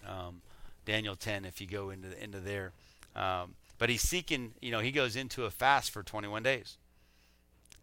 Um, 0.06 0.40
Daniel 0.84 1.16
10. 1.16 1.44
If 1.44 1.60
you 1.60 1.66
go 1.66 1.90
into 1.90 2.22
into 2.22 2.40
there, 2.40 2.72
um, 3.14 3.54
but 3.78 3.88
he's 3.88 4.02
seeking. 4.02 4.54
You 4.60 4.70
know, 4.70 4.80
he 4.80 4.92
goes 4.92 5.16
into 5.16 5.44
a 5.44 5.50
fast 5.50 5.90
for 5.90 6.02
21 6.02 6.42
days, 6.42 6.76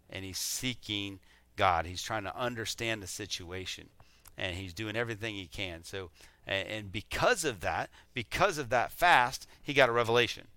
and 0.10 0.24
he's 0.26 0.38
seeking 0.38 1.20
God. 1.56 1.86
He's 1.86 2.02
trying 2.02 2.24
to 2.24 2.38
understand 2.38 3.04
the 3.04 3.08
situation, 3.08 3.90
and 4.38 4.56
he's 4.56 4.74
doing 4.74 4.96
everything 4.96 5.36
he 5.36 5.48
can. 5.48 5.84
So 5.84 6.10
and 6.46 6.92
because 6.92 7.46
of 7.46 7.62
that, 7.62 7.90
because 8.14 8.58
of 8.58 8.70
that 8.70 8.92
fast, 8.92 9.48
he 9.62 9.74
got 9.74 9.90
a 9.90 9.94
revelation. 9.94 10.48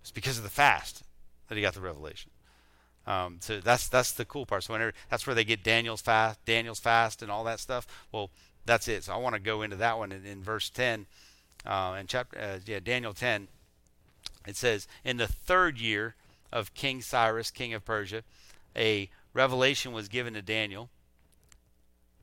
It's 0.00 0.12
because 0.12 0.38
of 0.38 0.44
the 0.44 0.50
fast 0.50 1.02
that 1.48 1.56
he 1.56 1.62
got 1.62 1.74
the 1.74 1.80
revelation. 1.80 2.30
Um, 3.06 3.38
so 3.40 3.60
that's 3.60 3.88
that's 3.88 4.12
the 4.12 4.24
cool 4.24 4.46
part. 4.46 4.64
So 4.64 4.72
whenever 4.72 4.92
that's 5.10 5.26
where 5.26 5.34
they 5.34 5.44
get 5.44 5.62
Daniel's 5.62 6.00
fast, 6.00 6.44
Daniel's 6.44 6.80
fast, 6.80 7.22
and 7.22 7.30
all 7.30 7.44
that 7.44 7.60
stuff. 7.60 7.86
Well, 8.12 8.30
that's 8.64 8.88
it. 8.88 9.04
So 9.04 9.14
I 9.14 9.16
want 9.16 9.34
to 9.34 9.40
go 9.40 9.62
into 9.62 9.76
that 9.76 9.98
one 9.98 10.12
in, 10.12 10.24
in 10.26 10.42
verse 10.42 10.70
10, 10.70 11.06
uh, 11.64 11.96
in 12.00 12.06
chapter 12.06 12.38
uh, 12.38 12.58
yeah 12.66 12.80
Daniel 12.80 13.14
10. 13.14 13.48
It 14.46 14.56
says, 14.56 14.86
in 15.04 15.16
the 15.16 15.26
third 15.26 15.80
year 15.80 16.14
of 16.52 16.74
King 16.74 17.02
Cyrus, 17.02 17.50
king 17.50 17.74
of 17.74 17.84
Persia, 17.84 18.22
a 18.76 19.10
revelation 19.34 19.92
was 19.92 20.08
given 20.08 20.34
to 20.34 20.42
Daniel 20.42 20.88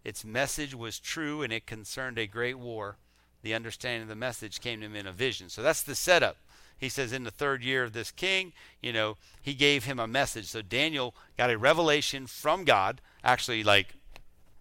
its 0.03 0.25
message 0.25 0.75
was 0.75 0.99
true 0.99 1.41
and 1.41 1.53
it 1.53 1.65
concerned 1.65 2.17
a 2.17 2.27
great 2.27 2.59
war. 2.59 2.97
The 3.41 3.53
understanding 3.53 4.03
of 4.03 4.07
the 4.07 4.15
message 4.15 4.61
came 4.61 4.79
to 4.79 4.85
him 4.85 4.95
in 4.95 5.07
a 5.07 5.11
vision. 5.11 5.49
So 5.49 5.61
that's 5.61 5.83
the 5.83 5.95
setup. 5.95 6.37
He 6.77 6.89
says, 6.89 7.13
in 7.13 7.23
the 7.23 7.31
third 7.31 7.63
year 7.63 7.83
of 7.83 7.93
this 7.93 8.11
king, 8.11 8.51
you 8.81 8.91
know, 8.91 9.17
he 9.41 9.53
gave 9.53 9.85
him 9.85 9.99
a 9.99 10.07
message. 10.07 10.47
So 10.47 10.61
Daniel 10.61 11.15
got 11.37 11.49
a 11.49 11.57
revelation 11.57 12.27
from 12.27 12.65
God, 12.65 12.99
actually, 13.23 13.63
like 13.63 13.95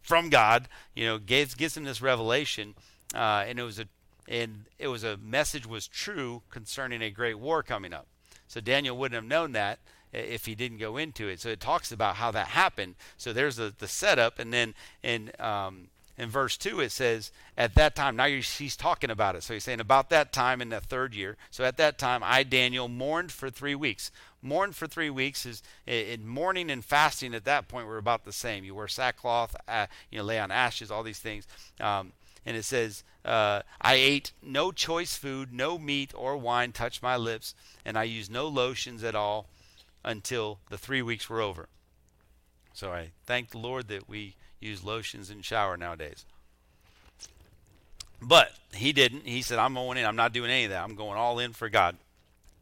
from 0.02 0.30
God, 0.30 0.68
you 0.94 1.04
know, 1.04 1.18
gives, 1.18 1.54
gives 1.54 1.76
him 1.76 1.84
this 1.84 2.02
revelation. 2.02 2.74
Uh, 3.14 3.44
and 3.46 3.58
it 3.58 3.62
was 3.62 3.78
a 3.78 3.86
and 4.28 4.66
it 4.78 4.88
was 4.88 5.04
a 5.04 5.16
message 5.16 5.66
was 5.66 5.88
true 5.88 6.42
concerning 6.48 7.02
a 7.02 7.10
great 7.10 7.38
war 7.38 7.62
coming 7.62 7.92
up. 7.92 8.06
So 8.46 8.60
Daniel 8.60 8.96
wouldn't 8.96 9.16
have 9.16 9.28
known 9.28 9.52
that 9.52 9.80
if 10.12 10.46
he 10.46 10.54
didn't 10.54 10.78
go 10.78 10.96
into 10.96 11.28
it. 11.28 11.40
So 11.40 11.48
it 11.48 11.60
talks 11.60 11.92
about 11.92 12.16
how 12.16 12.30
that 12.32 12.48
happened. 12.48 12.94
So 13.16 13.32
there's 13.32 13.56
the, 13.56 13.72
the 13.76 13.88
setup, 13.88 14.38
and 14.38 14.52
then 14.52 14.74
in 15.02 15.32
um, 15.38 15.88
in 16.18 16.28
verse 16.28 16.56
2 16.58 16.80
it 16.80 16.92
says 16.92 17.32
at 17.56 17.74
that 17.74 17.96
time 17.96 18.16
now 18.16 18.26
he's 18.26 18.76
talking 18.76 19.10
about 19.10 19.34
it. 19.34 19.42
So 19.42 19.54
he's 19.54 19.64
saying 19.64 19.80
about 19.80 20.10
that 20.10 20.32
time 20.32 20.60
in 20.60 20.68
the 20.68 20.80
third 20.80 21.14
year. 21.14 21.36
So 21.50 21.64
at 21.64 21.78
that 21.78 21.98
time 21.98 22.22
i 22.22 22.42
daniel 22.42 22.88
mourned 22.88 23.32
for 23.32 23.50
three 23.50 23.74
weeks. 23.74 24.10
Mourned 24.42 24.76
for 24.76 24.86
three 24.86 25.10
weeks 25.10 25.46
is 25.46 25.62
in 25.86 26.26
mourning 26.26 26.70
and 26.70 26.84
fasting 26.84 27.34
at 27.34 27.44
that 27.44 27.66
point 27.66 27.86
were 27.86 27.98
about 27.98 28.24
the 28.24 28.32
same. 28.32 28.62
You 28.62 28.74
wear 28.74 28.88
sackcloth 28.88 29.56
uh, 29.66 29.86
you 30.10 30.18
know 30.18 30.24
lay 30.24 30.38
on 30.38 30.50
ashes 30.50 30.90
all 30.90 31.02
these 31.02 31.18
things. 31.18 31.46
Um, 31.80 32.12
and 32.44 32.56
it 32.56 32.64
says 32.64 33.04
uh, 33.24 33.62
i 33.80 33.94
ate 33.94 34.32
no 34.42 34.72
choice 34.72 35.16
food 35.16 35.52
no 35.52 35.78
meat 35.78 36.12
or 36.14 36.36
wine 36.36 36.72
touched 36.72 37.02
my 37.02 37.16
lips 37.16 37.54
and 37.84 37.96
i 37.96 38.02
used 38.02 38.30
no 38.30 38.48
lotions 38.48 39.04
at 39.04 39.14
all 39.14 39.46
until 40.04 40.58
the 40.70 40.78
three 40.78 41.02
weeks 41.02 41.28
were 41.28 41.40
over 41.40 41.68
so 42.72 42.92
i 42.92 43.10
thank 43.24 43.50
the 43.50 43.58
lord 43.58 43.88
that 43.88 44.08
we 44.08 44.34
use 44.62 44.84
lotions 44.84 45.28
and 45.28 45.44
shower 45.44 45.76
nowadays. 45.76 46.24
But 48.20 48.52
he 48.72 48.92
didn't. 48.92 49.26
He 49.26 49.42
said, 49.42 49.58
I'm 49.58 49.74
going 49.74 49.98
in. 49.98 50.06
I'm 50.06 50.16
not 50.16 50.32
doing 50.32 50.50
any 50.50 50.64
of 50.64 50.70
that. 50.70 50.84
I'm 50.84 50.94
going 50.94 51.18
all 51.18 51.38
in 51.38 51.52
for 51.52 51.68
God. 51.68 51.96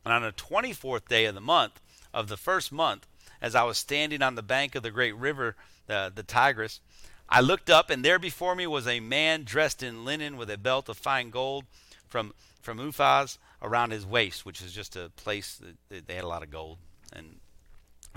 And 0.05 0.14
on 0.14 0.22
the 0.22 0.32
24th 0.32 1.07
day 1.07 1.26
of 1.26 1.34
the 1.34 1.41
month, 1.41 1.78
of 2.14 2.28
the 2.28 2.38
first 2.38 2.72
month, 2.72 3.07
as 3.43 3.55
I 3.55 3.64
was 3.64 3.76
standing 3.76 4.22
on 4.22 4.34
the 4.34 4.43
bank 4.43 4.74
of 4.74 4.82
the 4.82 4.91
great 4.91 5.14
river, 5.14 5.57
the, 5.86 6.11
the 6.14 6.22
Tigris, 6.22 6.80
I 7.28 7.41
looked 7.41 7.70
up, 7.70 7.91
and 7.91 8.05
there 8.05 8.18
before 8.18 8.55
me 8.55 8.66
was 8.66 8.88
a 8.88 9.01
man 9.01 9.45
dressed 9.45 9.82
in 9.82 10.05
linen 10.05 10.36
with 10.36 10.51
a 10.51 10.59
belt 10.59 10.88
of 10.88 10.97
fine 10.97 11.30
gold 11.30 11.64
from, 12.09 12.32
from 12.62 12.78
Uphaz 12.78 13.38
around 13.62 13.93
his 13.93 14.07
waist, 14.07 14.47
which 14.47 14.62
is 14.62 14.72
just 14.72 14.97
a 14.97 15.11
place 15.16 15.61
that 15.91 16.07
they 16.07 16.14
had 16.14 16.24
a 16.24 16.28
lot 16.28 16.43
of 16.43 16.51
gold. 16.51 16.78
And 17.12 17.40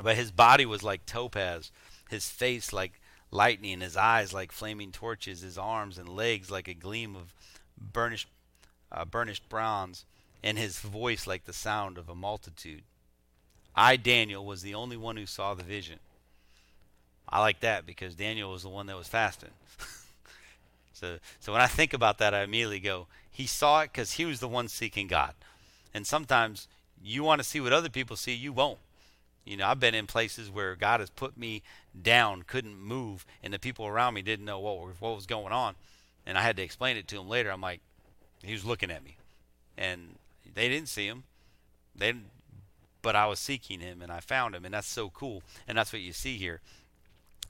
But 0.01 0.15
his 0.15 0.31
body 0.31 0.65
was 0.65 0.83
like 0.83 1.05
topaz, 1.05 1.71
his 2.09 2.29
face 2.29 2.73
like 2.73 2.99
lightning, 3.31 3.81
his 3.81 3.97
eyes 3.97 4.33
like 4.33 4.51
flaming 4.51 4.91
torches, 4.91 5.41
his 5.41 5.57
arms 5.57 5.97
and 5.97 6.07
legs 6.09 6.51
like 6.51 6.67
a 6.67 6.73
gleam 6.73 7.15
of 7.15 7.33
burnished, 7.77 8.27
uh, 8.91 9.05
burnished 9.05 9.47
bronze, 9.49 10.05
and 10.43 10.57
his 10.57 10.79
voice 10.79 11.25
like 11.25 11.45
the 11.45 11.53
sound 11.53 11.97
of 11.97 12.09
a 12.09 12.15
multitude. 12.15 12.83
I, 13.75 13.95
Daniel, 13.97 14.45
was 14.45 14.61
the 14.61 14.75
only 14.75 14.97
one 14.97 15.17
who 15.17 15.25
saw 15.25 15.53
the 15.53 15.63
vision. 15.63 15.99
I 17.27 17.39
like 17.39 17.61
that 17.61 17.85
because 17.85 18.13
Daniel 18.13 18.51
was 18.51 18.63
the 18.63 18.69
one 18.69 18.85
that 18.85 18.97
was 18.97 19.07
fasting. 19.07 19.49
so, 20.93 21.17
so 21.39 21.51
when 21.51 21.61
I 21.61 21.67
think 21.67 21.93
about 21.93 22.19
that, 22.19 22.33
I 22.33 22.43
immediately 22.43 22.79
go, 22.79 23.07
he 23.31 23.47
saw 23.47 23.81
it 23.81 23.91
because 23.91 24.13
he 24.13 24.25
was 24.25 24.39
the 24.39 24.47
one 24.47 24.67
seeking 24.67 25.07
God. 25.07 25.33
And 25.93 26.05
sometimes 26.05 26.67
you 27.03 27.23
want 27.23 27.39
to 27.39 27.47
see 27.47 27.59
what 27.59 27.73
other 27.73 27.89
people 27.89 28.15
see, 28.15 28.33
you 28.33 28.53
won't. 28.53 28.79
You 29.45 29.57
know, 29.57 29.67
I've 29.67 29.79
been 29.79 29.93
in 29.93 30.07
places 30.07 30.49
where 30.49 30.75
God 30.75 31.01
has 31.01 31.09
put 31.09 31.37
me 31.37 31.61
down, 32.01 32.43
couldn't 32.43 32.79
move, 32.79 33.25
and 33.43 33.53
the 33.53 33.59
people 33.59 33.85
around 33.85 34.13
me 34.13 34.21
didn't 34.21 34.45
know 34.45 34.59
what 34.59 35.01
what 35.01 35.15
was 35.15 35.25
going 35.25 35.51
on, 35.51 35.75
and 36.25 36.37
I 36.37 36.41
had 36.41 36.55
to 36.57 36.63
explain 36.63 36.95
it 36.95 37.07
to 37.09 37.19
him 37.19 37.27
later. 37.27 37.51
I'm 37.51 37.61
like, 37.61 37.81
he 38.41 38.53
was 38.53 38.63
looking 38.63 38.89
at 38.89 39.03
me, 39.03 39.17
and 39.77 40.15
they 40.55 40.69
didn't 40.69 40.87
see 40.87 41.07
him, 41.07 41.23
they, 41.93 42.13
but 43.01 43.17
I 43.17 43.27
was 43.27 43.39
seeking 43.39 43.81
him, 43.81 44.01
and 44.01 44.11
I 44.11 44.21
found 44.21 44.55
him, 44.55 44.63
and 44.63 44.73
that's 44.73 44.87
so 44.87 45.09
cool, 45.09 45.43
and 45.67 45.77
that's 45.77 45.91
what 45.91 46.01
you 46.01 46.13
see 46.13 46.37
here. 46.37 46.61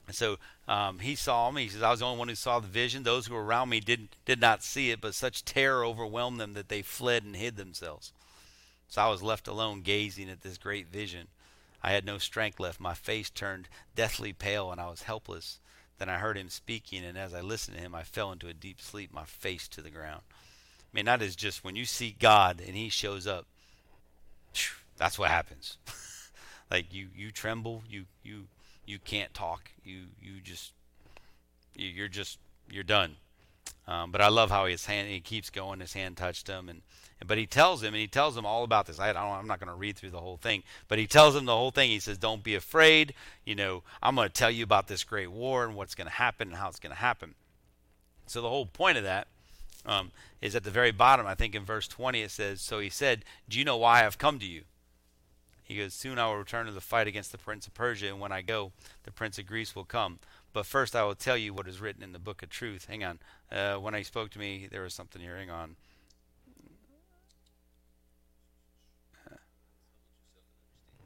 And 0.08 0.16
so 0.16 0.38
um, 0.68 1.00
he 1.00 1.16
saw 1.16 1.50
me. 1.52 1.64
He 1.64 1.70
says, 1.70 1.82
I 1.82 1.92
was 1.92 2.00
the 2.00 2.06
only 2.06 2.20
one 2.20 2.28
who 2.28 2.36
saw 2.36 2.60
the 2.60 2.68
vision. 2.68 3.04
Those 3.04 3.28
who 3.28 3.36
were 3.36 3.44
around 3.44 3.70
me 3.70 3.80
did, 3.80 4.10
did 4.26 4.42
not 4.42 4.62
see 4.64 4.92
it, 4.92 5.00
but 5.00 5.16
such 5.16 5.46
terror 5.46 5.86
overwhelmed 5.86 6.40
them 6.40 6.54
that 6.56 6.68
they 6.68 6.82
fled 6.82 7.24
and 7.24 7.36
hid 7.36 7.56
themselves. 7.56 8.12
So 8.94 9.02
I 9.02 9.10
was 9.10 9.24
left 9.24 9.48
alone 9.48 9.82
gazing 9.82 10.30
at 10.30 10.42
this 10.42 10.60
great 10.60 10.88
vision. 10.88 11.30
I 11.82 11.94
had 11.94 12.06
no 12.06 12.20
strength 12.20 12.60
left. 12.60 12.80
My 12.80 12.94
face 12.94 13.32
turned 13.32 13.68
deathly 13.96 14.34
pale, 14.34 14.72
and 14.72 14.80
I 14.80 14.88
was 14.88 15.02
helpless. 15.02 15.60
Then 15.98 16.10
I 16.10 16.20
heard 16.20 16.38
him 16.38 16.48
speaking, 16.48 17.04
and 17.04 17.18
as 17.18 17.34
I 17.34 17.42
listened 17.42 17.76
to 17.78 17.82
him, 17.82 17.96
I 17.96 18.04
fell 18.04 18.32
into 18.32 18.50
a 18.50 18.54
deep 18.54 18.80
sleep, 18.80 19.12
my 19.12 19.26
face 19.26 19.68
to 19.70 19.82
the 19.82 19.90
ground. 19.90 20.22
I 20.30 20.92
mean, 20.94 21.06
that 21.06 21.24
is 21.24 21.36
just 21.36 21.64
when 21.64 21.76
you 21.76 21.86
see 21.86 22.16
God 22.20 22.62
and 22.64 22.76
He 22.76 22.90
shows 22.90 23.26
up. 23.26 23.48
That's 24.98 25.18
what 25.18 25.32
happens. 25.32 25.80
like 26.70 26.94
you, 26.94 27.08
you 27.16 27.32
tremble. 27.32 27.82
You, 27.90 28.06
you, 28.22 28.44
you 28.86 29.00
can't 29.00 29.34
talk. 29.34 29.72
You, 29.84 30.02
you 30.22 30.34
just, 30.40 30.72
you're 31.76 32.08
just, 32.08 32.38
you're 32.70 32.84
done. 32.84 33.16
Um, 33.88 34.12
but 34.12 34.22
I 34.22 34.28
love 34.28 34.52
how 34.52 34.68
his 34.68 34.86
hand, 34.86 35.10
he 35.10 35.20
keeps 35.20 35.50
going. 35.50 35.80
His 35.80 35.94
hand 35.94 36.16
touched 36.16 36.48
him, 36.48 36.70
and 36.70 36.84
but 37.28 37.38
he 37.38 37.46
tells 37.46 37.82
him, 37.82 37.94
and 37.94 38.02
he 38.02 38.08
tells 38.08 38.38
him 38.38 38.46
all 38.46 38.64
about 38.64 38.86
this. 38.86 39.00
I, 39.00 39.10
am 39.10 39.48
not 39.48 39.60
going 39.60 39.70
to 39.70 39.76
read 39.76 39.96
through 39.96 40.12
the 40.12 40.20
whole 40.20 40.38
thing, 40.38 40.64
but 40.88 41.00
he 41.00 41.08
tells 41.08 41.36
him 41.36 41.46
the 41.46 41.56
whole 41.56 41.72
thing. 41.72 41.90
He 41.90 42.00
says, 42.00 42.18
"Don't 42.18 42.44
be 42.44 42.56
afraid. 42.56 43.14
You 43.46 43.56
know, 43.56 43.84
I'm 44.02 44.16
going 44.16 44.28
to 44.28 44.34
tell 44.34 44.52
you 44.52 44.64
about 44.64 44.88
this 44.88 45.04
great 45.04 45.32
war 45.32 45.66
and 45.66 45.76
what's 45.76 45.96
going 45.96 46.08
to 46.08 46.14
happen 46.14 46.50
and 46.50 46.58
how 46.58 46.70
it's 46.70 46.80
going 46.80 46.94
to 46.94 47.02
happen." 47.02 47.36
So 48.28 48.42
the 48.42 48.50
whole 48.50 48.66
point 48.66 48.98
of 48.98 49.04
that 49.04 49.28
um, 49.86 50.12
is 50.42 50.56
at 50.56 50.64
the 50.64 50.72
very 50.72 50.92
bottom. 50.92 51.28
I 51.28 51.36
think 51.36 51.56
in 51.56 51.64
verse 51.64 51.88
20 51.88 52.22
it 52.22 52.32
says, 52.32 52.62
"So 52.62 52.80
he 52.80 52.90
said, 52.90 53.26
Do 53.50 53.60
you 53.60 53.66
know 53.66 53.78
why 53.78 54.00
I 54.00 54.04
have 54.04 54.18
come 54.18 54.40
to 54.40 54.46
you?" 54.46 54.64
He 55.64 55.78
goes, 55.78 55.94
Soon 55.94 56.20
I 56.20 56.28
will 56.28 56.38
return 56.38 56.66
to 56.66 56.72
the 56.72 56.82
fight 56.82 57.08
against 57.08 57.32
the 57.32 57.38
prince 57.38 57.68
of 57.68 57.74
Persia, 57.74 58.08
and 58.08 58.20
when 58.20 58.32
I 58.32 58.42
go, 58.42 58.74
the 59.04 59.12
prince 59.12 59.40
of 59.40 59.48
Greece 59.48 59.76
will 59.76 59.86
come. 59.86 60.20
But 60.52 60.66
first 60.66 60.96
I 60.96 61.04
will 61.04 61.16
tell 61.16 61.38
you 61.38 61.54
what 61.54 61.68
is 61.68 61.82
written 61.82 62.04
in 62.04 62.12
the 62.12 62.20
book 62.20 62.44
of 62.44 62.50
truth. 62.50 62.86
Hang 62.86 63.04
on. 63.04 63.20
Uh, 63.52 63.76
when 63.76 63.96
I 63.96 64.04
spoke 64.04 64.30
to 64.32 64.40
me, 64.40 64.68
there 64.70 64.84
was 64.84 64.94
something 64.94 65.22
here. 65.22 65.38
Hang 65.38 65.50
on. 65.50 65.76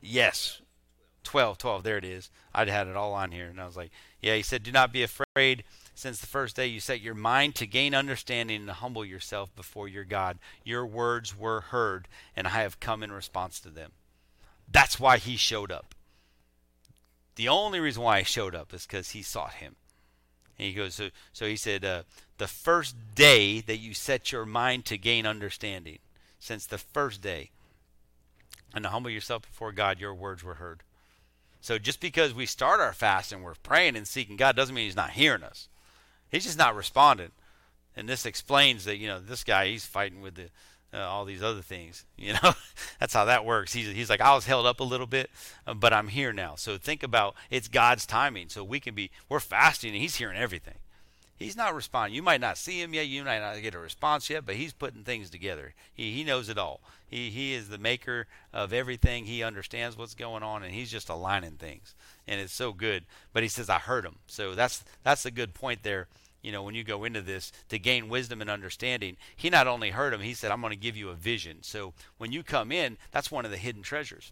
Yes. 0.07 0.61
12, 1.23 1.57
12, 1.57 1.83
there 1.83 1.97
it 1.97 2.05
is. 2.05 2.29
I'd 2.53 2.69
had 2.69 2.87
it 2.87 2.95
all 2.95 3.13
on 3.13 3.31
here. 3.31 3.47
And 3.47 3.59
I 3.59 3.65
was 3.65 3.75
like, 3.75 3.91
yeah, 4.21 4.35
he 4.35 4.41
said, 4.41 4.63
do 4.63 4.71
not 4.71 4.93
be 4.93 5.03
afraid. 5.03 5.63
Since 5.93 6.19
the 6.19 6.27
first 6.27 6.55
day 6.55 6.67
you 6.67 6.79
set 6.79 7.01
your 7.01 7.15
mind 7.15 7.55
to 7.55 7.67
gain 7.67 7.93
understanding 7.93 8.57
and 8.57 8.67
to 8.67 8.73
humble 8.73 9.03
yourself 9.03 9.53
before 9.55 9.87
your 9.87 10.05
God, 10.05 10.37
your 10.63 10.85
words 10.85 11.37
were 11.37 11.61
heard, 11.61 12.07
and 12.35 12.47
I 12.47 12.51
have 12.51 12.79
come 12.79 13.03
in 13.03 13.11
response 13.11 13.59
to 13.61 13.69
them. 13.69 13.91
That's 14.71 14.99
why 14.99 15.17
he 15.17 15.35
showed 15.35 15.71
up. 15.71 15.95
The 17.35 17.49
only 17.49 17.79
reason 17.79 18.03
why 18.03 18.19
he 18.19 18.25
showed 18.25 18.55
up 18.55 18.73
is 18.73 18.85
because 18.85 19.11
he 19.11 19.21
sought 19.21 19.53
him. 19.53 19.75
And 20.57 20.67
he 20.67 20.73
goes, 20.73 20.95
so, 20.95 21.09
so 21.33 21.45
he 21.45 21.55
said, 21.55 21.83
uh, 21.83 22.03
the 22.37 22.47
first 22.47 22.95
day 23.15 23.59
that 23.61 23.77
you 23.77 23.93
set 23.93 24.31
your 24.31 24.45
mind 24.45 24.85
to 24.85 24.97
gain 24.97 25.25
understanding, 25.25 25.99
since 26.39 26.65
the 26.65 26.77
first 26.77 27.21
day, 27.21 27.51
and 28.73 28.83
to 28.83 28.89
humble 28.89 29.09
yourself 29.09 29.43
before 29.43 29.71
God, 29.71 29.99
your 29.99 30.13
words 30.13 30.43
were 30.43 30.55
heard. 30.55 30.83
So 31.61 31.77
just 31.77 31.99
because 31.99 32.33
we 32.33 32.45
start 32.45 32.79
our 32.79 32.93
fast 32.93 33.31
and 33.31 33.43
we're 33.43 33.55
praying 33.63 33.95
and 33.95 34.07
seeking 34.07 34.37
God 34.37 34.55
doesn't 34.55 34.75
mean 34.75 34.85
He's 34.85 34.95
not 34.95 35.11
hearing 35.11 35.43
us. 35.43 35.67
He's 36.29 36.45
just 36.45 36.57
not 36.57 36.75
responding. 36.75 37.31
And 37.95 38.07
this 38.07 38.25
explains 38.25 38.85
that 38.85 38.97
you 38.97 39.07
know 39.07 39.19
this 39.19 39.43
guy 39.43 39.67
he's 39.67 39.85
fighting 39.85 40.21
with 40.21 40.35
the 40.35 40.49
uh, 40.93 40.99
all 40.99 41.25
these 41.25 41.43
other 41.43 41.61
things. 41.61 42.05
You 42.17 42.33
know, 42.33 42.53
that's 42.99 43.13
how 43.13 43.25
that 43.25 43.45
works. 43.45 43.73
He's 43.73 43.87
he's 43.87 44.09
like 44.09 44.21
I 44.21 44.33
was 44.35 44.45
held 44.45 44.65
up 44.65 44.79
a 44.79 44.83
little 44.83 45.07
bit, 45.07 45.29
uh, 45.65 45.73
but 45.73 45.93
I'm 45.93 46.09
here 46.09 46.33
now. 46.33 46.55
So 46.55 46.77
think 46.77 47.03
about 47.03 47.35
it's 47.49 47.67
God's 47.67 48.05
timing. 48.05 48.49
So 48.49 48.63
we 48.63 48.79
can 48.79 48.95
be 48.95 49.11
we're 49.29 49.39
fasting 49.39 49.91
and 49.91 50.01
He's 50.01 50.15
hearing 50.15 50.37
everything. 50.37 50.75
He's 51.37 51.55
not 51.55 51.75
responding. 51.75 52.15
You 52.15 52.23
might 52.23 52.41
not 52.41 52.57
see 52.57 52.81
him 52.81 52.95
yet. 52.95 53.07
You 53.07 53.23
might 53.23 53.39
not 53.39 53.61
get 53.61 53.75
a 53.75 53.79
response 53.79 54.27
yet, 54.29 54.45
but 54.45 54.55
he's 54.55 54.73
putting 54.73 55.03
things 55.03 55.29
together. 55.29 55.75
He 55.93 56.11
he 56.11 56.23
knows 56.23 56.49
it 56.49 56.57
all. 56.57 56.81
He 57.07 57.29
he 57.29 57.53
is 57.53 57.69
the 57.69 57.77
maker 57.77 58.25
of 58.51 58.73
everything. 58.73 59.25
He 59.25 59.43
understands 59.43 59.95
what's 59.95 60.15
going 60.15 60.41
on, 60.41 60.63
and 60.63 60.73
he's 60.73 60.91
just 60.91 61.09
aligning 61.09 61.57
things, 61.57 61.93
and 62.27 62.41
it's 62.41 62.53
so 62.53 62.73
good. 62.73 63.05
But 63.33 63.43
he 63.43 63.49
says, 63.49 63.69
"I 63.69 63.77
heard 63.77 64.03
him." 64.03 64.15
So 64.25 64.55
that's 64.55 64.83
that's 65.03 65.25
a 65.25 65.31
good 65.31 65.53
point 65.53 65.83
there. 65.83 66.07
You 66.41 66.51
know, 66.51 66.63
when 66.63 66.75
you 66.75 66.83
go 66.83 67.03
into 67.03 67.21
this 67.21 67.51
to 67.69 67.77
gain 67.77 68.09
wisdom 68.09 68.41
and 68.41 68.49
understanding, 68.49 69.17
he 69.35 69.49
not 69.51 69.67
only 69.67 69.91
heard 69.91 70.13
him, 70.13 70.21
he 70.21 70.33
said, 70.33 70.49
"I'm 70.49 70.61
going 70.61 70.71
to 70.71 70.77
give 70.77 70.97
you 70.97 71.09
a 71.09 71.15
vision." 71.15 71.59
So 71.61 71.93
when 72.17 72.31
you 72.31 72.41
come 72.41 72.71
in, 72.71 72.97
that's 73.11 73.31
one 73.31 73.45
of 73.45 73.51
the 73.51 73.57
hidden 73.57 73.83
treasures 73.83 74.31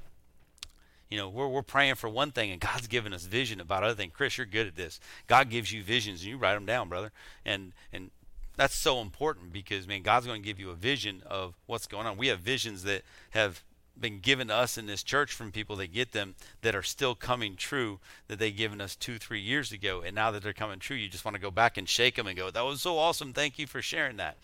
you 1.15 1.21
know, 1.21 1.29
we're, 1.29 1.47
we're 1.47 1.61
praying 1.61 1.95
for 1.95 2.09
one 2.09 2.33
thing 2.33 2.51
and 2.51 2.59
God's 2.59 2.87
giving 2.87 3.13
us 3.13 3.25
vision 3.25 3.61
about 3.61 3.83
other 3.83 3.95
things. 3.95 4.11
Chris, 4.13 4.37
you're 4.37 4.45
good 4.45 4.67
at 4.67 4.75
this. 4.75 4.99
God 5.27 5.49
gives 5.49 5.71
you 5.71 5.81
visions 5.81 6.21
and 6.21 6.29
you 6.29 6.37
write 6.37 6.55
them 6.55 6.65
down, 6.65 6.89
brother. 6.89 7.13
And, 7.45 7.71
and 7.93 8.11
that's 8.57 8.75
so 8.75 8.99
important 8.99 9.53
because, 9.53 9.87
man, 9.87 10.01
God's 10.01 10.25
going 10.25 10.41
to 10.41 10.45
give 10.45 10.59
you 10.59 10.71
a 10.71 10.75
vision 10.75 11.23
of 11.25 11.55
what's 11.67 11.87
going 11.87 12.05
on. 12.05 12.17
We 12.17 12.27
have 12.27 12.39
visions 12.39 12.83
that 12.83 13.03
have 13.29 13.63
been 13.97 14.19
given 14.19 14.49
to 14.49 14.55
us 14.55 14.77
in 14.77 14.87
this 14.87 15.03
church 15.03 15.31
from 15.31 15.53
people 15.53 15.77
that 15.77 15.93
get 15.93 16.11
them 16.11 16.35
that 16.63 16.75
are 16.75 16.83
still 16.83 17.15
coming 17.15 17.55
true 17.55 18.01
that 18.27 18.37
they 18.37 18.51
given 18.51 18.81
us 18.81 18.93
two, 18.93 19.17
three 19.17 19.39
years 19.39 19.71
ago. 19.71 20.01
And 20.05 20.13
now 20.13 20.31
that 20.31 20.43
they're 20.43 20.51
coming 20.51 20.79
true, 20.79 20.97
you 20.97 21.07
just 21.07 21.23
want 21.23 21.35
to 21.35 21.41
go 21.41 21.49
back 21.49 21.77
and 21.77 21.87
shake 21.87 22.17
them 22.17 22.27
and 22.27 22.35
go, 22.35 22.51
that 22.51 22.65
was 22.65 22.81
so 22.81 22.97
awesome. 22.97 23.31
Thank 23.31 23.57
you 23.57 23.67
for 23.67 23.81
sharing 23.81 24.17
that. 24.17 24.35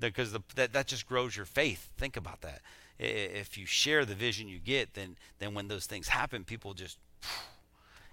Because 0.00 0.32
the, 0.32 0.40
that, 0.54 0.72
that 0.72 0.86
just 0.86 1.06
grows 1.06 1.36
your 1.36 1.44
faith. 1.44 1.90
Think 1.98 2.16
about 2.16 2.40
that 2.40 2.62
if 2.98 3.58
you 3.58 3.66
share 3.66 4.04
the 4.04 4.14
vision 4.14 4.48
you 4.48 4.58
get, 4.58 4.94
then 4.94 5.16
then 5.38 5.54
when 5.54 5.68
those 5.68 5.86
things 5.86 6.08
happen, 6.08 6.44
people 6.44 6.74
just 6.74 6.98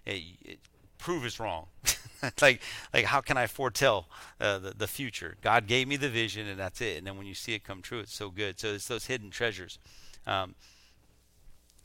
it, 0.05 0.23
it, 0.43 0.59
prove 0.97 1.23
us 1.23 1.39
wrong. 1.39 1.67
like 2.41 2.61
like 2.93 3.05
how 3.05 3.21
can 3.21 3.37
I 3.37 3.47
foretell 3.47 4.07
uh, 4.39 4.59
the 4.59 4.73
the 4.77 4.87
future? 4.87 5.37
God 5.41 5.67
gave 5.67 5.87
me 5.87 5.97
the 5.97 6.09
vision, 6.09 6.47
and 6.47 6.59
that's 6.59 6.81
it. 6.81 6.97
And 6.97 7.05
then 7.05 7.17
when 7.17 7.27
you 7.27 7.33
see 7.35 7.53
it 7.53 7.63
come 7.63 7.81
true, 7.81 7.99
it's 7.99 8.13
so 8.13 8.29
good. 8.29 8.59
So 8.59 8.69
it's 8.69 8.87
those 8.87 9.05
hidden 9.05 9.29
treasures. 9.29 9.79
Um, 10.25 10.55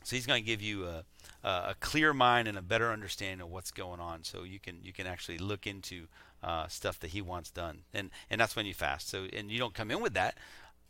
so 0.03 0.15
He's 0.15 0.25
going 0.25 0.41
to 0.41 0.45
give 0.47 0.61
you 0.61 0.85
a, 0.85 1.03
a 1.43 1.75
clear 1.81 2.13
mind 2.13 2.47
and 2.47 2.57
a 2.57 2.61
better 2.61 2.91
understanding 2.91 3.41
of 3.41 3.51
what's 3.51 3.71
going 3.71 3.99
on, 3.99 4.23
so 4.23 4.43
you 4.43 4.59
can 4.59 4.77
you 4.81 4.93
can 4.93 5.05
actually 5.05 5.37
look 5.37 5.67
into 5.67 6.07
uh, 6.41 6.67
stuff 6.67 6.99
that 7.01 7.09
He 7.09 7.21
wants 7.21 7.51
done, 7.51 7.79
and 7.93 8.09
and 8.29 8.39
that's 8.39 8.55
when 8.55 8.65
you 8.65 8.73
fast. 8.73 9.09
So 9.09 9.25
and 9.33 9.51
you 9.51 9.59
don't 9.59 9.73
come 9.73 9.91
in 9.91 10.01
with 10.01 10.13
that. 10.13 10.37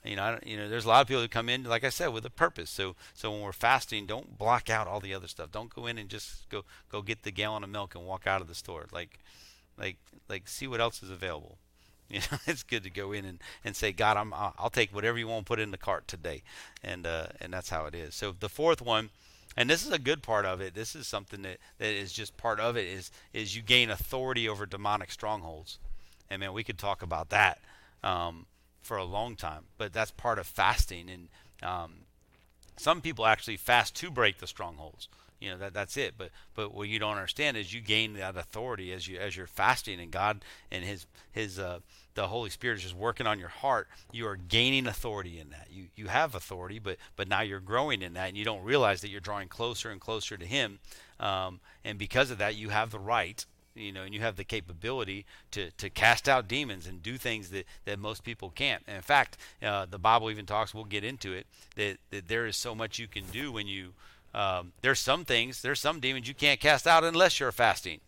You 0.03 0.15
know, 0.15 0.39
you 0.45 0.57
know, 0.57 0.69
there's 0.69 0.85
a 0.85 0.87
lot 0.87 1.01
of 1.01 1.07
people 1.07 1.21
who 1.21 1.27
come 1.27 1.49
in, 1.49 1.63
like 1.63 1.83
I 1.83 1.89
said, 1.89 2.07
with 2.07 2.25
a 2.25 2.29
purpose. 2.29 2.69
So, 2.69 2.95
so 3.13 3.31
when 3.31 3.41
we're 3.41 3.51
fasting, 3.51 4.05
don't 4.05 4.37
block 4.37 4.69
out 4.69 4.87
all 4.87 4.99
the 4.99 5.13
other 5.13 5.27
stuff. 5.27 5.51
Don't 5.51 5.73
go 5.73 5.85
in 5.85 5.97
and 5.97 6.09
just 6.09 6.47
go 6.49 6.63
go 6.89 7.01
get 7.01 7.23
the 7.23 7.31
gallon 7.31 7.63
of 7.63 7.69
milk 7.69 7.95
and 7.95 8.05
walk 8.05 8.25
out 8.25 8.41
of 8.41 8.47
the 8.47 8.55
store. 8.55 8.85
Like, 8.91 9.19
like, 9.77 9.97
like, 10.29 10.47
see 10.47 10.67
what 10.67 10.81
else 10.81 11.03
is 11.03 11.09
available. 11.09 11.57
You 12.09 12.19
know, 12.19 12.37
it's 12.47 12.63
good 12.63 12.83
to 12.83 12.89
go 12.89 13.11
in 13.11 13.25
and, 13.25 13.39
and 13.65 13.75
say, 13.75 13.91
God, 13.91 14.15
I'm 14.15 14.33
I'll 14.33 14.69
take 14.69 14.95
whatever 14.95 15.17
you 15.17 15.27
want 15.27 15.45
to 15.45 15.49
put 15.49 15.59
in 15.59 15.71
the 15.71 15.77
cart 15.77 16.07
today, 16.07 16.41
and 16.81 17.05
uh, 17.05 17.25
and 17.41 17.51
that's 17.51 17.67
how 17.67 17.85
it 17.85 17.93
is. 17.93 18.15
So 18.15 18.31
the 18.31 18.47
fourth 18.47 18.81
one, 18.81 19.09
and 19.57 19.69
this 19.69 19.85
is 19.85 19.91
a 19.91 19.99
good 19.99 20.23
part 20.23 20.45
of 20.45 20.61
it. 20.61 20.73
This 20.73 20.95
is 20.95 21.05
something 21.05 21.41
that, 21.41 21.57
that 21.79 21.89
is 21.89 22.13
just 22.13 22.37
part 22.37 22.61
of 22.61 22.77
it 22.77 22.87
is 22.87 23.11
is 23.33 23.57
you 23.57 23.61
gain 23.61 23.89
authority 23.89 24.47
over 24.47 24.65
demonic 24.65 25.11
strongholds, 25.11 25.79
and 26.29 26.39
man, 26.39 26.53
we 26.53 26.63
could 26.63 26.77
talk 26.77 27.01
about 27.01 27.27
that. 27.31 27.59
Um, 28.05 28.45
for 28.87 28.97
a 28.97 29.03
long 29.03 29.35
time, 29.35 29.65
but 29.77 29.91
that's 29.91 30.11
part 30.11 30.39
of 30.39 30.47
fasting. 30.47 31.09
And 31.09 31.27
um, 31.61 31.93
some 32.77 33.01
people 33.01 33.25
actually 33.25 33.57
fast 33.57 33.95
to 33.97 34.09
break 34.09 34.37
the 34.37 34.47
strongholds. 34.47 35.09
You 35.39 35.51
know 35.51 35.57
that 35.57 35.73
that's 35.73 35.97
it. 35.97 36.15
But 36.17 36.31
but 36.55 36.73
what 36.73 36.87
you 36.87 36.97
don't 36.97 37.11
understand 37.11 37.57
is 37.57 37.71
you 37.73 37.81
gain 37.81 38.13
that 38.13 38.37
authority 38.37 38.91
as 38.91 39.07
you 39.07 39.19
as 39.19 39.35
you're 39.37 39.45
fasting, 39.45 39.99
and 39.99 40.09
God 40.09 40.43
and 40.71 40.83
His 40.83 41.05
His 41.31 41.59
uh, 41.59 41.79
the 42.15 42.27
Holy 42.27 42.49
Spirit 42.49 42.77
is 42.77 42.83
just 42.83 42.95
working 42.95 43.27
on 43.27 43.37
your 43.37 43.49
heart. 43.49 43.87
You 44.11 44.25
are 44.27 44.35
gaining 44.35 44.87
authority 44.87 45.39
in 45.39 45.49
that. 45.49 45.67
You 45.69 45.89
you 45.95 46.07
have 46.07 46.33
authority, 46.33 46.79
but 46.79 46.97
but 47.15 47.27
now 47.27 47.41
you're 47.41 47.59
growing 47.59 48.01
in 48.01 48.13
that, 48.13 48.29
and 48.29 48.37
you 48.37 48.45
don't 48.45 48.63
realize 48.63 49.01
that 49.01 49.09
you're 49.09 49.19
drawing 49.19 49.47
closer 49.47 49.91
and 49.91 50.01
closer 50.01 50.37
to 50.37 50.45
Him. 50.45 50.79
Um, 51.19 51.59
and 51.83 51.99
because 51.99 52.31
of 52.31 52.39
that, 52.39 52.55
you 52.55 52.69
have 52.69 52.89
the 52.89 52.99
right 52.99 53.45
you 53.77 53.91
know, 53.91 54.03
and 54.03 54.13
you 54.13 54.21
have 54.21 54.35
the 54.35 54.43
capability 54.43 55.25
to, 55.51 55.71
to 55.71 55.89
cast 55.89 56.27
out 56.27 56.47
demons 56.47 56.87
and 56.87 57.01
do 57.03 57.17
things 57.17 57.49
that, 57.49 57.65
that 57.85 57.99
most 57.99 58.23
people 58.23 58.49
can't. 58.49 58.83
And 58.87 58.97
in 58.97 59.03
fact, 59.03 59.37
uh, 59.61 59.85
the 59.85 59.99
Bible 59.99 60.29
even 60.31 60.45
talks, 60.45 60.73
we'll 60.73 60.85
get 60.85 61.03
into 61.03 61.33
it, 61.33 61.47
that, 61.75 61.97
that 62.11 62.27
there 62.27 62.45
is 62.45 62.57
so 62.57 62.75
much 62.75 62.99
you 62.99 63.07
can 63.07 63.23
do 63.31 63.51
when 63.51 63.67
you, 63.67 63.93
um, 64.33 64.73
there's 64.81 64.99
some 64.99 65.25
things, 65.25 65.61
there's 65.61 65.79
some 65.79 65.99
demons 65.99 66.27
you 66.27 66.33
can't 66.33 66.59
cast 66.59 66.87
out 66.87 67.03
unless 67.03 67.39
you're 67.39 67.51
fasting. 67.51 67.99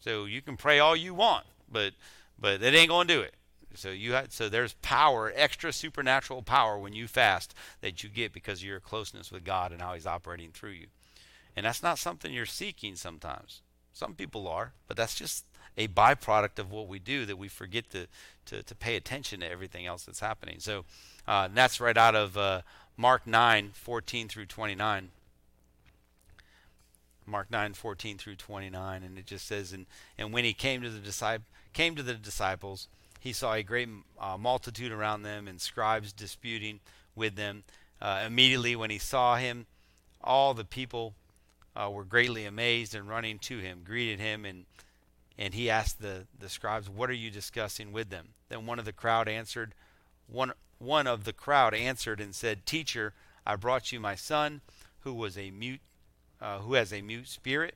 So 0.00 0.24
you 0.24 0.42
can 0.42 0.56
pray 0.56 0.78
all 0.78 0.96
you 0.96 1.14
want, 1.14 1.46
but, 1.70 1.92
but 2.38 2.62
it 2.62 2.74
ain't 2.74 2.90
going 2.90 3.08
to 3.08 3.14
do 3.14 3.20
it. 3.20 3.34
So 3.74 3.90
you 3.90 4.12
have, 4.12 4.32
so 4.32 4.48
there's 4.48 4.72
power, 4.74 5.32
extra 5.34 5.72
supernatural 5.72 6.42
power 6.42 6.78
when 6.78 6.94
you 6.94 7.06
fast 7.06 7.54
that 7.82 8.02
you 8.02 8.08
get 8.08 8.32
because 8.32 8.60
of 8.60 8.64
your 8.64 8.80
closeness 8.80 9.30
with 9.30 9.44
God 9.44 9.70
and 9.72 9.82
how 9.82 9.94
He's 9.94 10.06
operating 10.06 10.50
through 10.50 10.70
you. 10.70 10.86
And 11.54 11.66
that's 11.66 11.82
not 11.82 11.98
something 11.98 12.32
you're 12.32 12.46
seeking 12.46 12.96
sometimes. 12.96 13.62
Some 13.96 14.12
people 14.12 14.46
are, 14.46 14.74
but 14.88 14.98
that's 14.98 15.14
just 15.14 15.46
a 15.78 15.88
byproduct 15.88 16.58
of 16.58 16.70
what 16.70 16.86
we 16.86 16.98
do 16.98 17.24
that 17.24 17.38
we 17.38 17.48
forget 17.48 17.88
to, 17.92 18.06
to, 18.44 18.62
to 18.62 18.74
pay 18.74 18.94
attention 18.94 19.40
to 19.40 19.50
everything 19.50 19.86
else 19.86 20.04
that's 20.04 20.20
happening. 20.20 20.56
So 20.58 20.84
uh, 21.26 21.48
that's 21.54 21.80
right 21.80 21.96
out 21.96 22.14
of 22.14 22.36
uh, 22.36 22.60
Mark 22.98 23.26
9, 23.26 23.70
14 23.72 24.28
through 24.28 24.44
29. 24.44 25.08
Mark 27.24 27.50
9, 27.50 27.72
14 27.72 28.18
through 28.18 28.36
29, 28.36 29.02
and 29.02 29.16
it 29.16 29.24
just 29.24 29.46
says, 29.46 29.72
and, 29.72 29.86
and 30.18 30.30
when 30.30 30.44
he 30.44 30.52
came 30.52 30.82
to 30.82 30.90
the 30.90 31.00
disciple, 31.00 31.46
came 31.72 31.94
to 31.96 32.02
the 32.02 32.12
disciples, 32.12 32.88
he 33.18 33.32
saw 33.32 33.54
a 33.54 33.62
great 33.62 33.88
uh, 34.20 34.36
multitude 34.36 34.92
around 34.92 35.22
them 35.22 35.48
and 35.48 35.58
scribes 35.58 36.12
disputing 36.12 36.80
with 37.14 37.34
them. 37.36 37.64
Uh, 38.02 38.24
immediately 38.26 38.76
when 38.76 38.90
he 38.90 38.98
saw 38.98 39.36
him, 39.36 39.64
all 40.22 40.52
the 40.52 40.66
people 40.66 41.14
uh, 41.76 41.90
were 41.90 42.04
greatly 42.04 42.46
amazed 42.46 42.94
and 42.94 43.08
running 43.08 43.38
to 43.40 43.58
him, 43.58 43.82
greeted 43.84 44.18
him, 44.18 44.44
and 44.44 44.64
and 45.38 45.52
he 45.52 45.68
asked 45.68 46.00
the, 46.00 46.26
the 46.38 46.48
scribes, 46.48 46.88
What 46.88 47.10
are 47.10 47.14
you 47.14 47.30
discussing 47.30 47.92
with 47.92 48.08
them? 48.08 48.28
Then 48.48 48.64
one 48.64 48.78
of 48.78 48.86
the 48.86 48.92
crowd 48.92 49.28
answered, 49.28 49.74
one 50.26 50.52
one 50.78 51.06
of 51.06 51.24
the 51.24 51.32
crowd 51.32 51.74
answered 51.74 52.20
and 52.20 52.34
said, 52.34 52.66
Teacher, 52.66 53.12
I 53.46 53.56
brought 53.56 53.92
you 53.92 54.00
my 54.00 54.14
son, 54.14 54.60
who 55.00 55.14
was 55.14 55.38
a 55.38 55.50
mute, 55.50 55.80
uh, 56.40 56.58
who 56.58 56.74
has 56.74 56.92
a 56.92 57.02
mute 57.02 57.28
spirit, 57.28 57.74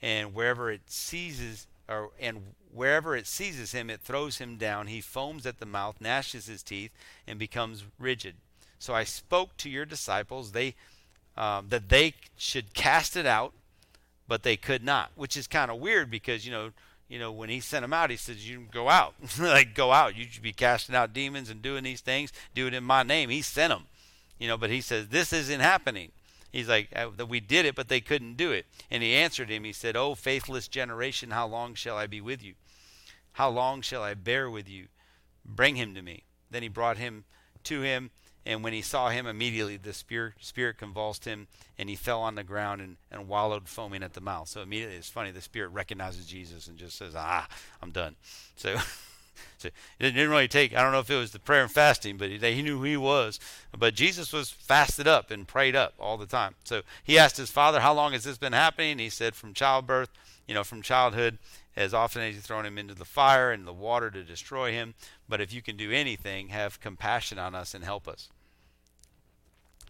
and 0.00 0.34
wherever 0.34 0.70
it 0.70 0.82
seizes, 0.86 1.66
or 1.88 2.10
and 2.20 2.54
wherever 2.72 3.16
it 3.16 3.26
seizes 3.26 3.72
him, 3.72 3.90
it 3.90 4.00
throws 4.00 4.38
him 4.38 4.56
down. 4.56 4.86
He 4.86 5.00
foams 5.00 5.46
at 5.46 5.58
the 5.58 5.66
mouth, 5.66 5.96
gnashes 6.00 6.46
his 6.46 6.62
teeth, 6.62 6.92
and 7.26 7.38
becomes 7.38 7.84
rigid. 7.98 8.36
So 8.78 8.94
I 8.94 9.04
spoke 9.04 9.56
to 9.58 9.70
your 9.70 9.84
disciples; 9.84 10.52
they 10.52 10.76
um, 11.36 11.66
that 11.68 11.88
they 11.88 12.14
should 12.36 12.74
cast 12.74 13.16
it 13.16 13.26
out, 13.26 13.52
but 14.28 14.42
they 14.42 14.56
could 14.56 14.84
not, 14.84 15.10
which 15.14 15.36
is 15.36 15.46
kind 15.46 15.70
of 15.70 15.78
weird 15.78 16.10
because 16.10 16.44
you 16.44 16.52
know, 16.52 16.70
you 17.08 17.18
know, 17.18 17.32
when 17.32 17.48
he 17.48 17.60
sent 17.60 17.82
them 17.82 17.92
out, 17.92 18.10
he 18.10 18.16
says, 18.16 18.48
"You 18.48 18.66
go 18.70 18.88
out, 18.88 19.14
like 19.38 19.74
go 19.74 19.92
out. 19.92 20.16
You 20.16 20.26
should 20.30 20.42
be 20.42 20.52
casting 20.52 20.94
out 20.94 21.12
demons 21.12 21.50
and 21.50 21.62
doing 21.62 21.84
these 21.84 22.00
things. 22.00 22.32
Do 22.54 22.66
it 22.66 22.74
in 22.74 22.84
my 22.84 23.02
name." 23.02 23.30
He 23.30 23.42
sent 23.42 23.70
them, 23.70 23.86
you 24.38 24.48
know, 24.48 24.56
but 24.56 24.70
he 24.70 24.80
says 24.80 25.08
this 25.08 25.32
isn't 25.32 25.60
happening. 25.60 26.12
He's 26.52 26.68
like, 26.68 26.88
uh, 26.96 27.10
we 27.26 27.38
did 27.38 27.64
it, 27.64 27.76
but 27.76 27.88
they 27.88 28.00
couldn't 28.00 28.36
do 28.36 28.50
it. 28.50 28.66
And 28.90 29.04
he 29.04 29.14
answered 29.14 29.50
him. 29.50 29.64
He 29.64 29.72
said, 29.72 29.96
"Oh, 29.96 30.14
faithless 30.14 30.68
generation, 30.68 31.30
how 31.30 31.46
long 31.46 31.74
shall 31.74 31.96
I 31.96 32.06
be 32.06 32.20
with 32.20 32.42
you? 32.42 32.54
How 33.32 33.48
long 33.48 33.82
shall 33.82 34.02
I 34.02 34.14
bear 34.14 34.50
with 34.50 34.68
you? 34.68 34.86
Bring 35.44 35.76
him 35.76 35.94
to 35.94 36.02
me." 36.02 36.24
Then 36.50 36.62
he 36.62 36.68
brought 36.68 36.98
him 36.98 37.24
to 37.64 37.82
him 37.82 38.10
and 38.46 38.64
when 38.64 38.72
he 38.72 38.80
saw 38.80 39.10
him, 39.10 39.26
immediately 39.26 39.76
the 39.76 39.92
spirit, 39.92 40.34
spirit 40.40 40.78
convulsed 40.78 41.24
him, 41.24 41.46
and 41.78 41.88
he 41.88 41.96
fell 41.96 42.22
on 42.22 42.36
the 42.36 42.44
ground 42.44 42.80
and, 42.80 42.96
and 43.10 43.28
wallowed, 43.28 43.68
foaming 43.68 44.02
at 44.02 44.14
the 44.14 44.20
mouth. 44.20 44.48
So 44.48 44.62
immediately, 44.62 44.96
it's 44.96 45.10
funny, 45.10 45.30
the 45.30 45.42
spirit 45.42 45.68
recognizes 45.68 46.26
Jesus 46.26 46.66
and 46.66 46.78
just 46.78 46.96
says, 46.96 47.14
Ah, 47.16 47.46
I'm 47.82 47.90
done. 47.90 48.16
So, 48.56 48.76
so 49.58 49.68
it 49.98 50.12
didn't 50.12 50.30
really 50.30 50.48
take, 50.48 50.74
I 50.74 50.82
don't 50.82 50.92
know 50.92 51.00
if 51.00 51.10
it 51.10 51.16
was 51.16 51.32
the 51.32 51.38
prayer 51.38 51.62
and 51.62 51.70
fasting, 51.70 52.16
but 52.16 52.30
he, 52.30 52.38
he 52.38 52.62
knew 52.62 52.78
who 52.78 52.84
he 52.84 52.96
was. 52.96 53.38
But 53.76 53.94
Jesus 53.94 54.32
was 54.32 54.50
fasted 54.50 55.06
up 55.06 55.30
and 55.30 55.46
prayed 55.46 55.76
up 55.76 55.92
all 55.98 56.16
the 56.16 56.26
time. 56.26 56.54
So 56.64 56.80
he 57.04 57.18
asked 57.18 57.36
his 57.36 57.50
father, 57.50 57.80
How 57.80 57.92
long 57.92 58.12
has 58.12 58.24
this 58.24 58.38
been 58.38 58.54
happening? 58.54 58.98
He 58.98 59.10
said, 59.10 59.34
From 59.34 59.52
childbirth, 59.52 60.08
you 60.46 60.54
know, 60.54 60.64
from 60.64 60.80
childhood 60.80 61.36
as 61.76 61.94
often 61.94 62.22
as 62.22 62.34
you've 62.34 62.44
thrown 62.44 62.66
him 62.66 62.78
into 62.78 62.94
the 62.94 63.04
fire 63.04 63.52
and 63.52 63.66
the 63.66 63.72
water 63.72 64.10
to 64.10 64.22
destroy 64.22 64.72
him. 64.72 64.94
But 65.28 65.40
if 65.40 65.52
you 65.52 65.62
can 65.62 65.76
do 65.76 65.90
anything, 65.90 66.48
have 66.48 66.80
compassion 66.80 67.38
on 67.38 67.54
us 67.54 67.74
and 67.74 67.84
help 67.84 68.08
us. 68.08 68.28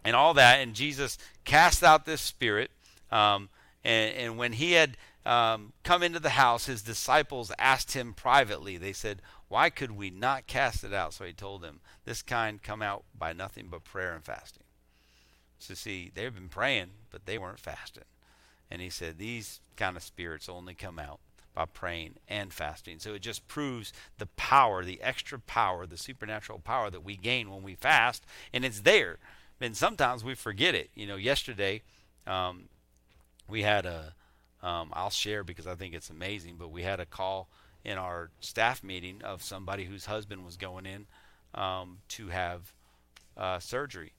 And 0.03 0.15
all 0.15 0.33
that. 0.35 0.59
And 0.59 0.73
Jesus 0.73 1.17
cast 1.43 1.83
out 1.83 2.05
this 2.05 2.21
spirit. 2.21 2.71
Um, 3.11 3.49
and, 3.83 4.15
and, 4.15 4.37
when 4.37 4.53
he 4.53 4.73
had 4.73 4.95
um, 5.25 5.73
come 5.83 6.01
into 6.01 6.19
the 6.19 6.29
house, 6.29 6.65
his 6.65 6.81
disciples 6.81 7.51
asked 7.59 7.93
him 7.93 8.13
privately, 8.13 8.77
they 8.77 8.93
said, 8.93 9.21
Why 9.49 9.69
could 9.69 9.91
we 9.91 10.09
not 10.09 10.47
cast 10.47 10.83
it 10.83 10.93
out? 10.93 11.13
So 11.13 11.25
he 11.25 11.33
told 11.33 11.61
them, 11.61 11.81
This 12.05 12.21
kind 12.21 12.61
come 12.61 12.81
out 12.81 13.03
by 13.17 13.33
nothing 13.33 13.67
but 13.69 13.83
prayer 13.83 14.13
and 14.13 14.23
fasting. 14.23 14.63
So, 15.59 15.73
see, 15.73 16.09
they've 16.13 16.33
been 16.33 16.47
praying, 16.47 16.91
but 17.11 17.25
they 17.25 17.37
weren't 17.37 17.59
fasting. 17.59 18.05
And 18.69 18.81
he 18.81 18.89
said, 18.89 19.17
These 19.17 19.59
kind 19.75 19.97
of 19.97 20.03
spirits 20.03 20.47
only 20.47 20.73
come 20.73 20.97
out 20.97 21.19
by 21.53 21.65
praying 21.65 22.15
and 22.27 22.53
fasting. 22.53 22.99
So 22.99 23.13
it 23.13 23.21
just 23.21 23.47
proves 23.47 23.91
the 24.17 24.25
power, 24.25 24.83
the 24.83 25.01
extra 25.01 25.39
power, 25.39 25.85
the 25.85 25.97
supernatural 25.97 26.59
power 26.59 26.89
that 26.89 27.03
we 27.03 27.15
gain 27.15 27.49
when 27.49 27.63
we 27.63 27.75
fast, 27.75 28.25
and 28.53 28.63
it's 28.63 28.81
there. 28.81 29.17
And 29.59 29.77
sometimes 29.77 30.23
we 30.23 30.33
forget 30.33 30.73
it. 30.73 30.89
You 30.95 31.05
know, 31.05 31.17
yesterday 31.17 31.83
um, 32.25 32.69
we 33.47 33.61
had 33.61 33.85
a, 33.85 34.13
um, 34.63 34.89
I'll 34.93 35.09
share 35.09 35.43
because 35.43 35.67
I 35.67 35.75
think 35.75 35.93
it's 35.93 36.09
amazing, 36.09 36.55
but 36.57 36.71
we 36.71 36.83
had 36.83 36.99
a 36.99 37.05
call 37.05 37.47
in 37.83 37.97
our 37.97 38.29
staff 38.39 38.83
meeting 38.83 39.21
of 39.23 39.43
somebody 39.43 39.85
whose 39.85 40.05
husband 40.05 40.45
was 40.45 40.57
going 40.57 40.85
in 40.85 41.05
um, 41.53 41.99
to 42.09 42.29
have 42.29 42.73
uh, 43.37 43.59
surgery. 43.59 44.13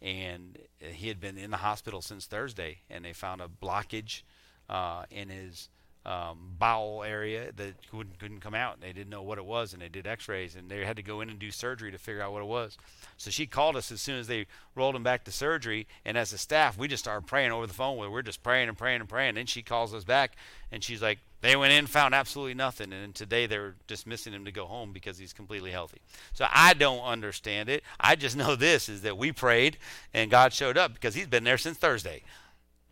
And 0.00 0.58
he 0.80 1.08
had 1.08 1.20
been 1.20 1.36
in 1.36 1.50
the 1.50 1.58
hospital 1.58 2.00
since 2.00 2.26
Thursday, 2.26 2.78
and 2.88 3.04
they 3.04 3.12
found 3.12 3.40
a 3.40 3.48
blockage 3.48 4.22
uh, 4.68 5.04
in 5.10 5.28
his 5.28 5.68
um, 6.08 6.38
bowel 6.58 7.04
area 7.04 7.52
that 7.56 7.74
couldn't, 7.90 8.18
couldn't 8.18 8.40
come 8.40 8.54
out. 8.54 8.80
They 8.80 8.94
didn't 8.94 9.10
know 9.10 9.22
what 9.22 9.36
it 9.36 9.44
was, 9.44 9.74
and 9.74 9.82
they 9.82 9.90
did 9.90 10.06
X-rays, 10.06 10.56
and 10.56 10.70
they 10.70 10.82
had 10.82 10.96
to 10.96 11.02
go 11.02 11.20
in 11.20 11.28
and 11.28 11.38
do 11.38 11.50
surgery 11.50 11.92
to 11.92 11.98
figure 11.98 12.22
out 12.22 12.32
what 12.32 12.40
it 12.40 12.46
was. 12.46 12.78
So 13.18 13.30
she 13.30 13.46
called 13.46 13.76
us 13.76 13.92
as 13.92 14.00
soon 14.00 14.18
as 14.18 14.26
they 14.26 14.46
rolled 14.74 14.96
him 14.96 15.02
back 15.02 15.24
to 15.24 15.30
surgery, 15.30 15.86
and 16.06 16.16
as 16.16 16.32
a 16.32 16.38
staff, 16.38 16.78
we 16.78 16.88
just 16.88 17.04
started 17.04 17.26
praying 17.26 17.52
over 17.52 17.66
the 17.66 17.74
phone. 17.74 17.98
Where 17.98 18.10
we're 18.10 18.22
just 18.22 18.42
praying 18.42 18.70
and 18.70 18.78
praying 18.78 19.00
and 19.00 19.08
praying. 19.08 19.34
Then 19.34 19.44
she 19.44 19.60
calls 19.60 19.92
us 19.92 20.02
back, 20.02 20.36
and 20.72 20.82
she's 20.82 21.02
like, 21.02 21.18
"They 21.42 21.56
went 21.56 21.74
in, 21.74 21.86
found 21.86 22.14
absolutely 22.14 22.54
nothing, 22.54 22.90
and 22.90 23.14
today 23.14 23.44
they're 23.44 23.74
dismissing 23.86 24.32
him 24.32 24.46
to 24.46 24.52
go 24.52 24.64
home 24.64 24.94
because 24.94 25.18
he's 25.18 25.34
completely 25.34 25.72
healthy." 25.72 26.00
So 26.32 26.46
I 26.50 26.72
don't 26.72 27.04
understand 27.04 27.68
it. 27.68 27.82
I 28.00 28.16
just 28.16 28.36
know 28.42 28.56
this 28.56 28.88
is 28.88 29.02
that 29.02 29.18
we 29.18 29.30
prayed, 29.30 29.76
and 30.14 30.30
God 30.30 30.54
showed 30.54 30.78
up 30.78 30.94
because 30.94 31.14
he's 31.14 31.26
been 31.26 31.44
there 31.44 31.58
since 31.58 31.76
Thursday 31.76 32.22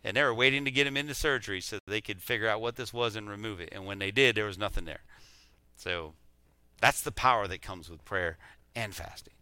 and 0.07 0.15
they 0.15 0.23
were 0.23 0.33
waiting 0.33 0.63
to 0.63 0.71
get 0.71 0.87
him 0.87 0.95
into 0.95 1.13
surgery 1.13 1.59
so 1.59 1.79
they 1.85 1.99
could 1.99 2.21
figure 2.21 2.47
out 2.47 2.61
what 2.61 2.77
this 2.77 2.93
was 2.93 3.17
and 3.17 3.29
remove 3.29 3.59
it. 3.59 3.67
And 3.73 3.85
when 3.85 3.99
they 3.99 4.09
did, 4.09 4.35
there 4.35 4.45
was 4.45 4.57
nothing 4.57 4.85
there. 4.85 5.01
So 5.75 6.13
that's 6.79 7.01
the 7.01 7.11
power 7.11 7.45
that 7.45 7.61
comes 7.61 7.89
with 7.89 8.05
prayer 8.05 8.37
and 8.73 8.95
fasting. 8.95 9.33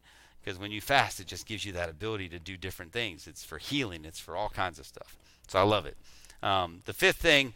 Because 0.44 0.58
when 0.58 0.72
you 0.72 0.82
fast, 0.82 1.20
it 1.20 1.28
just 1.28 1.46
gives 1.46 1.66
you 1.66 1.72
that 1.74 1.90
ability 1.90 2.30
to 2.30 2.40
do 2.40 2.58
different 2.58 2.94
things. 2.94 3.28
It's 3.28 3.44
for 3.44 3.60
healing, 3.60 4.06
it's 4.06 4.20
for 4.20 4.36
all 4.36 4.50
kinds 4.50 4.80
of 4.80 4.88
stuff. 4.88 5.16
So 5.48 5.60
I 5.60 5.62
love 5.62 5.86
it. 5.86 5.98
Um, 6.42 6.80
the 6.86 6.94
fifth 6.94 7.18
thing, 7.18 7.54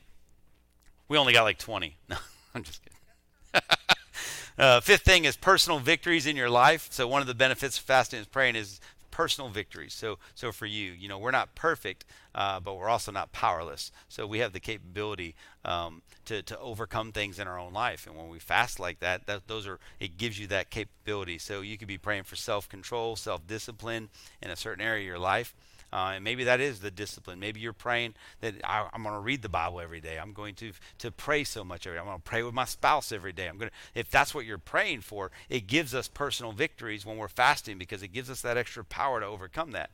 we 1.07 1.17
only 1.17 1.33
got 1.33 1.43
like 1.43 1.57
20. 1.57 1.97
No, 2.09 2.17
I'm 2.53 2.61
just 2.61 2.81
kidding. 2.83 3.61
uh, 4.59 4.81
fifth 4.81 5.01
thing 5.01 5.25
is 5.25 5.35
personal 5.35 5.79
victories 5.79 6.27
in 6.27 6.35
your 6.35 6.49
life. 6.49 6.89
So 6.91 7.07
one 7.07 7.21
of 7.21 7.27
the 7.27 7.33
benefits 7.33 7.79
of 7.79 7.85
fasting 7.85 8.19
and 8.19 8.31
praying 8.31 8.55
is 8.55 8.79
personal 9.19 9.49
victories. 9.49 9.93
So, 9.93 10.17
so 10.33 10.53
for 10.53 10.65
you, 10.65 10.93
you 10.93 11.09
know, 11.09 11.19
we're 11.19 11.31
not 11.31 11.53
perfect, 11.53 12.05
uh, 12.33 12.61
but 12.61 12.77
we're 12.77 12.87
also 12.87 13.11
not 13.11 13.33
powerless. 13.33 13.91
So 14.07 14.25
we 14.25 14.39
have 14.39 14.53
the 14.53 14.61
capability 14.61 15.35
um, 15.65 16.03
to 16.23 16.41
to 16.43 16.57
overcome 16.57 17.11
things 17.11 17.37
in 17.37 17.45
our 17.45 17.59
own 17.59 17.73
life. 17.73 18.07
And 18.07 18.15
when 18.15 18.29
we 18.29 18.39
fast 18.39 18.79
like 18.79 19.01
that, 19.01 19.27
that 19.27 19.49
those 19.49 19.67
are 19.67 19.77
it 19.99 20.15
gives 20.15 20.39
you 20.39 20.47
that 20.47 20.69
capability. 20.69 21.37
So 21.37 21.59
you 21.59 21.77
could 21.77 21.89
be 21.89 21.97
praying 21.97 22.23
for 22.23 22.37
self 22.37 22.69
control, 22.69 23.17
self 23.17 23.45
discipline 23.45 24.07
in 24.41 24.51
a 24.51 24.55
certain 24.55 24.85
area 24.85 25.01
of 25.01 25.07
your 25.07 25.19
life. 25.19 25.53
Uh, 25.91 26.13
and 26.15 26.23
maybe 26.23 26.43
that 26.43 26.59
is 26.59 26.79
the 26.79 26.91
discipline. 26.91 27.39
Maybe 27.39 27.59
you're 27.59 27.73
praying 27.73 28.13
that 28.41 28.55
I, 28.63 28.87
am 28.93 29.03
going 29.03 29.15
to 29.15 29.19
read 29.19 29.41
the 29.41 29.49
Bible 29.49 29.81
every 29.81 29.99
day. 29.99 30.19
I'm 30.19 30.33
going 30.33 30.53
to 30.55 30.71
to 30.99 31.11
pray 31.11 31.43
so 31.43 31.63
much 31.63 31.87
every 31.87 31.97
day. 31.97 32.01
I'm 32.01 32.05
going 32.05 32.17
to 32.17 32.23
pray 32.23 32.43
with 32.43 32.53
my 32.53 32.65
spouse 32.65 33.11
every 33.11 33.33
day. 33.33 33.47
I'm 33.47 33.57
going 33.57 33.69
to. 33.69 33.99
If 33.99 34.11
that's 34.11 34.35
what 34.35 34.45
you're 34.45 34.59
praying 34.59 35.01
for, 35.01 35.31
it 35.49 35.67
gives 35.67 35.95
us 35.95 36.07
personal 36.07 36.51
victories 36.51 37.05
when 37.05 37.17
we're 37.17 37.27
fasting 37.27 37.77
because 37.77 38.03
it 38.03 38.09
gives 38.09 38.29
us 38.29 38.41
that 38.41 38.57
extra 38.57 38.83
power 38.83 39.19
to 39.19 39.25
overcome 39.25 39.71
that. 39.71 39.89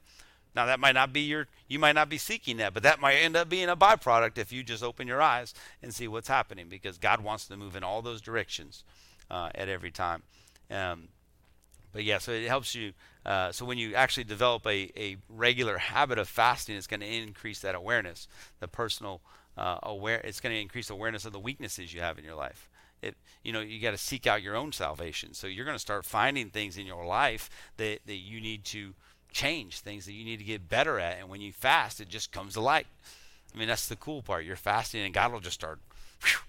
Now 0.55 0.65
that 0.65 0.79
might 0.79 0.95
not 0.95 1.13
be 1.13 1.21
your. 1.21 1.47
You 1.67 1.79
might 1.79 1.95
not 1.95 2.09
be 2.09 2.17
seeking 2.17 2.57
that, 2.57 2.73
but 2.73 2.83
that 2.83 2.99
might 2.99 3.15
end 3.15 3.35
up 3.35 3.49
being 3.49 3.69
a 3.69 3.75
byproduct 3.75 4.37
if 4.37 4.51
you 4.51 4.63
just 4.63 4.83
open 4.83 5.07
your 5.07 5.21
eyes 5.21 5.53
and 5.81 5.93
see 5.93 6.07
what's 6.07 6.27
happening 6.27 6.67
because 6.69 6.97
God 6.97 7.21
wants 7.21 7.47
to 7.47 7.57
move 7.57 7.75
in 7.75 7.83
all 7.83 8.01
those 8.01 8.21
directions 8.21 8.83
uh, 9.29 9.49
at 9.55 9.69
every 9.69 9.91
time. 9.91 10.23
Um, 10.69 11.09
but 11.93 12.03
yeah, 12.03 12.17
so 12.17 12.31
it 12.31 12.47
helps 12.47 12.75
you. 12.75 12.93
Uh, 13.25 13.51
so 13.51 13.65
when 13.65 13.77
you 13.77 13.95
actually 13.95 14.23
develop 14.23 14.65
a, 14.67 14.91
a 14.95 15.17
regular 15.29 15.77
habit 15.77 16.19
of 16.19 16.29
fasting, 16.29 16.75
it's 16.75 16.87
going 16.87 16.99
to 16.99 17.07
increase 17.07 17.59
that 17.61 17.73
awareness, 17.73 18.27
the 18.59 18.67
personal 18.67 19.21
uh, 19.57 19.79
aware. 19.83 20.21
It's 20.23 20.39
going 20.39 20.53
to 20.53 20.61
increase 20.61 20.89
awareness 20.89 21.25
of 21.25 21.33
the 21.33 21.39
weaknesses 21.39 21.93
you 21.93 22.01
have 22.01 22.19
in 22.19 22.23
your 22.23 22.35
life. 22.35 22.69
It, 23.01 23.15
you 23.43 23.51
know, 23.51 23.61
you 23.61 23.81
got 23.81 23.91
to 23.91 23.97
seek 23.97 24.27
out 24.27 24.41
your 24.41 24.55
own 24.55 24.71
salvation. 24.71 25.33
So 25.33 25.47
you're 25.47 25.65
going 25.65 25.75
to 25.75 25.79
start 25.79 26.05
finding 26.05 26.49
things 26.49 26.77
in 26.77 26.85
your 26.85 27.05
life 27.05 27.49
that, 27.77 27.99
that 28.05 28.15
you 28.15 28.39
need 28.39 28.63
to 28.65 28.93
change, 29.31 29.79
things 29.79 30.05
that 30.05 30.13
you 30.13 30.23
need 30.23 30.37
to 30.37 30.45
get 30.45 30.69
better 30.69 30.99
at. 30.99 31.19
And 31.19 31.29
when 31.29 31.41
you 31.41 31.51
fast, 31.51 31.99
it 31.99 32.09
just 32.09 32.31
comes 32.31 32.53
to 32.53 32.61
light. 32.61 32.87
I 33.53 33.57
mean, 33.57 33.67
that's 33.67 33.87
the 33.87 33.95
cool 33.95 34.21
part. 34.21 34.45
You're 34.45 34.55
fasting, 34.55 35.01
and 35.01 35.13
God 35.13 35.31
will 35.31 35.39
just 35.39 35.55
start 35.55 35.79
whew, 36.21 36.39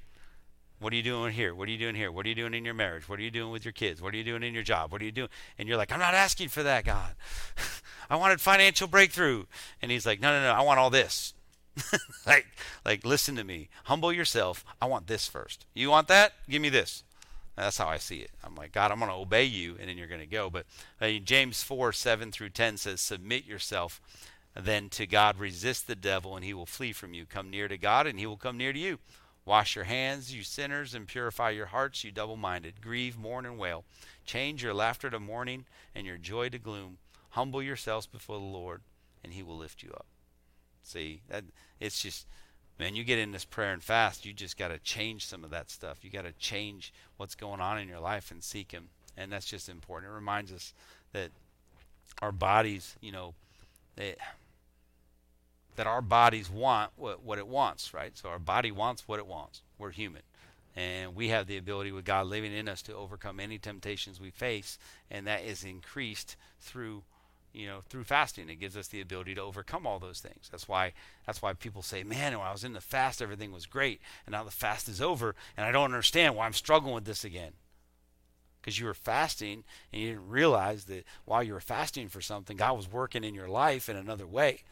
what 0.78 0.92
are 0.92 0.96
you 0.96 1.02
doing 1.02 1.32
here? 1.32 1.54
What 1.54 1.68
are 1.68 1.70
you 1.70 1.78
doing 1.78 1.94
here? 1.94 2.12
What 2.12 2.26
are 2.26 2.28
you 2.28 2.34
doing 2.34 2.54
in 2.54 2.64
your 2.64 2.74
marriage? 2.74 3.08
What 3.08 3.18
are 3.18 3.22
you 3.22 3.30
doing 3.30 3.50
with 3.50 3.64
your 3.64 3.72
kids? 3.72 4.02
What 4.02 4.12
are 4.12 4.16
you 4.16 4.24
doing 4.24 4.42
in 4.42 4.52
your 4.52 4.62
job? 4.62 4.92
What 4.92 5.00
are 5.00 5.04
you 5.04 5.12
doing? 5.12 5.28
And 5.58 5.68
you're 5.68 5.78
like, 5.78 5.92
I'm 5.92 5.98
not 5.98 6.14
asking 6.14 6.48
for 6.48 6.62
that, 6.62 6.84
God. 6.84 7.14
I 8.10 8.16
wanted 8.16 8.40
financial 8.40 8.86
breakthrough. 8.86 9.44
And 9.80 9.90
he's 9.90 10.06
like, 10.06 10.20
No, 10.20 10.30
no, 10.30 10.42
no, 10.42 10.52
I 10.52 10.62
want 10.62 10.78
all 10.78 10.90
this. 10.90 11.34
like, 12.26 12.46
like, 12.84 13.04
listen 13.04 13.36
to 13.36 13.44
me. 13.44 13.68
Humble 13.84 14.12
yourself. 14.12 14.64
I 14.80 14.86
want 14.86 15.06
this 15.06 15.26
first. 15.26 15.66
You 15.74 15.90
want 15.90 16.08
that? 16.08 16.32
Give 16.48 16.62
me 16.62 16.68
this. 16.68 17.04
That's 17.56 17.78
how 17.78 17.88
I 17.88 17.96
see 17.96 18.18
it. 18.18 18.30
I'm 18.44 18.54
like, 18.54 18.72
God, 18.72 18.90
I'm 18.90 18.98
going 18.98 19.10
to 19.10 19.16
obey 19.16 19.44
you, 19.44 19.76
and 19.80 19.88
then 19.88 19.96
you're 19.96 20.06
going 20.06 20.20
to 20.20 20.26
go. 20.26 20.50
But 20.50 20.66
uh, 21.00 21.08
James 21.24 21.62
4 21.62 21.92
7 21.92 22.30
through 22.30 22.50
10 22.50 22.76
says, 22.76 23.00
Submit 23.00 23.46
yourself 23.46 24.00
then 24.54 24.88
to 24.90 25.06
God, 25.06 25.38
resist 25.38 25.86
the 25.86 25.94
devil, 25.94 26.34
and 26.34 26.44
he 26.44 26.54
will 26.54 26.66
flee 26.66 26.92
from 26.92 27.12
you. 27.12 27.26
Come 27.26 27.50
near 27.50 27.68
to 27.68 27.76
God, 27.76 28.06
and 28.06 28.18
he 28.18 28.26
will 28.26 28.36
come 28.36 28.56
near 28.56 28.72
to 28.72 28.78
you. 28.78 28.98
Wash 29.46 29.76
your 29.76 29.84
hands, 29.84 30.34
you 30.34 30.42
sinners, 30.42 30.94
and 30.94 31.06
purify 31.06 31.50
your 31.50 31.66
hearts, 31.66 32.04
you 32.04 32.10
double 32.10 32.36
minded. 32.36 32.82
Grieve, 32.82 33.16
mourn, 33.16 33.46
and 33.46 33.58
wail. 33.58 33.84
Change 34.26 34.62
your 34.62 34.74
laughter 34.74 35.08
to 35.08 35.18
mourning 35.18 35.64
and 35.94 36.06
your 36.06 36.18
joy 36.18 36.50
to 36.50 36.58
gloom. 36.58 36.98
Humble 37.30 37.62
yourselves 37.62 38.06
before 38.06 38.38
the 38.38 38.44
Lord, 38.44 38.82
and 39.24 39.32
he 39.32 39.42
will 39.42 39.56
lift 39.56 39.82
you 39.82 39.90
up. 39.94 40.06
See, 40.82 41.22
that 41.28 41.44
it's 41.80 42.02
just 42.02 42.26
man, 42.78 42.94
you 42.94 43.04
get 43.04 43.18
in 43.18 43.32
this 43.32 43.44
prayer 43.44 43.72
and 43.72 43.82
fast, 43.82 44.26
you 44.26 44.32
just 44.32 44.58
got 44.58 44.68
to 44.68 44.78
change 44.78 45.26
some 45.26 45.44
of 45.44 45.50
that 45.50 45.70
stuff. 45.70 46.04
You 46.04 46.10
got 46.10 46.24
to 46.24 46.32
change 46.32 46.92
what's 47.16 47.34
going 47.34 47.60
on 47.60 47.78
in 47.78 47.88
your 47.88 48.00
life 48.00 48.30
and 48.30 48.42
seek 48.42 48.72
him. 48.72 48.88
And 49.16 49.32
that's 49.32 49.46
just 49.46 49.68
important. 49.68 50.12
It 50.12 50.14
reminds 50.14 50.52
us 50.52 50.74
that 51.12 51.30
our 52.20 52.32
bodies, 52.32 52.96
you 53.00 53.12
know, 53.12 53.34
they 53.96 54.16
that 55.76 55.86
our 55.86 56.02
bodies 56.02 56.50
want 56.50 56.92
what, 56.96 57.22
what 57.22 57.38
it 57.38 57.46
wants, 57.46 57.94
right? 57.94 58.16
So 58.16 58.28
our 58.28 58.38
body 58.38 58.72
wants 58.72 59.06
what 59.06 59.18
it 59.18 59.26
wants. 59.26 59.62
We're 59.78 59.90
human. 59.90 60.22
And 60.74 61.14
we 61.14 61.28
have 61.28 61.46
the 61.46 61.56
ability 61.56 61.92
with 61.92 62.04
God 62.04 62.26
living 62.26 62.52
in 62.52 62.68
us 62.68 62.82
to 62.82 62.94
overcome 62.94 63.40
any 63.40 63.58
temptations 63.58 64.20
we 64.20 64.30
face, 64.30 64.78
and 65.10 65.26
that 65.26 65.42
is 65.42 65.64
increased 65.64 66.36
through 66.60 67.04
you 67.56 67.66
know 67.66 67.80
through 67.88 68.04
fasting 68.04 68.50
it 68.50 68.60
gives 68.60 68.76
us 68.76 68.88
the 68.88 69.00
ability 69.00 69.34
to 69.34 69.40
overcome 69.40 69.86
all 69.86 69.98
those 69.98 70.20
things 70.20 70.48
that's 70.50 70.68
why 70.68 70.92
that's 71.24 71.40
why 71.40 71.54
people 71.54 71.80
say 71.80 72.04
man 72.04 72.36
when 72.38 72.46
i 72.46 72.52
was 72.52 72.64
in 72.64 72.74
the 72.74 72.80
fast 72.82 73.22
everything 73.22 73.50
was 73.50 73.64
great 73.64 74.00
and 74.26 74.32
now 74.34 74.44
the 74.44 74.50
fast 74.50 74.88
is 74.88 75.00
over 75.00 75.34
and 75.56 75.64
i 75.66 75.72
don't 75.72 75.86
understand 75.86 76.36
why 76.36 76.44
i'm 76.44 76.52
struggling 76.52 76.94
with 76.94 77.06
this 77.06 77.24
again 77.24 77.52
because 78.60 78.78
you 78.78 78.84
were 78.84 78.94
fasting 78.94 79.64
and 79.90 80.02
you 80.02 80.08
didn't 80.08 80.28
realize 80.28 80.84
that 80.84 81.04
while 81.24 81.42
you 81.42 81.54
were 81.54 81.60
fasting 81.60 82.08
for 82.08 82.20
something 82.20 82.58
god 82.58 82.76
was 82.76 82.92
working 82.92 83.24
in 83.24 83.34
your 83.34 83.48
life 83.48 83.88
in 83.88 83.96
another 83.96 84.26
way 84.26 84.62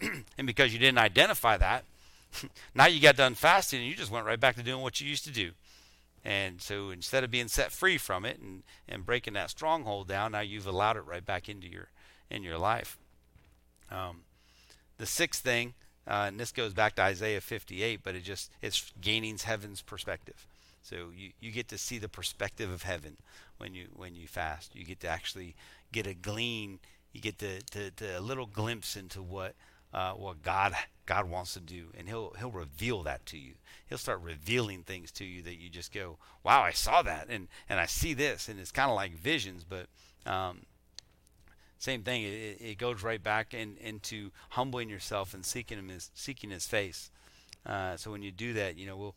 and 0.38 0.46
because 0.46 0.72
you 0.72 0.78
didn't 0.78 0.98
identify 0.98 1.56
that, 1.56 1.84
now 2.74 2.86
you 2.86 3.00
got 3.00 3.16
done 3.16 3.34
fasting 3.34 3.80
and 3.80 3.88
you 3.88 3.94
just 3.94 4.10
went 4.10 4.26
right 4.26 4.40
back 4.40 4.56
to 4.56 4.62
doing 4.62 4.82
what 4.82 5.00
you 5.00 5.08
used 5.08 5.24
to 5.24 5.30
do. 5.30 5.52
And 6.24 6.62
so 6.62 6.90
instead 6.90 7.22
of 7.22 7.30
being 7.30 7.48
set 7.48 7.70
free 7.70 7.98
from 7.98 8.24
it 8.24 8.38
and, 8.40 8.62
and 8.88 9.04
breaking 9.04 9.34
that 9.34 9.50
stronghold 9.50 10.08
down, 10.08 10.32
now 10.32 10.40
you've 10.40 10.66
allowed 10.66 10.96
it 10.96 11.04
right 11.06 11.24
back 11.24 11.48
into 11.48 11.68
your 11.68 11.88
in 12.30 12.42
your 12.42 12.56
life. 12.56 12.96
Um, 13.90 14.22
the 14.96 15.06
sixth 15.06 15.42
thing, 15.42 15.74
uh, 16.08 16.24
and 16.28 16.40
this 16.40 16.50
goes 16.50 16.72
back 16.72 16.94
to 16.96 17.02
Isaiah 17.02 17.42
58, 17.42 18.00
but 18.02 18.14
it 18.14 18.22
just 18.22 18.50
it's 18.62 18.90
gaining 19.00 19.36
heaven's 19.36 19.82
perspective. 19.82 20.46
So 20.82 21.10
you, 21.16 21.30
you 21.40 21.50
get 21.50 21.68
to 21.68 21.78
see 21.78 21.98
the 21.98 22.08
perspective 22.08 22.70
of 22.70 22.82
heaven 22.82 23.16
when 23.58 23.74
you 23.74 23.86
when 23.94 24.14
you 24.14 24.26
fast. 24.26 24.74
You 24.74 24.84
get 24.84 25.00
to 25.00 25.08
actually 25.08 25.54
get 25.92 26.06
a 26.06 26.14
glean. 26.14 26.78
You 27.12 27.20
get 27.20 27.38
to, 27.38 27.62
to, 27.62 27.90
to 27.92 28.18
a 28.18 28.20
little 28.20 28.46
glimpse 28.46 28.96
into 28.96 29.22
what 29.22 29.54
uh, 29.94 30.12
what 30.12 30.42
God 30.42 30.74
God 31.06 31.30
wants 31.30 31.54
to 31.54 31.60
do, 31.60 31.86
and 31.96 32.08
He'll 32.08 32.34
He'll 32.38 32.50
reveal 32.50 33.02
that 33.04 33.24
to 33.26 33.38
you. 33.38 33.54
He'll 33.86 33.98
start 33.98 34.20
revealing 34.20 34.82
things 34.82 35.12
to 35.12 35.24
you 35.24 35.42
that 35.42 35.60
you 35.60 35.70
just 35.70 35.94
go, 35.94 36.18
"Wow, 36.42 36.62
I 36.62 36.72
saw 36.72 37.02
that," 37.02 37.28
and 37.30 37.48
and 37.68 37.78
I 37.78 37.86
see 37.86 38.12
this, 38.12 38.48
and 38.48 38.58
it's 38.58 38.72
kind 38.72 38.90
of 38.90 38.96
like 38.96 39.16
visions, 39.16 39.64
but 39.64 39.86
um, 40.26 40.62
same 41.78 42.02
thing. 42.02 42.22
It, 42.24 42.60
it, 42.60 42.78
goes 42.78 43.02
right 43.02 43.22
back 43.22 43.52
in, 43.54 43.76
into 43.76 44.30
humbling 44.50 44.88
yourself 44.88 45.34
and 45.34 45.44
seeking 45.44 45.78
Him, 45.78 45.90
his, 45.90 46.10
seeking 46.14 46.50
His 46.50 46.66
face. 46.66 47.10
Uh, 47.66 47.96
so 47.96 48.10
when 48.10 48.22
you 48.22 48.32
do 48.32 48.54
that, 48.54 48.76
you 48.76 48.86
know, 48.86 48.96
we'll 48.96 49.14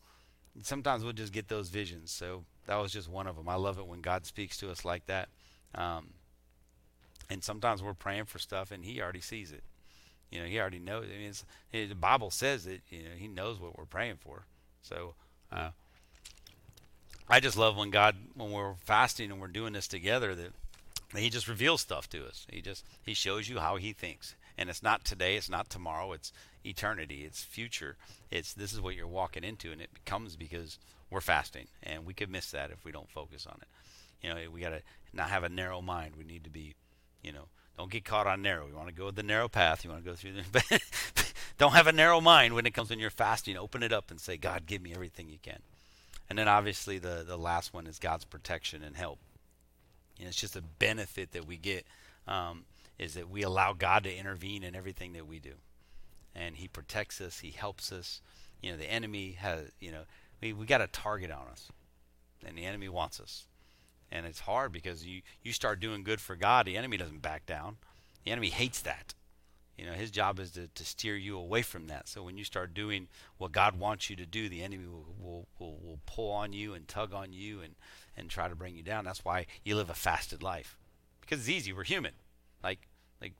sometimes 0.62 1.02
we'll 1.02 1.12
just 1.12 1.32
get 1.32 1.48
those 1.48 1.70
visions. 1.70 2.10
So 2.10 2.44
that 2.66 2.76
was 2.76 2.92
just 2.92 3.08
one 3.08 3.26
of 3.26 3.36
them. 3.36 3.48
I 3.48 3.54
love 3.54 3.78
it 3.78 3.86
when 3.86 4.00
God 4.00 4.26
speaks 4.26 4.56
to 4.58 4.70
us 4.70 4.84
like 4.84 5.06
that. 5.06 5.28
Um, 5.74 6.10
and 7.30 7.42
sometimes 7.42 7.82
we're 7.82 7.94
praying 7.94 8.26
for 8.26 8.38
stuff, 8.38 8.70
and 8.70 8.84
He 8.84 9.00
already 9.00 9.20
sees 9.20 9.50
it. 9.50 9.64
You 10.30 10.40
know, 10.40 10.46
he 10.46 10.60
already 10.60 10.78
knows. 10.78 11.06
I 11.06 11.18
mean, 11.18 11.88
the 11.88 11.94
Bible 11.94 12.30
says 12.30 12.64
that 12.64 12.80
you 12.90 13.02
know 13.02 13.10
he 13.16 13.28
knows 13.28 13.60
what 13.60 13.78
we're 13.78 13.84
praying 13.84 14.18
for. 14.20 14.44
So, 14.82 15.14
uh, 15.50 15.70
I 17.28 17.40
just 17.40 17.56
love 17.56 17.76
when 17.76 17.90
God, 17.90 18.16
when 18.34 18.52
we're 18.52 18.74
fasting 18.74 19.30
and 19.30 19.40
we're 19.40 19.48
doing 19.48 19.72
this 19.72 19.88
together, 19.88 20.34
that 20.34 20.52
He 21.14 21.30
just 21.30 21.48
reveals 21.48 21.80
stuff 21.80 22.08
to 22.10 22.26
us. 22.26 22.46
He 22.50 22.60
just 22.60 22.84
He 23.04 23.14
shows 23.14 23.48
you 23.48 23.58
how 23.58 23.76
He 23.76 23.92
thinks, 23.92 24.34
and 24.56 24.70
it's 24.70 24.82
not 24.82 25.04
today, 25.04 25.36
it's 25.36 25.50
not 25.50 25.68
tomorrow, 25.70 26.12
it's 26.12 26.32
eternity, 26.64 27.24
it's 27.24 27.42
future. 27.42 27.96
It's 28.30 28.52
this 28.54 28.72
is 28.72 28.80
what 28.80 28.94
you're 28.94 29.06
walking 29.06 29.44
into, 29.44 29.72
and 29.72 29.80
it 29.80 29.92
becomes 29.92 30.36
because 30.36 30.78
we're 31.10 31.20
fasting, 31.20 31.66
and 31.82 32.04
we 32.04 32.14
could 32.14 32.30
miss 32.30 32.50
that 32.50 32.70
if 32.70 32.84
we 32.84 32.92
don't 32.92 33.10
focus 33.10 33.46
on 33.46 33.58
it. 33.60 33.68
You 34.26 34.34
know, 34.34 34.50
we 34.50 34.60
got 34.60 34.70
to 34.70 34.82
not 35.12 35.30
have 35.30 35.44
a 35.44 35.48
narrow 35.48 35.80
mind. 35.80 36.16
We 36.16 36.24
need 36.24 36.44
to 36.44 36.50
be, 36.50 36.74
you 37.22 37.32
know, 37.32 37.48
don't 37.78 37.90
get 37.90 38.04
caught 38.04 38.26
on 38.26 38.42
narrow. 38.42 38.66
You 38.66 38.74
want 38.74 38.88
to 38.88 38.94
go 38.94 39.12
the 39.12 39.22
narrow 39.22 39.48
path. 39.48 39.84
You 39.84 39.90
want 39.90 40.04
to 40.04 40.10
go 40.10 40.16
through 40.16 40.32
the. 40.32 40.80
don't 41.58 41.72
have 41.72 41.86
a 41.86 41.92
narrow 41.92 42.20
mind 42.20 42.54
when 42.54 42.66
it 42.66 42.74
comes 42.74 42.90
when 42.90 42.98
you're 42.98 43.08
fasting. 43.08 43.56
Open 43.56 43.84
it 43.84 43.92
up 43.92 44.10
and 44.10 44.20
say, 44.20 44.36
God, 44.36 44.66
give 44.66 44.82
me 44.82 44.92
everything 44.92 45.28
you 45.28 45.38
can. 45.40 45.60
And 46.28 46.38
then 46.38 46.48
obviously 46.48 46.98
the 46.98 47.24
the 47.26 47.38
last 47.38 47.72
one 47.72 47.86
is 47.86 48.00
God's 48.00 48.24
protection 48.24 48.82
and 48.82 48.96
help. 48.96 49.20
And 50.18 50.26
it's 50.26 50.36
just 50.36 50.56
a 50.56 50.60
benefit 50.60 51.30
that 51.32 51.46
we 51.46 51.56
get 51.56 51.86
um, 52.26 52.64
is 52.98 53.14
that 53.14 53.30
we 53.30 53.42
allow 53.42 53.72
God 53.72 54.02
to 54.02 54.14
intervene 54.14 54.64
in 54.64 54.74
everything 54.74 55.12
that 55.12 55.28
we 55.28 55.38
do, 55.38 55.54
and 56.34 56.56
He 56.56 56.66
protects 56.66 57.20
us. 57.20 57.38
He 57.38 57.52
helps 57.52 57.92
us. 57.92 58.20
You 58.60 58.72
know, 58.72 58.76
the 58.76 58.90
enemy 58.90 59.36
has. 59.38 59.70
You 59.78 59.92
know, 59.92 60.02
we 60.42 60.52
we 60.52 60.66
got 60.66 60.80
a 60.80 60.88
target 60.88 61.30
on 61.30 61.46
us, 61.52 61.70
and 62.44 62.58
the 62.58 62.64
enemy 62.64 62.88
wants 62.88 63.20
us 63.20 63.46
and 64.10 64.26
it's 64.26 64.40
hard 64.40 64.72
because 64.72 65.06
you 65.06 65.22
you 65.42 65.52
start 65.52 65.80
doing 65.80 66.02
good 66.02 66.20
for 66.20 66.36
God, 66.36 66.66
the 66.66 66.76
enemy 66.76 66.96
doesn't 66.96 67.22
back 67.22 67.46
down. 67.46 67.76
The 68.24 68.32
enemy 68.32 68.50
hates 68.50 68.80
that. 68.82 69.14
You 69.78 69.86
know, 69.86 69.92
his 69.92 70.10
job 70.10 70.40
is 70.40 70.50
to, 70.52 70.66
to 70.66 70.84
steer 70.84 71.16
you 71.16 71.38
away 71.38 71.62
from 71.62 71.86
that. 71.86 72.08
So 72.08 72.24
when 72.24 72.36
you 72.36 72.42
start 72.42 72.74
doing 72.74 73.06
what 73.38 73.52
God 73.52 73.78
wants 73.78 74.10
you 74.10 74.16
to 74.16 74.26
do, 74.26 74.48
the 74.48 74.64
enemy 74.64 74.86
will, 74.88 75.06
will, 75.20 75.46
will, 75.60 75.78
will 75.80 76.00
pull 76.04 76.32
on 76.32 76.52
you 76.52 76.74
and 76.74 76.88
tug 76.88 77.14
on 77.14 77.32
you 77.32 77.60
and, 77.60 77.76
and 78.16 78.28
try 78.28 78.48
to 78.48 78.56
bring 78.56 78.74
you 78.74 78.82
down. 78.82 79.04
That's 79.04 79.24
why 79.24 79.46
you 79.64 79.76
live 79.76 79.88
a 79.88 79.94
fasted 79.94 80.42
life. 80.42 80.76
Because 81.20 81.38
it's 81.38 81.48
easy. 81.48 81.72
We're 81.72 81.84
human. 81.84 82.14
Like 82.62 82.88
like 83.22 83.34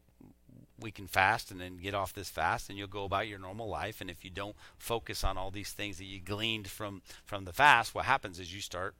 we 0.78 0.92
can 0.92 1.08
fast 1.08 1.50
and 1.50 1.60
then 1.60 1.78
get 1.78 1.94
off 1.94 2.12
this 2.12 2.30
fast 2.30 2.68
and 2.68 2.78
you'll 2.78 2.86
go 2.86 3.02
about 3.02 3.26
your 3.26 3.40
normal 3.40 3.68
life 3.68 4.00
and 4.00 4.08
if 4.08 4.24
you 4.24 4.30
don't 4.30 4.54
focus 4.78 5.24
on 5.24 5.36
all 5.36 5.50
these 5.50 5.72
things 5.72 5.98
that 5.98 6.04
you 6.04 6.20
gleaned 6.20 6.68
from 6.68 7.02
from 7.24 7.44
the 7.46 7.52
fast 7.52 7.96
what 7.96 8.04
happens 8.04 8.38
is 8.38 8.54
you 8.54 8.60
start 8.60 8.94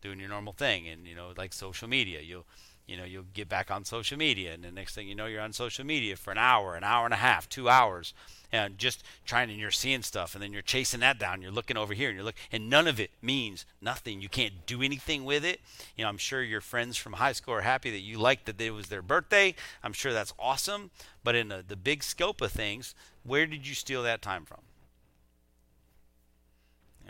doing 0.00 0.18
your 0.18 0.28
normal 0.28 0.52
thing 0.52 0.88
and 0.88 1.06
you 1.06 1.14
know 1.14 1.32
like 1.36 1.52
social 1.52 1.88
media 1.88 2.20
you'll 2.20 2.46
you 2.86 2.96
know 2.96 3.04
you'll 3.04 3.24
get 3.34 3.48
back 3.48 3.70
on 3.70 3.84
social 3.84 4.18
media 4.18 4.52
and 4.52 4.64
the 4.64 4.70
next 4.70 4.94
thing 4.94 5.06
you 5.08 5.14
know 5.14 5.26
you're 5.26 5.40
on 5.40 5.52
social 5.52 5.86
media 5.86 6.16
for 6.16 6.32
an 6.32 6.38
hour 6.38 6.74
an 6.74 6.82
hour 6.82 7.04
and 7.04 7.14
a 7.14 7.18
half 7.18 7.48
two 7.48 7.68
hours 7.68 8.12
and 8.52 8.78
just 8.78 9.04
trying 9.24 9.48
and 9.48 9.60
you're 9.60 9.70
seeing 9.70 10.02
stuff 10.02 10.34
and 10.34 10.42
then 10.42 10.52
you're 10.52 10.60
chasing 10.60 11.00
that 11.00 11.18
down 11.18 11.40
you're 11.40 11.52
looking 11.52 11.76
over 11.76 11.94
here 11.94 12.08
and 12.08 12.16
you're 12.16 12.24
looking 12.24 12.40
and 12.50 12.68
none 12.68 12.88
of 12.88 12.98
it 12.98 13.10
means 13.22 13.64
nothing. 13.80 14.20
You 14.20 14.28
can't 14.28 14.66
do 14.66 14.82
anything 14.82 15.24
with 15.24 15.44
it. 15.44 15.60
You 15.96 16.04
know 16.04 16.08
i'm 16.08 16.18
sure 16.18 16.42
your 16.42 16.60
friends 16.60 16.96
from 16.96 17.14
high 17.14 17.32
school 17.32 17.54
are 17.54 17.60
happy 17.60 17.90
that 17.90 18.00
you 18.00 18.18
liked 18.18 18.46
that 18.46 18.60
it 18.60 18.72
was 18.72 18.88
their 18.88 19.02
birthday. 19.02 19.54
I'm 19.84 19.92
sure 19.92 20.12
that's 20.12 20.34
awesome 20.38 20.90
but 21.22 21.36
in 21.36 21.48
the, 21.48 21.64
the 21.66 21.76
big 21.76 22.02
scope 22.02 22.40
of 22.40 22.50
things 22.50 22.94
where 23.22 23.46
did 23.46 23.68
you 23.68 23.74
steal 23.74 24.02
that 24.02 24.22
time 24.22 24.44
from 24.44 24.60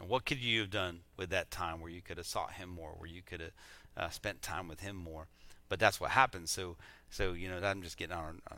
and 0.00 0.08
what 0.08 0.24
could 0.24 0.38
you 0.38 0.60
have 0.60 0.70
done 0.70 1.00
with 1.16 1.30
that 1.30 1.50
time 1.50 1.80
where 1.80 1.90
you 1.90 2.00
could 2.00 2.16
have 2.16 2.26
sought 2.26 2.54
him 2.54 2.70
more 2.70 2.94
where 2.96 3.08
you 3.08 3.22
could 3.22 3.40
have 3.40 3.52
uh, 3.96 4.08
spent 4.08 4.42
time 4.42 4.66
with 4.66 4.80
him 4.80 4.96
more 4.96 5.28
but 5.70 5.78
that's 5.78 5.98
what 5.98 6.10
happens. 6.10 6.50
So 6.50 6.76
so 7.08 7.32
you 7.32 7.48
know 7.48 7.66
I'm 7.66 7.80
just 7.82 7.96
getting 7.96 8.14
on, 8.14 8.42
a 8.50 8.56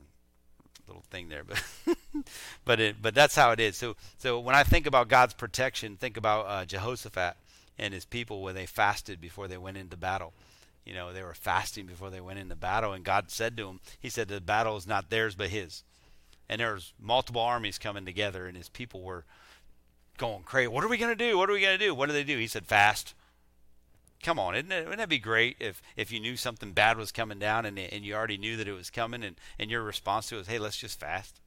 little 0.88 1.04
thing 1.10 1.28
there, 1.28 1.44
but 1.44 1.62
but 2.64 2.80
it 2.80 2.96
but 3.00 3.14
that's 3.14 3.36
how 3.36 3.52
it 3.52 3.60
is. 3.60 3.76
So 3.76 3.94
so 4.18 4.40
when 4.40 4.56
I 4.56 4.64
think 4.64 4.86
about 4.86 5.06
God's 5.06 5.34
protection, 5.34 5.96
think 5.96 6.16
about 6.16 6.46
uh, 6.48 6.64
Jehoshaphat 6.64 7.36
and 7.78 7.94
his 7.94 8.04
people 8.04 8.42
when 8.42 8.56
they 8.56 8.66
fasted 8.66 9.20
before 9.20 9.46
they 9.46 9.58
went 9.58 9.76
into 9.76 9.96
battle. 9.96 10.32
You 10.84 10.94
know 10.94 11.12
they 11.12 11.22
were 11.22 11.34
fasting 11.34 11.86
before 11.86 12.10
they 12.10 12.20
went 12.20 12.40
into 12.40 12.56
battle, 12.56 12.92
and 12.92 13.04
God 13.04 13.30
said 13.30 13.56
to 13.58 13.68
him, 13.68 13.80
He 14.00 14.08
said 14.08 14.26
the 14.26 14.40
battle 14.40 14.76
is 14.76 14.86
not 14.86 15.10
theirs 15.10 15.36
but 15.36 15.50
His. 15.50 15.84
And 16.48 16.60
there 16.60 16.74
was 16.74 16.92
multiple 17.00 17.40
armies 17.40 17.78
coming 17.78 18.04
together, 18.04 18.46
and 18.46 18.56
his 18.56 18.68
people 18.68 19.00
were 19.00 19.24
going 20.18 20.42
crazy. 20.42 20.68
What 20.68 20.84
are 20.84 20.88
we 20.88 20.98
going 20.98 21.16
to 21.16 21.30
do? 21.30 21.36
What 21.38 21.50
are 21.50 21.52
we 21.52 21.60
going 21.60 21.78
to 21.78 21.84
do? 21.84 21.94
What 21.94 22.06
do 22.06 22.12
they 22.12 22.24
do? 22.24 22.38
He 22.38 22.46
said, 22.46 22.66
fast 22.66 23.14
come 24.22 24.38
on, 24.38 24.54
isn't 24.54 24.72
it, 24.72 24.84
wouldn't 24.84 24.98
that 24.98 25.08
be 25.08 25.18
great 25.18 25.56
if, 25.58 25.82
if 25.96 26.12
you 26.12 26.20
knew 26.20 26.36
something 26.36 26.72
bad 26.72 26.96
was 26.96 27.12
coming 27.12 27.38
down 27.38 27.66
and, 27.66 27.78
and 27.78 28.04
you 28.04 28.14
already 28.14 28.38
knew 28.38 28.56
that 28.56 28.68
it 28.68 28.72
was 28.72 28.88
coming 28.88 29.22
and, 29.24 29.36
and 29.58 29.70
your 29.70 29.82
response 29.82 30.28
to 30.28 30.36
it 30.36 30.38
was, 30.38 30.46
hey, 30.46 30.58
let's 30.58 30.76
just 30.76 31.00
fast. 31.00 31.40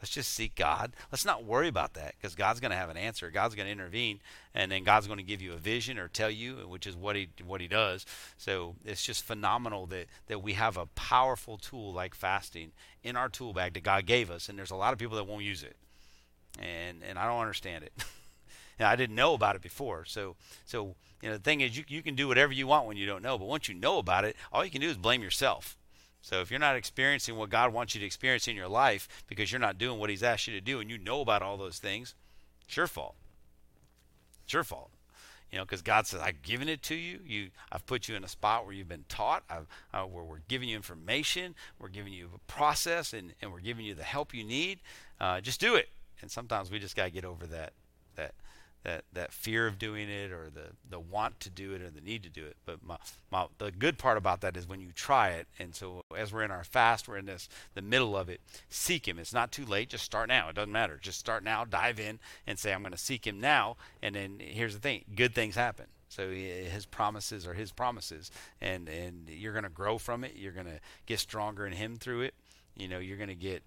Let's 0.00 0.12
just 0.12 0.32
seek 0.32 0.54
God. 0.54 0.92
Let's 1.10 1.24
not 1.24 1.44
worry 1.44 1.68
about 1.68 1.94
that 1.94 2.14
because 2.16 2.34
God's 2.34 2.60
going 2.60 2.72
to 2.72 2.76
have 2.76 2.90
an 2.90 2.96
answer. 2.96 3.30
God's 3.30 3.54
going 3.54 3.66
to 3.66 3.72
intervene, 3.72 4.20
and 4.54 4.70
then 4.70 4.84
God's 4.84 5.06
going 5.06 5.18
to 5.18 5.24
give 5.24 5.40
you 5.40 5.54
a 5.54 5.56
vision 5.56 5.98
or 5.98 6.08
tell 6.08 6.28
you, 6.28 6.56
which 6.68 6.86
is 6.86 6.94
what 6.94 7.16
he 7.16 7.30
what 7.46 7.62
he 7.62 7.68
does. 7.68 8.04
So 8.36 8.74
it's 8.84 9.02
just 9.02 9.24
phenomenal 9.24 9.86
that 9.86 10.08
that 10.26 10.42
we 10.42 10.54
have 10.54 10.76
a 10.76 10.86
powerful 10.86 11.56
tool 11.56 11.94
like 11.94 12.14
fasting 12.14 12.72
in 13.02 13.16
our 13.16 13.30
tool 13.30 13.54
bag 13.54 13.72
that 13.74 13.82
God 13.82 14.04
gave 14.04 14.30
us, 14.30 14.50
and 14.50 14.58
there's 14.58 14.72
a 14.72 14.76
lot 14.76 14.92
of 14.92 14.98
people 14.98 15.16
that 15.16 15.24
won't 15.24 15.44
use 15.44 15.62
it, 15.62 15.76
and 16.58 17.02
and 17.02 17.18
I 17.18 17.26
don't 17.26 17.40
understand 17.40 17.84
it. 17.84 17.92
and 18.78 18.88
I 18.88 18.96
didn't 18.96 19.16
know 19.16 19.34
about 19.34 19.56
it 19.56 19.62
before. 19.62 20.04
So 20.04 20.36
so 20.64 20.94
you 21.22 21.30
know, 21.30 21.36
the 21.36 21.42
thing 21.42 21.62
is, 21.62 21.76
you, 21.76 21.84
you 21.88 22.02
can 22.02 22.14
do 22.16 22.28
whatever 22.28 22.52
you 22.52 22.66
want 22.66 22.86
when 22.86 22.98
you 22.98 23.06
don't 23.06 23.22
know, 23.22 23.38
but 23.38 23.46
once 23.46 23.66
you 23.66 23.74
know 23.74 23.98
about 23.98 24.24
it, 24.24 24.36
all 24.52 24.62
you 24.62 24.70
can 24.70 24.82
do 24.82 24.90
is 24.90 24.98
blame 24.98 25.22
yourself. 25.22 25.76
So 26.20 26.40
if 26.40 26.50
you're 26.50 26.60
not 26.60 26.76
experiencing 26.76 27.36
what 27.36 27.50
God 27.50 27.72
wants 27.72 27.94
you 27.94 28.00
to 28.00 28.06
experience 28.06 28.48
in 28.48 28.56
your 28.56 28.68
life 28.68 29.08
because 29.26 29.52
you're 29.52 29.60
not 29.60 29.78
doing 29.78 29.98
what 29.98 30.10
He's 30.10 30.22
asked 30.22 30.46
you 30.46 30.54
to 30.54 30.60
do 30.60 30.80
and 30.80 30.90
you 30.90 30.98
know 30.98 31.20
about 31.20 31.42
all 31.42 31.56
those 31.56 31.78
things, 31.78 32.14
it's 32.66 32.76
your 32.76 32.86
fault. 32.86 33.14
It's 34.44 34.52
your 34.52 34.64
fault. 34.64 34.90
You 35.50 35.58
know, 35.58 35.64
because 35.64 35.82
God 35.82 36.06
says, 36.06 36.20
"I've 36.20 36.42
given 36.42 36.68
it 36.68 36.82
to 36.84 36.94
you. 36.94 37.20
You, 37.24 37.50
I've 37.70 37.86
put 37.86 38.08
you 38.08 38.16
in 38.16 38.24
a 38.24 38.28
spot 38.28 38.64
where 38.64 38.74
you've 38.74 38.88
been 38.88 39.04
taught. 39.08 39.44
I've, 39.48 39.66
uh, 39.92 40.02
where 40.02 40.24
we're 40.24 40.42
giving 40.48 40.68
you 40.68 40.76
information. 40.76 41.54
We're 41.78 41.88
giving 41.88 42.12
you 42.12 42.30
a 42.34 42.38
process, 42.50 43.12
and, 43.12 43.34
and 43.40 43.52
we're 43.52 43.60
giving 43.60 43.84
you 43.86 43.94
the 43.94 44.02
help 44.02 44.34
you 44.34 44.44
need. 44.44 44.80
Uh, 45.20 45.40
just 45.40 45.60
do 45.60 45.74
it." 45.74 45.88
And 46.24 46.30
sometimes 46.30 46.70
we 46.70 46.78
just 46.78 46.96
got 46.96 47.04
to 47.04 47.10
get 47.10 47.26
over 47.26 47.46
that 47.48 47.74
that 48.16 48.32
that 48.82 49.04
that 49.12 49.30
fear 49.30 49.66
of 49.66 49.78
doing 49.78 50.08
it 50.08 50.32
or 50.32 50.48
the 50.48 50.68
the 50.88 50.98
want 50.98 51.38
to 51.40 51.50
do 51.50 51.74
it 51.74 51.82
or 51.82 51.90
the 51.90 52.00
need 52.00 52.22
to 52.22 52.30
do 52.30 52.46
it. 52.46 52.56
But 52.64 52.82
my, 52.82 52.96
my 53.30 53.46
the 53.58 53.70
good 53.70 53.98
part 53.98 54.16
about 54.16 54.40
that 54.40 54.56
is 54.56 54.66
when 54.66 54.80
you 54.80 54.88
try 54.94 55.32
it 55.32 55.48
and 55.58 55.74
so 55.74 56.00
as 56.16 56.32
we're 56.32 56.44
in 56.44 56.50
our 56.50 56.64
fast 56.64 57.06
we're 57.06 57.18
in 57.18 57.26
this 57.26 57.50
the 57.74 57.82
middle 57.82 58.16
of 58.16 58.30
it 58.30 58.40
seek 58.70 59.06
him. 59.06 59.18
It's 59.18 59.34
not 59.34 59.52
too 59.52 59.66
late. 59.66 59.90
Just 59.90 60.04
start 60.04 60.28
now. 60.28 60.48
It 60.48 60.54
doesn't 60.54 60.72
matter. 60.72 60.98
Just 61.02 61.18
start 61.18 61.44
now. 61.44 61.66
Dive 61.66 62.00
in 62.00 62.20
and 62.46 62.58
say 62.58 62.72
i'm 62.72 62.80
going 62.80 62.92
to 62.92 62.98
seek 62.98 63.26
him 63.26 63.38
now. 63.38 63.76
And 64.02 64.14
then 64.14 64.38
here's 64.40 64.72
the 64.72 64.80
thing. 64.80 65.04
Good 65.14 65.34
things 65.34 65.56
happen. 65.56 65.88
So 66.08 66.30
his 66.30 66.86
promises 66.86 67.46
are 67.46 67.54
his 67.54 67.70
promises. 67.70 68.30
And 68.62 68.88
and 68.88 69.28
you're 69.28 69.52
going 69.52 69.64
to 69.64 69.68
grow 69.68 69.98
from 69.98 70.24
it. 70.24 70.36
You're 70.36 70.52
going 70.52 70.66
to 70.66 70.80
get 71.04 71.20
stronger 71.20 71.66
in 71.66 71.74
him 71.74 71.96
through 71.96 72.22
it. 72.22 72.34
You 72.76 72.88
know 72.88 72.98
you're 72.98 73.18
going 73.18 73.28
to 73.28 73.34
get 73.34 73.62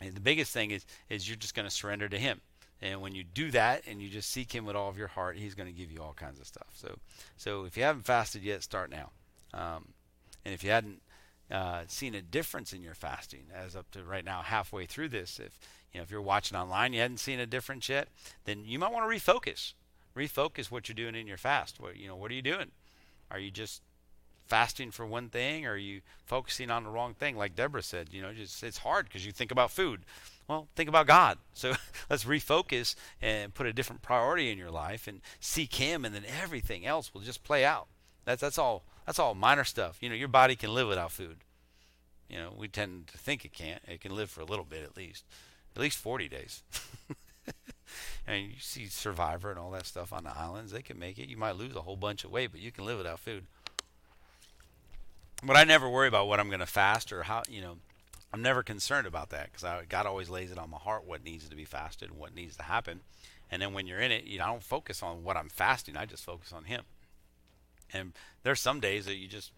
and 0.00 0.14
the 0.14 0.20
biggest 0.20 0.52
thing 0.52 0.70
is 0.70 0.84
is 1.08 1.28
you're 1.28 1.36
just 1.36 1.54
going 1.54 1.68
to 1.68 1.74
surrender 1.74 2.08
to 2.08 2.18
him 2.18 2.40
and 2.84 3.00
when 3.00 3.14
you 3.14 3.24
do 3.24 3.50
that 3.52 3.84
and 3.86 4.02
you 4.02 4.10
just 4.10 4.30
seek 4.30 4.54
Him 4.54 4.66
with 4.66 4.76
all 4.76 4.90
of 4.90 4.98
your 4.98 5.08
heart, 5.08 5.38
He's 5.38 5.54
going 5.54 5.68
to 5.68 5.72
give 5.72 5.90
you 5.90 6.02
all 6.02 6.12
kinds 6.12 6.38
of 6.38 6.46
stuff. 6.46 6.68
So, 6.74 6.98
so 7.36 7.64
if 7.64 7.76
you 7.78 7.82
haven't 7.82 8.04
fasted 8.04 8.42
yet, 8.42 8.62
start 8.62 8.90
now. 8.90 9.10
Um, 9.54 9.94
and 10.44 10.52
if 10.52 10.62
you 10.62 10.70
hadn't 10.70 11.00
uh, 11.50 11.84
seen 11.86 12.14
a 12.14 12.20
difference 12.20 12.74
in 12.74 12.82
your 12.82 12.94
fasting, 12.94 13.46
as 13.54 13.74
up 13.74 13.90
to 13.92 14.04
right 14.04 14.24
now, 14.24 14.42
halfway 14.42 14.84
through 14.84 15.08
this, 15.08 15.38
if 15.38 15.58
you 15.92 15.98
know 15.98 16.02
if 16.02 16.10
you're 16.10 16.20
watching 16.20 16.58
online, 16.58 16.92
you 16.92 17.00
hadn't 17.00 17.18
seen 17.18 17.40
a 17.40 17.46
difference 17.46 17.88
yet, 17.88 18.08
then 18.44 18.64
you 18.66 18.78
might 18.78 18.92
want 18.92 19.10
to 19.10 19.16
refocus. 19.16 19.72
Refocus 20.14 20.70
what 20.70 20.88
you're 20.88 20.94
doing 20.94 21.14
in 21.14 21.26
your 21.26 21.38
fast. 21.38 21.80
What 21.80 21.96
you 21.96 22.06
know, 22.06 22.16
what 22.16 22.30
are 22.30 22.34
you 22.34 22.42
doing? 22.42 22.70
Are 23.30 23.38
you 23.38 23.50
just 23.50 23.80
fasting 24.54 24.92
for 24.92 25.04
one 25.04 25.28
thing, 25.30 25.66
or 25.66 25.72
are 25.72 25.76
you 25.76 26.00
focusing 26.26 26.70
on 26.70 26.84
the 26.84 26.88
wrong 26.88 27.12
thing? 27.12 27.36
Like 27.36 27.56
Deborah 27.56 27.82
said, 27.82 28.10
you 28.12 28.22
know, 28.22 28.32
just 28.32 28.62
it's 28.62 28.78
hard 28.78 29.06
because 29.06 29.26
you 29.26 29.32
think 29.32 29.50
about 29.50 29.72
food. 29.72 30.02
Well, 30.46 30.68
think 30.76 30.88
about 30.88 31.08
God. 31.08 31.38
So 31.54 31.72
let's 32.08 32.22
refocus 32.22 32.94
and 33.20 33.52
put 33.52 33.66
a 33.66 33.72
different 33.72 34.02
priority 34.02 34.52
in 34.52 34.58
your 34.58 34.70
life 34.70 35.08
and 35.08 35.22
seek 35.40 35.74
Him, 35.74 36.04
and 36.04 36.14
then 36.14 36.22
everything 36.40 36.86
else 36.86 37.12
will 37.12 37.20
just 37.20 37.42
play 37.42 37.64
out. 37.64 37.88
That's 38.26 38.42
that's 38.42 38.56
all. 38.56 38.84
That's 39.06 39.18
all 39.18 39.34
minor 39.34 39.64
stuff. 39.64 39.98
You 40.00 40.08
know, 40.08 40.14
your 40.14 40.28
body 40.28 40.54
can 40.54 40.72
live 40.72 40.86
without 40.86 41.10
food. 41.10 41.38
You 42.28 42.36
know, 42.36 42.54
we 42.56 42.68
tend 42.68 43.08
to 43.08 43.18
think 43.18 43.44
it 43.44 43.52
can't. 43.52 43.82
It 43.88 44.00
can 44.00 44.14
live 44.14 44.30
for 44.30 44.40
a 44.40 44.46
little 44.46 44.64
bit 44.64 44.84
at 44.84 44.96
least, 44.96 45.24
at 45.74 45.82
least 45.82 45.98
40 45.98 46.28
days. 46.28 46.62
and 48.26 48.46
you 48.46 48.60
see 48.60 48.86
Survivor 48.86 49.50
and 49.50 49.58
all 49.58 49.72
that 49.72 49.86
stuff 49.86 50.12
on 50.12 50.22
the 50.22 50.38
islands. 50.38 50.70
They 50.70 50.82
can 50.82 50.98
make 50.98 51.18
it. 51.18 51.28
You 51.28 51.36
might 51.36 51.56
lose 51.56 51.74
a 51.74 51.82
whole 51.82 51.96
bunch 51.96 52.22
of 52.22 52.30
weight, 52.30 52.52
but 52.52 52.60
you 52.60 52.70
can 52.70 52.84
live 52.84 52.98
without 52.98 53.18
food. 53.18 53.46
But 55.44 55.56
I 55.56 55.64
never 55.64 55.88
worry 55.88 56.08
about 56.08 56.26
what 56.26 56.40
I'm 56.40 56.48
going 56.48 56.60
to 56.60 56.66
fast 56.66 57.12
or 57.12 57.24
how 57.24 57.42
you 57.48 57.60
know 57.60 57.76
I'm 58.32 58.42
never 58.42 58.62
concerned 58.62 59.06
about 59.06 59.30
that 59.30 59.52
because 59.52 59.86
God 59.88 60.06
always 60.06 60.28
lays 60.28 60.50
it 60.50 60.58
on 60.58 60.70
my 60.70 60.78
heart 60.78 61.06
what 61.06 61.22
needs 61.22 61.48
to 61.48 61.56
be 61.56 61.64
fasted 61.64 62.10
and 62.10 62.18
what 62.18 62.34
needs 62.34 62.56
to 62.56 62.64
happen. 62.64 63.00
And 63.50 63.62
then 63.62 63.72
when 63.72 63.86
you're 63.86 64.00
in 64.00 64.10
it, 64.10 64.24
you 64.24 64.38
know, 64.38 64.44
I 64.44 64.48
don't 64.48 64.62
focus 64.62 65.02
on 65.02 65.22
what 65.22 65.36
I'm 65.36 65.48
fasting. 65.48 65.96
I 65.96 66.06
just 66.06 66.24
focus 66.24 66.52
on 66.52 66.64
Him. 66.64 66.82
And 67.92 68.12
there's 68.42 68.60
some 68.60 68.80
days 68.80 69.06
that 69.06 69.14
you 69.16 69.28
just 69.28 69.52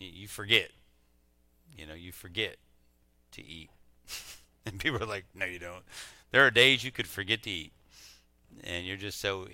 you 0.00 0.26
forget. 0.26 0.70
You 1.76 1.86
know, 1.86 1.94
you 1.94 2.10
forget 2.10 2.56
to 3.32 3.44
eat. 3.46 3.70
and 4.66 4.80
people 4.80 5.00
are 5.02 5.06
like, 5.06 5.26
"No, 5.34 5.46
you 5.46 5.58
don't." 5.58 5.84
There 6.32 6.44
are 6.44 6.50
days 6.50 6.82
you 6.82 6.90
could 6.90 7.06
forget 7.06 7.42
to 7.44 7.50
eat, 7.50 7.72
and 8.64 8.84
you're 8.84 8.96
just 8.96 9.20
so 9.20 9.46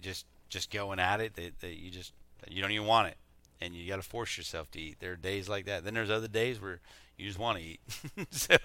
just 0.00 0.26
just 0.48 0.70
going 0.72 0.98
at 0.98 1.20
it 1.20 1.34
that, 1.34 1.60
that 1.60 1.74
you 1.76 1.90
just 1.90 2.12
you 2.48 2.60
don't 2.60 2.72
even 2.72 2.86
want 2.86 3.08
it, 3.08 3.16
and 3.60 3.74
you 3.74 3.88
got 3.88 3.96
to 3.96 4.02
force 4.02 4.36
yourself 4.36 4.70
to 4.72 4.80
eat. 4.80 4.96
There 5.00 5.12
are 5.12 5.16
days 5.16 5.48
like 5.48 5.66
that. 5.66 5.84
Then 5.84 5.94
there's 5.94 6.10
other 6.10 6.28
days 6.28 6.60
where 6.60 6.80
you 7.16 7.26
just 7.26 7.38
want 7.38 7.58
to 7.58 7.64
eat. 7.64 7.80
so, 8.30 8.56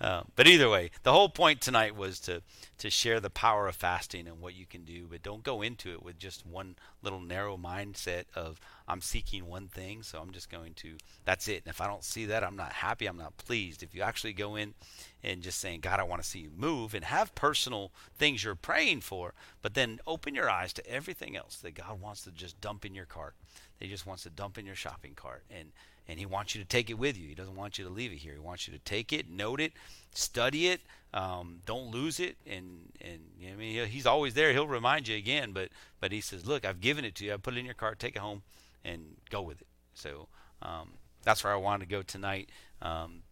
uh, 0.00 0.22
but 0.36 0.46
either 0.46 0.68
way, 0.68 0.90
the 1.02 1.12
whole 1.12 1.28
point 1.28 1.60
tonight 1.60 1.96
was 1.96 2.20
to 2.20 2.42
to 2.78 2.90
share 2.90 3.18
the 3.18 3.30
power 3.30 3.66
of 3.66 3.74
fasting 3.74 4.28
and 4.28 4.40
what 4.40 4.54
you 4.54 4.66
can 4.66 4.84
do. 4.84 5.06
But 5.10 5.22
don't 5.22 5.42
go 5.42 5.62
into 5.62 5.92
it 5.92 6.02
with 6.02 6.18
just 6.18 6.46
one 6.46 6.76
little 7.02 7.20
narrow 7.20 7.56
mindset 7.56 8.24
of 8.34 8.60
I'm 8.86 9.00
seeking 9.00 9.46
one 9.46 9.68
thing, 9.68 10.02
so 10.02 10.20
I'm 10.20 10.32
just 10.32 10.50
going 10.50 10.74
to. 10.74 10.96
That's 11.24 11.48
it. 11.48 11.62
And 11.64 11.70
if 11.70 11.80
I 11.80 11.86
don't 11.86 12.04
see 12.04 12.26
that, 12.26 12.44
I'm 12.44 12.56
not 12.56 12.72
happy. 12.72 13.06
I'm 13.06 13.16
not 13.16 13.36
pleased. 13.38 13.82
If 13.82 13.94
you 13.94 14.02
actually 14.02 14.34
go 14.34 14.54
in 14.54 14.74
and 15.22 15.42
just 15.42 15.58
saying, 15.58 15.80
God, 15.80 15.98
I 15.98 16.04
want 16.04 16.22
to 16.22 16.28
see 16.28 16.40
you 16.40 16.50
move, 16.54 16.94
and 16.94 17.04
have 17.04 17.34
personal 17.34 17.90
things 18.16 18.44
you're 18.44 18.54
praying 18.54 19.00
for, 19.00 19.34
but 19.62 19.74
then 19.74 19.98
open 20.06 20.34
your 20.34 20.50
eyes 20.50 20.72
to 20.74 20.86
everything 20.86 21.36
else 21.36 21.56
that 21.56 21.74
God 21.74 22.00
wants 22.00 22.22
to 22.22 22.30
just 22.30 22.60
dump 22.60 22.84
in 22.84 22.94
your 22.94 23.06
cart. 23.06 23.34
He 23.78 23.88
just 23.88 24.06
wants 24.06 24.22
to 24.24 24.30
dump 24.30 24.58
in 24.58 24.66
your 24.66 24.74
shopping 24.74 25.14
cart 25.14 25.44
and 25.50 25.72
and 26.10 26.18
he 26.18 26.24
wants 26.24 26.54
you 26.54 26.62
to 26.62 26.66
take 26.66 26.88
it 26.88 26.98
with 26.98 27.18
you. 27.18 27.28
He 27.28 27.34
doesn't 27.34 27.54
want 27.54 27.76
you 27.76 27.84
to 27.84 27.90
leave 27.90 28.12
it 28.12 28.16
here. 28.16 28.32
He 28.32 28.38
wants 28.38 28.66
you 28.66 28.72
to 28.72 28.78
take 28.78 29.12
it, 29.12 29.28
note 29.28 29.60
it, 29.60 29.74
study 30.14 30.68
it, 30.68 30.80
um, 31.12 31.60
don't 31.66 31.90
lose 31.90 32.18
it, 32.18 32.36
and 32.46 32.90
and 33.00 33.20
you 33.38 33.48
know, 33.48 33.54
I 33.54 33.56
mean 33.56 33.86
he's 33.86 34.06
always 34.06 34.34
there. 34.34 34.52
He'll 34.52 34.66
remind 34.66 35.06
you 35.06 35.16
again, 35.16 35.52
but 35.52 35.68
but 36.00 36.12
he 36.12 36.20
says, 36.20 36.46
look, 36.46 36.64
I've 36.64 36.80
given 36.80 37.04
it 37.04 37.14
to 37.16 37.24
you. 37.24 37.34
I 37.34 37.36
put 37.36 37.54
it 37.54 37.58
in 37.58 37.66
your 37.66 37.74
cart. 37.74 37.98
Take 37.98 38.16
it 38.16 38.20
home 38.20 38.42
and 38.84 39.16
go 39.30 39.42
with 39.42 39.60
it. 39.60 39.66
So 39.94 40.28
um, 40.62 40.92
that's 41.24 41.44
where 41.44 41.52
I 41.52 41.56
wanted 41.56 41.84
to 41.84 41.90
go 41.90 42.02
tonight. 42.02 42.48
Um, 42.80 43.22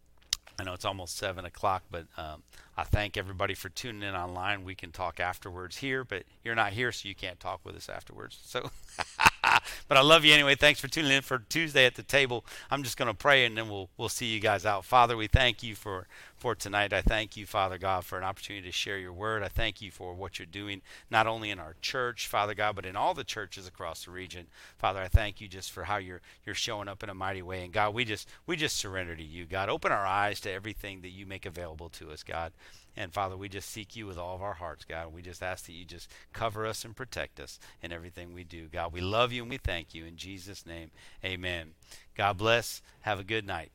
I 0.59 0.63
know 0.63 0.73
it's 0.73 0.85
almost 0.85 1.17
seven 1.17 1.45
o'clock, 1.45 1.83
but 1.91 2.07
um, 2.17 2.41
I 2.75 2.83
thank 2.83 3.15
everybody 3.15 3.53
for 3.53 3.69
tuning 3.69 4.01
in 4.01 4.15
online. 4.15 4.63
We 4.63 4.73
can 4.73 4.91
talk 4.91 5.19
afterwards 5.19 5.77
here, 5.77 6.03
but 6.03 6.23
you're 6.43 6.55
not 6.55 6.73
here, 6.73 6.91
so 6.91 7.07
you 7.07 7.13
can't 7.13 7.39
talk 7.39 7.61
with 7.63 7.75
us 7.75 7.89
afterwards. 7.89 8.39
So, 8.43 8.71
but 9.87 9.97
I 9.97 10.01
love 10.01 10.25
you 10.25 10.33
anyway. 10.33 10.55
Thanks 10.55 10.79
for 10.79 10.87
tuning 10.87 11.11
in 11.11 11.21
for 11.21 11.39
Tuesday 11.39 11.85
at 11.85 11.95
the 11.95 12.03
table. 12.03 12.45
I'm 12.71 12.83
just 12.83 12.97
going 12.97 13.07
to 13.07 13.13
pray 13.13 13.45
and 13.45 13.57
then 13.57 13.69
we'll 13.69 13.89
we'll 13.97 14.09
see 14.09 14.27
you 14.27 14.39
guys 14.39 14.65
out. 14.65 14.85
Father, 14.85 15.17
we 15.17 15.27
thank 15.27 15.63
you 15.63 15.75
for 15.75 16.07
for 16.37 16.53
tonight. 16.53 16.93
I 16.93 17.01
thank 17.01 17.35
you, 17.35 17.45
Father 17.45 17.77
God, 17.77 18.05
for 18.05 18.17
an 18.17 18.23
opportunity 18.23 18.67
to 18.67 18.71
share 18.71 18.99
your 18.99 19.11
word. 19.11 19.41
I 19.41 19.47
thank 19.47 19.81
you 19.81 19.91
for 19.91 20.13
what 20.13 20.37
you're 20.37 20.45
doing, 20.45 20.81
not 21.09 21.25
only 21.25 21.49
in 21.49 21.59
our 21.59 21.75
church, 21.81 22.27
Father 22.27 22.53
God, 22.53 22.75
but 22.75 22.85
in 22.85 22.95
all 22.95 23.13
the 23.13 23.23
churches 23.23 23.67
across 23.67 24.05
the 24.05 24.11
region. 24.11 24.47
Father, 24.77 25.01
I 25.01 25.07
thank 25.07 25.41
you 25.41 25.47
just 25.47 25.71
for 25.71 25.85
how 25.85 25.97
you're 25.97 26.21
you're 26.45 26.55
showing 26.55 26.87
up 26.87 27.03
in 27.03 27.09
a 27.09 27.15
mighty 27.15 27.41
way. 27.41 27.63
And 27.63 27.73
God, 27.73 27.93
we 27.93 28.05
just 28.05 28.29
we 28.45 28.55
just 28.55 28.77
surrender 28.77 29.15
to 29.15 29.23
you, 29.23 29.45
God. 29.45 29.69
Open 29.69 29.91
our 29.91 30.05
eyes 30.05 30.39
to 30.41 30.51
everything 30.51 31.01
that 31.01 31.09
you 31.09 31.25
make 31.25 31.45
available 31.45 31.89
to 31.89 32.11
us, 32.11 32.23
God. 32.23 32.53
And 32.95 33.13
Father, 33.13 33.37
we 33.37 33.49
just 33.49 33.69
seek 33.69 33.95
you 33.95 34.07
with 34.07 34.17
all 34.17 34.35
of 34.35 34.41
our 34.41 34.55
hearts, 34.55 34.85
God. 34.85 35.13
We 35.13 35.21
just 35.21 35.43
ask 35.43 35.65
that 35.65 35.73
you 35.73 35.85
just 35.85 36.11
cover 36.33 36.65
us 36.65 36.83
and 36.83 36.95
protect 36.95 37.39
us 37.39 37.59
in 37.81 37.91
everything 37.91 38.33
we 38.33 38.43
do. 38.43 38.67
God, 38.67 38.91
we 38.91 39.01
love 39.01 39.31
you 39.31 39.43
and 39.43 39.51
we 39.51 39.57
thank 39.57 39.93
you. 39.93 40.05
In 40.05 40.17
Jesus' 40.17 40.65
name, 40.65 40.89
amen. 41.23 41.71
God 42.15 42.37
bless. 42.37 42.81
Have 43.01 43.19
a 43.19 43.23
good 43.23 43.45
night. 43.45 43.71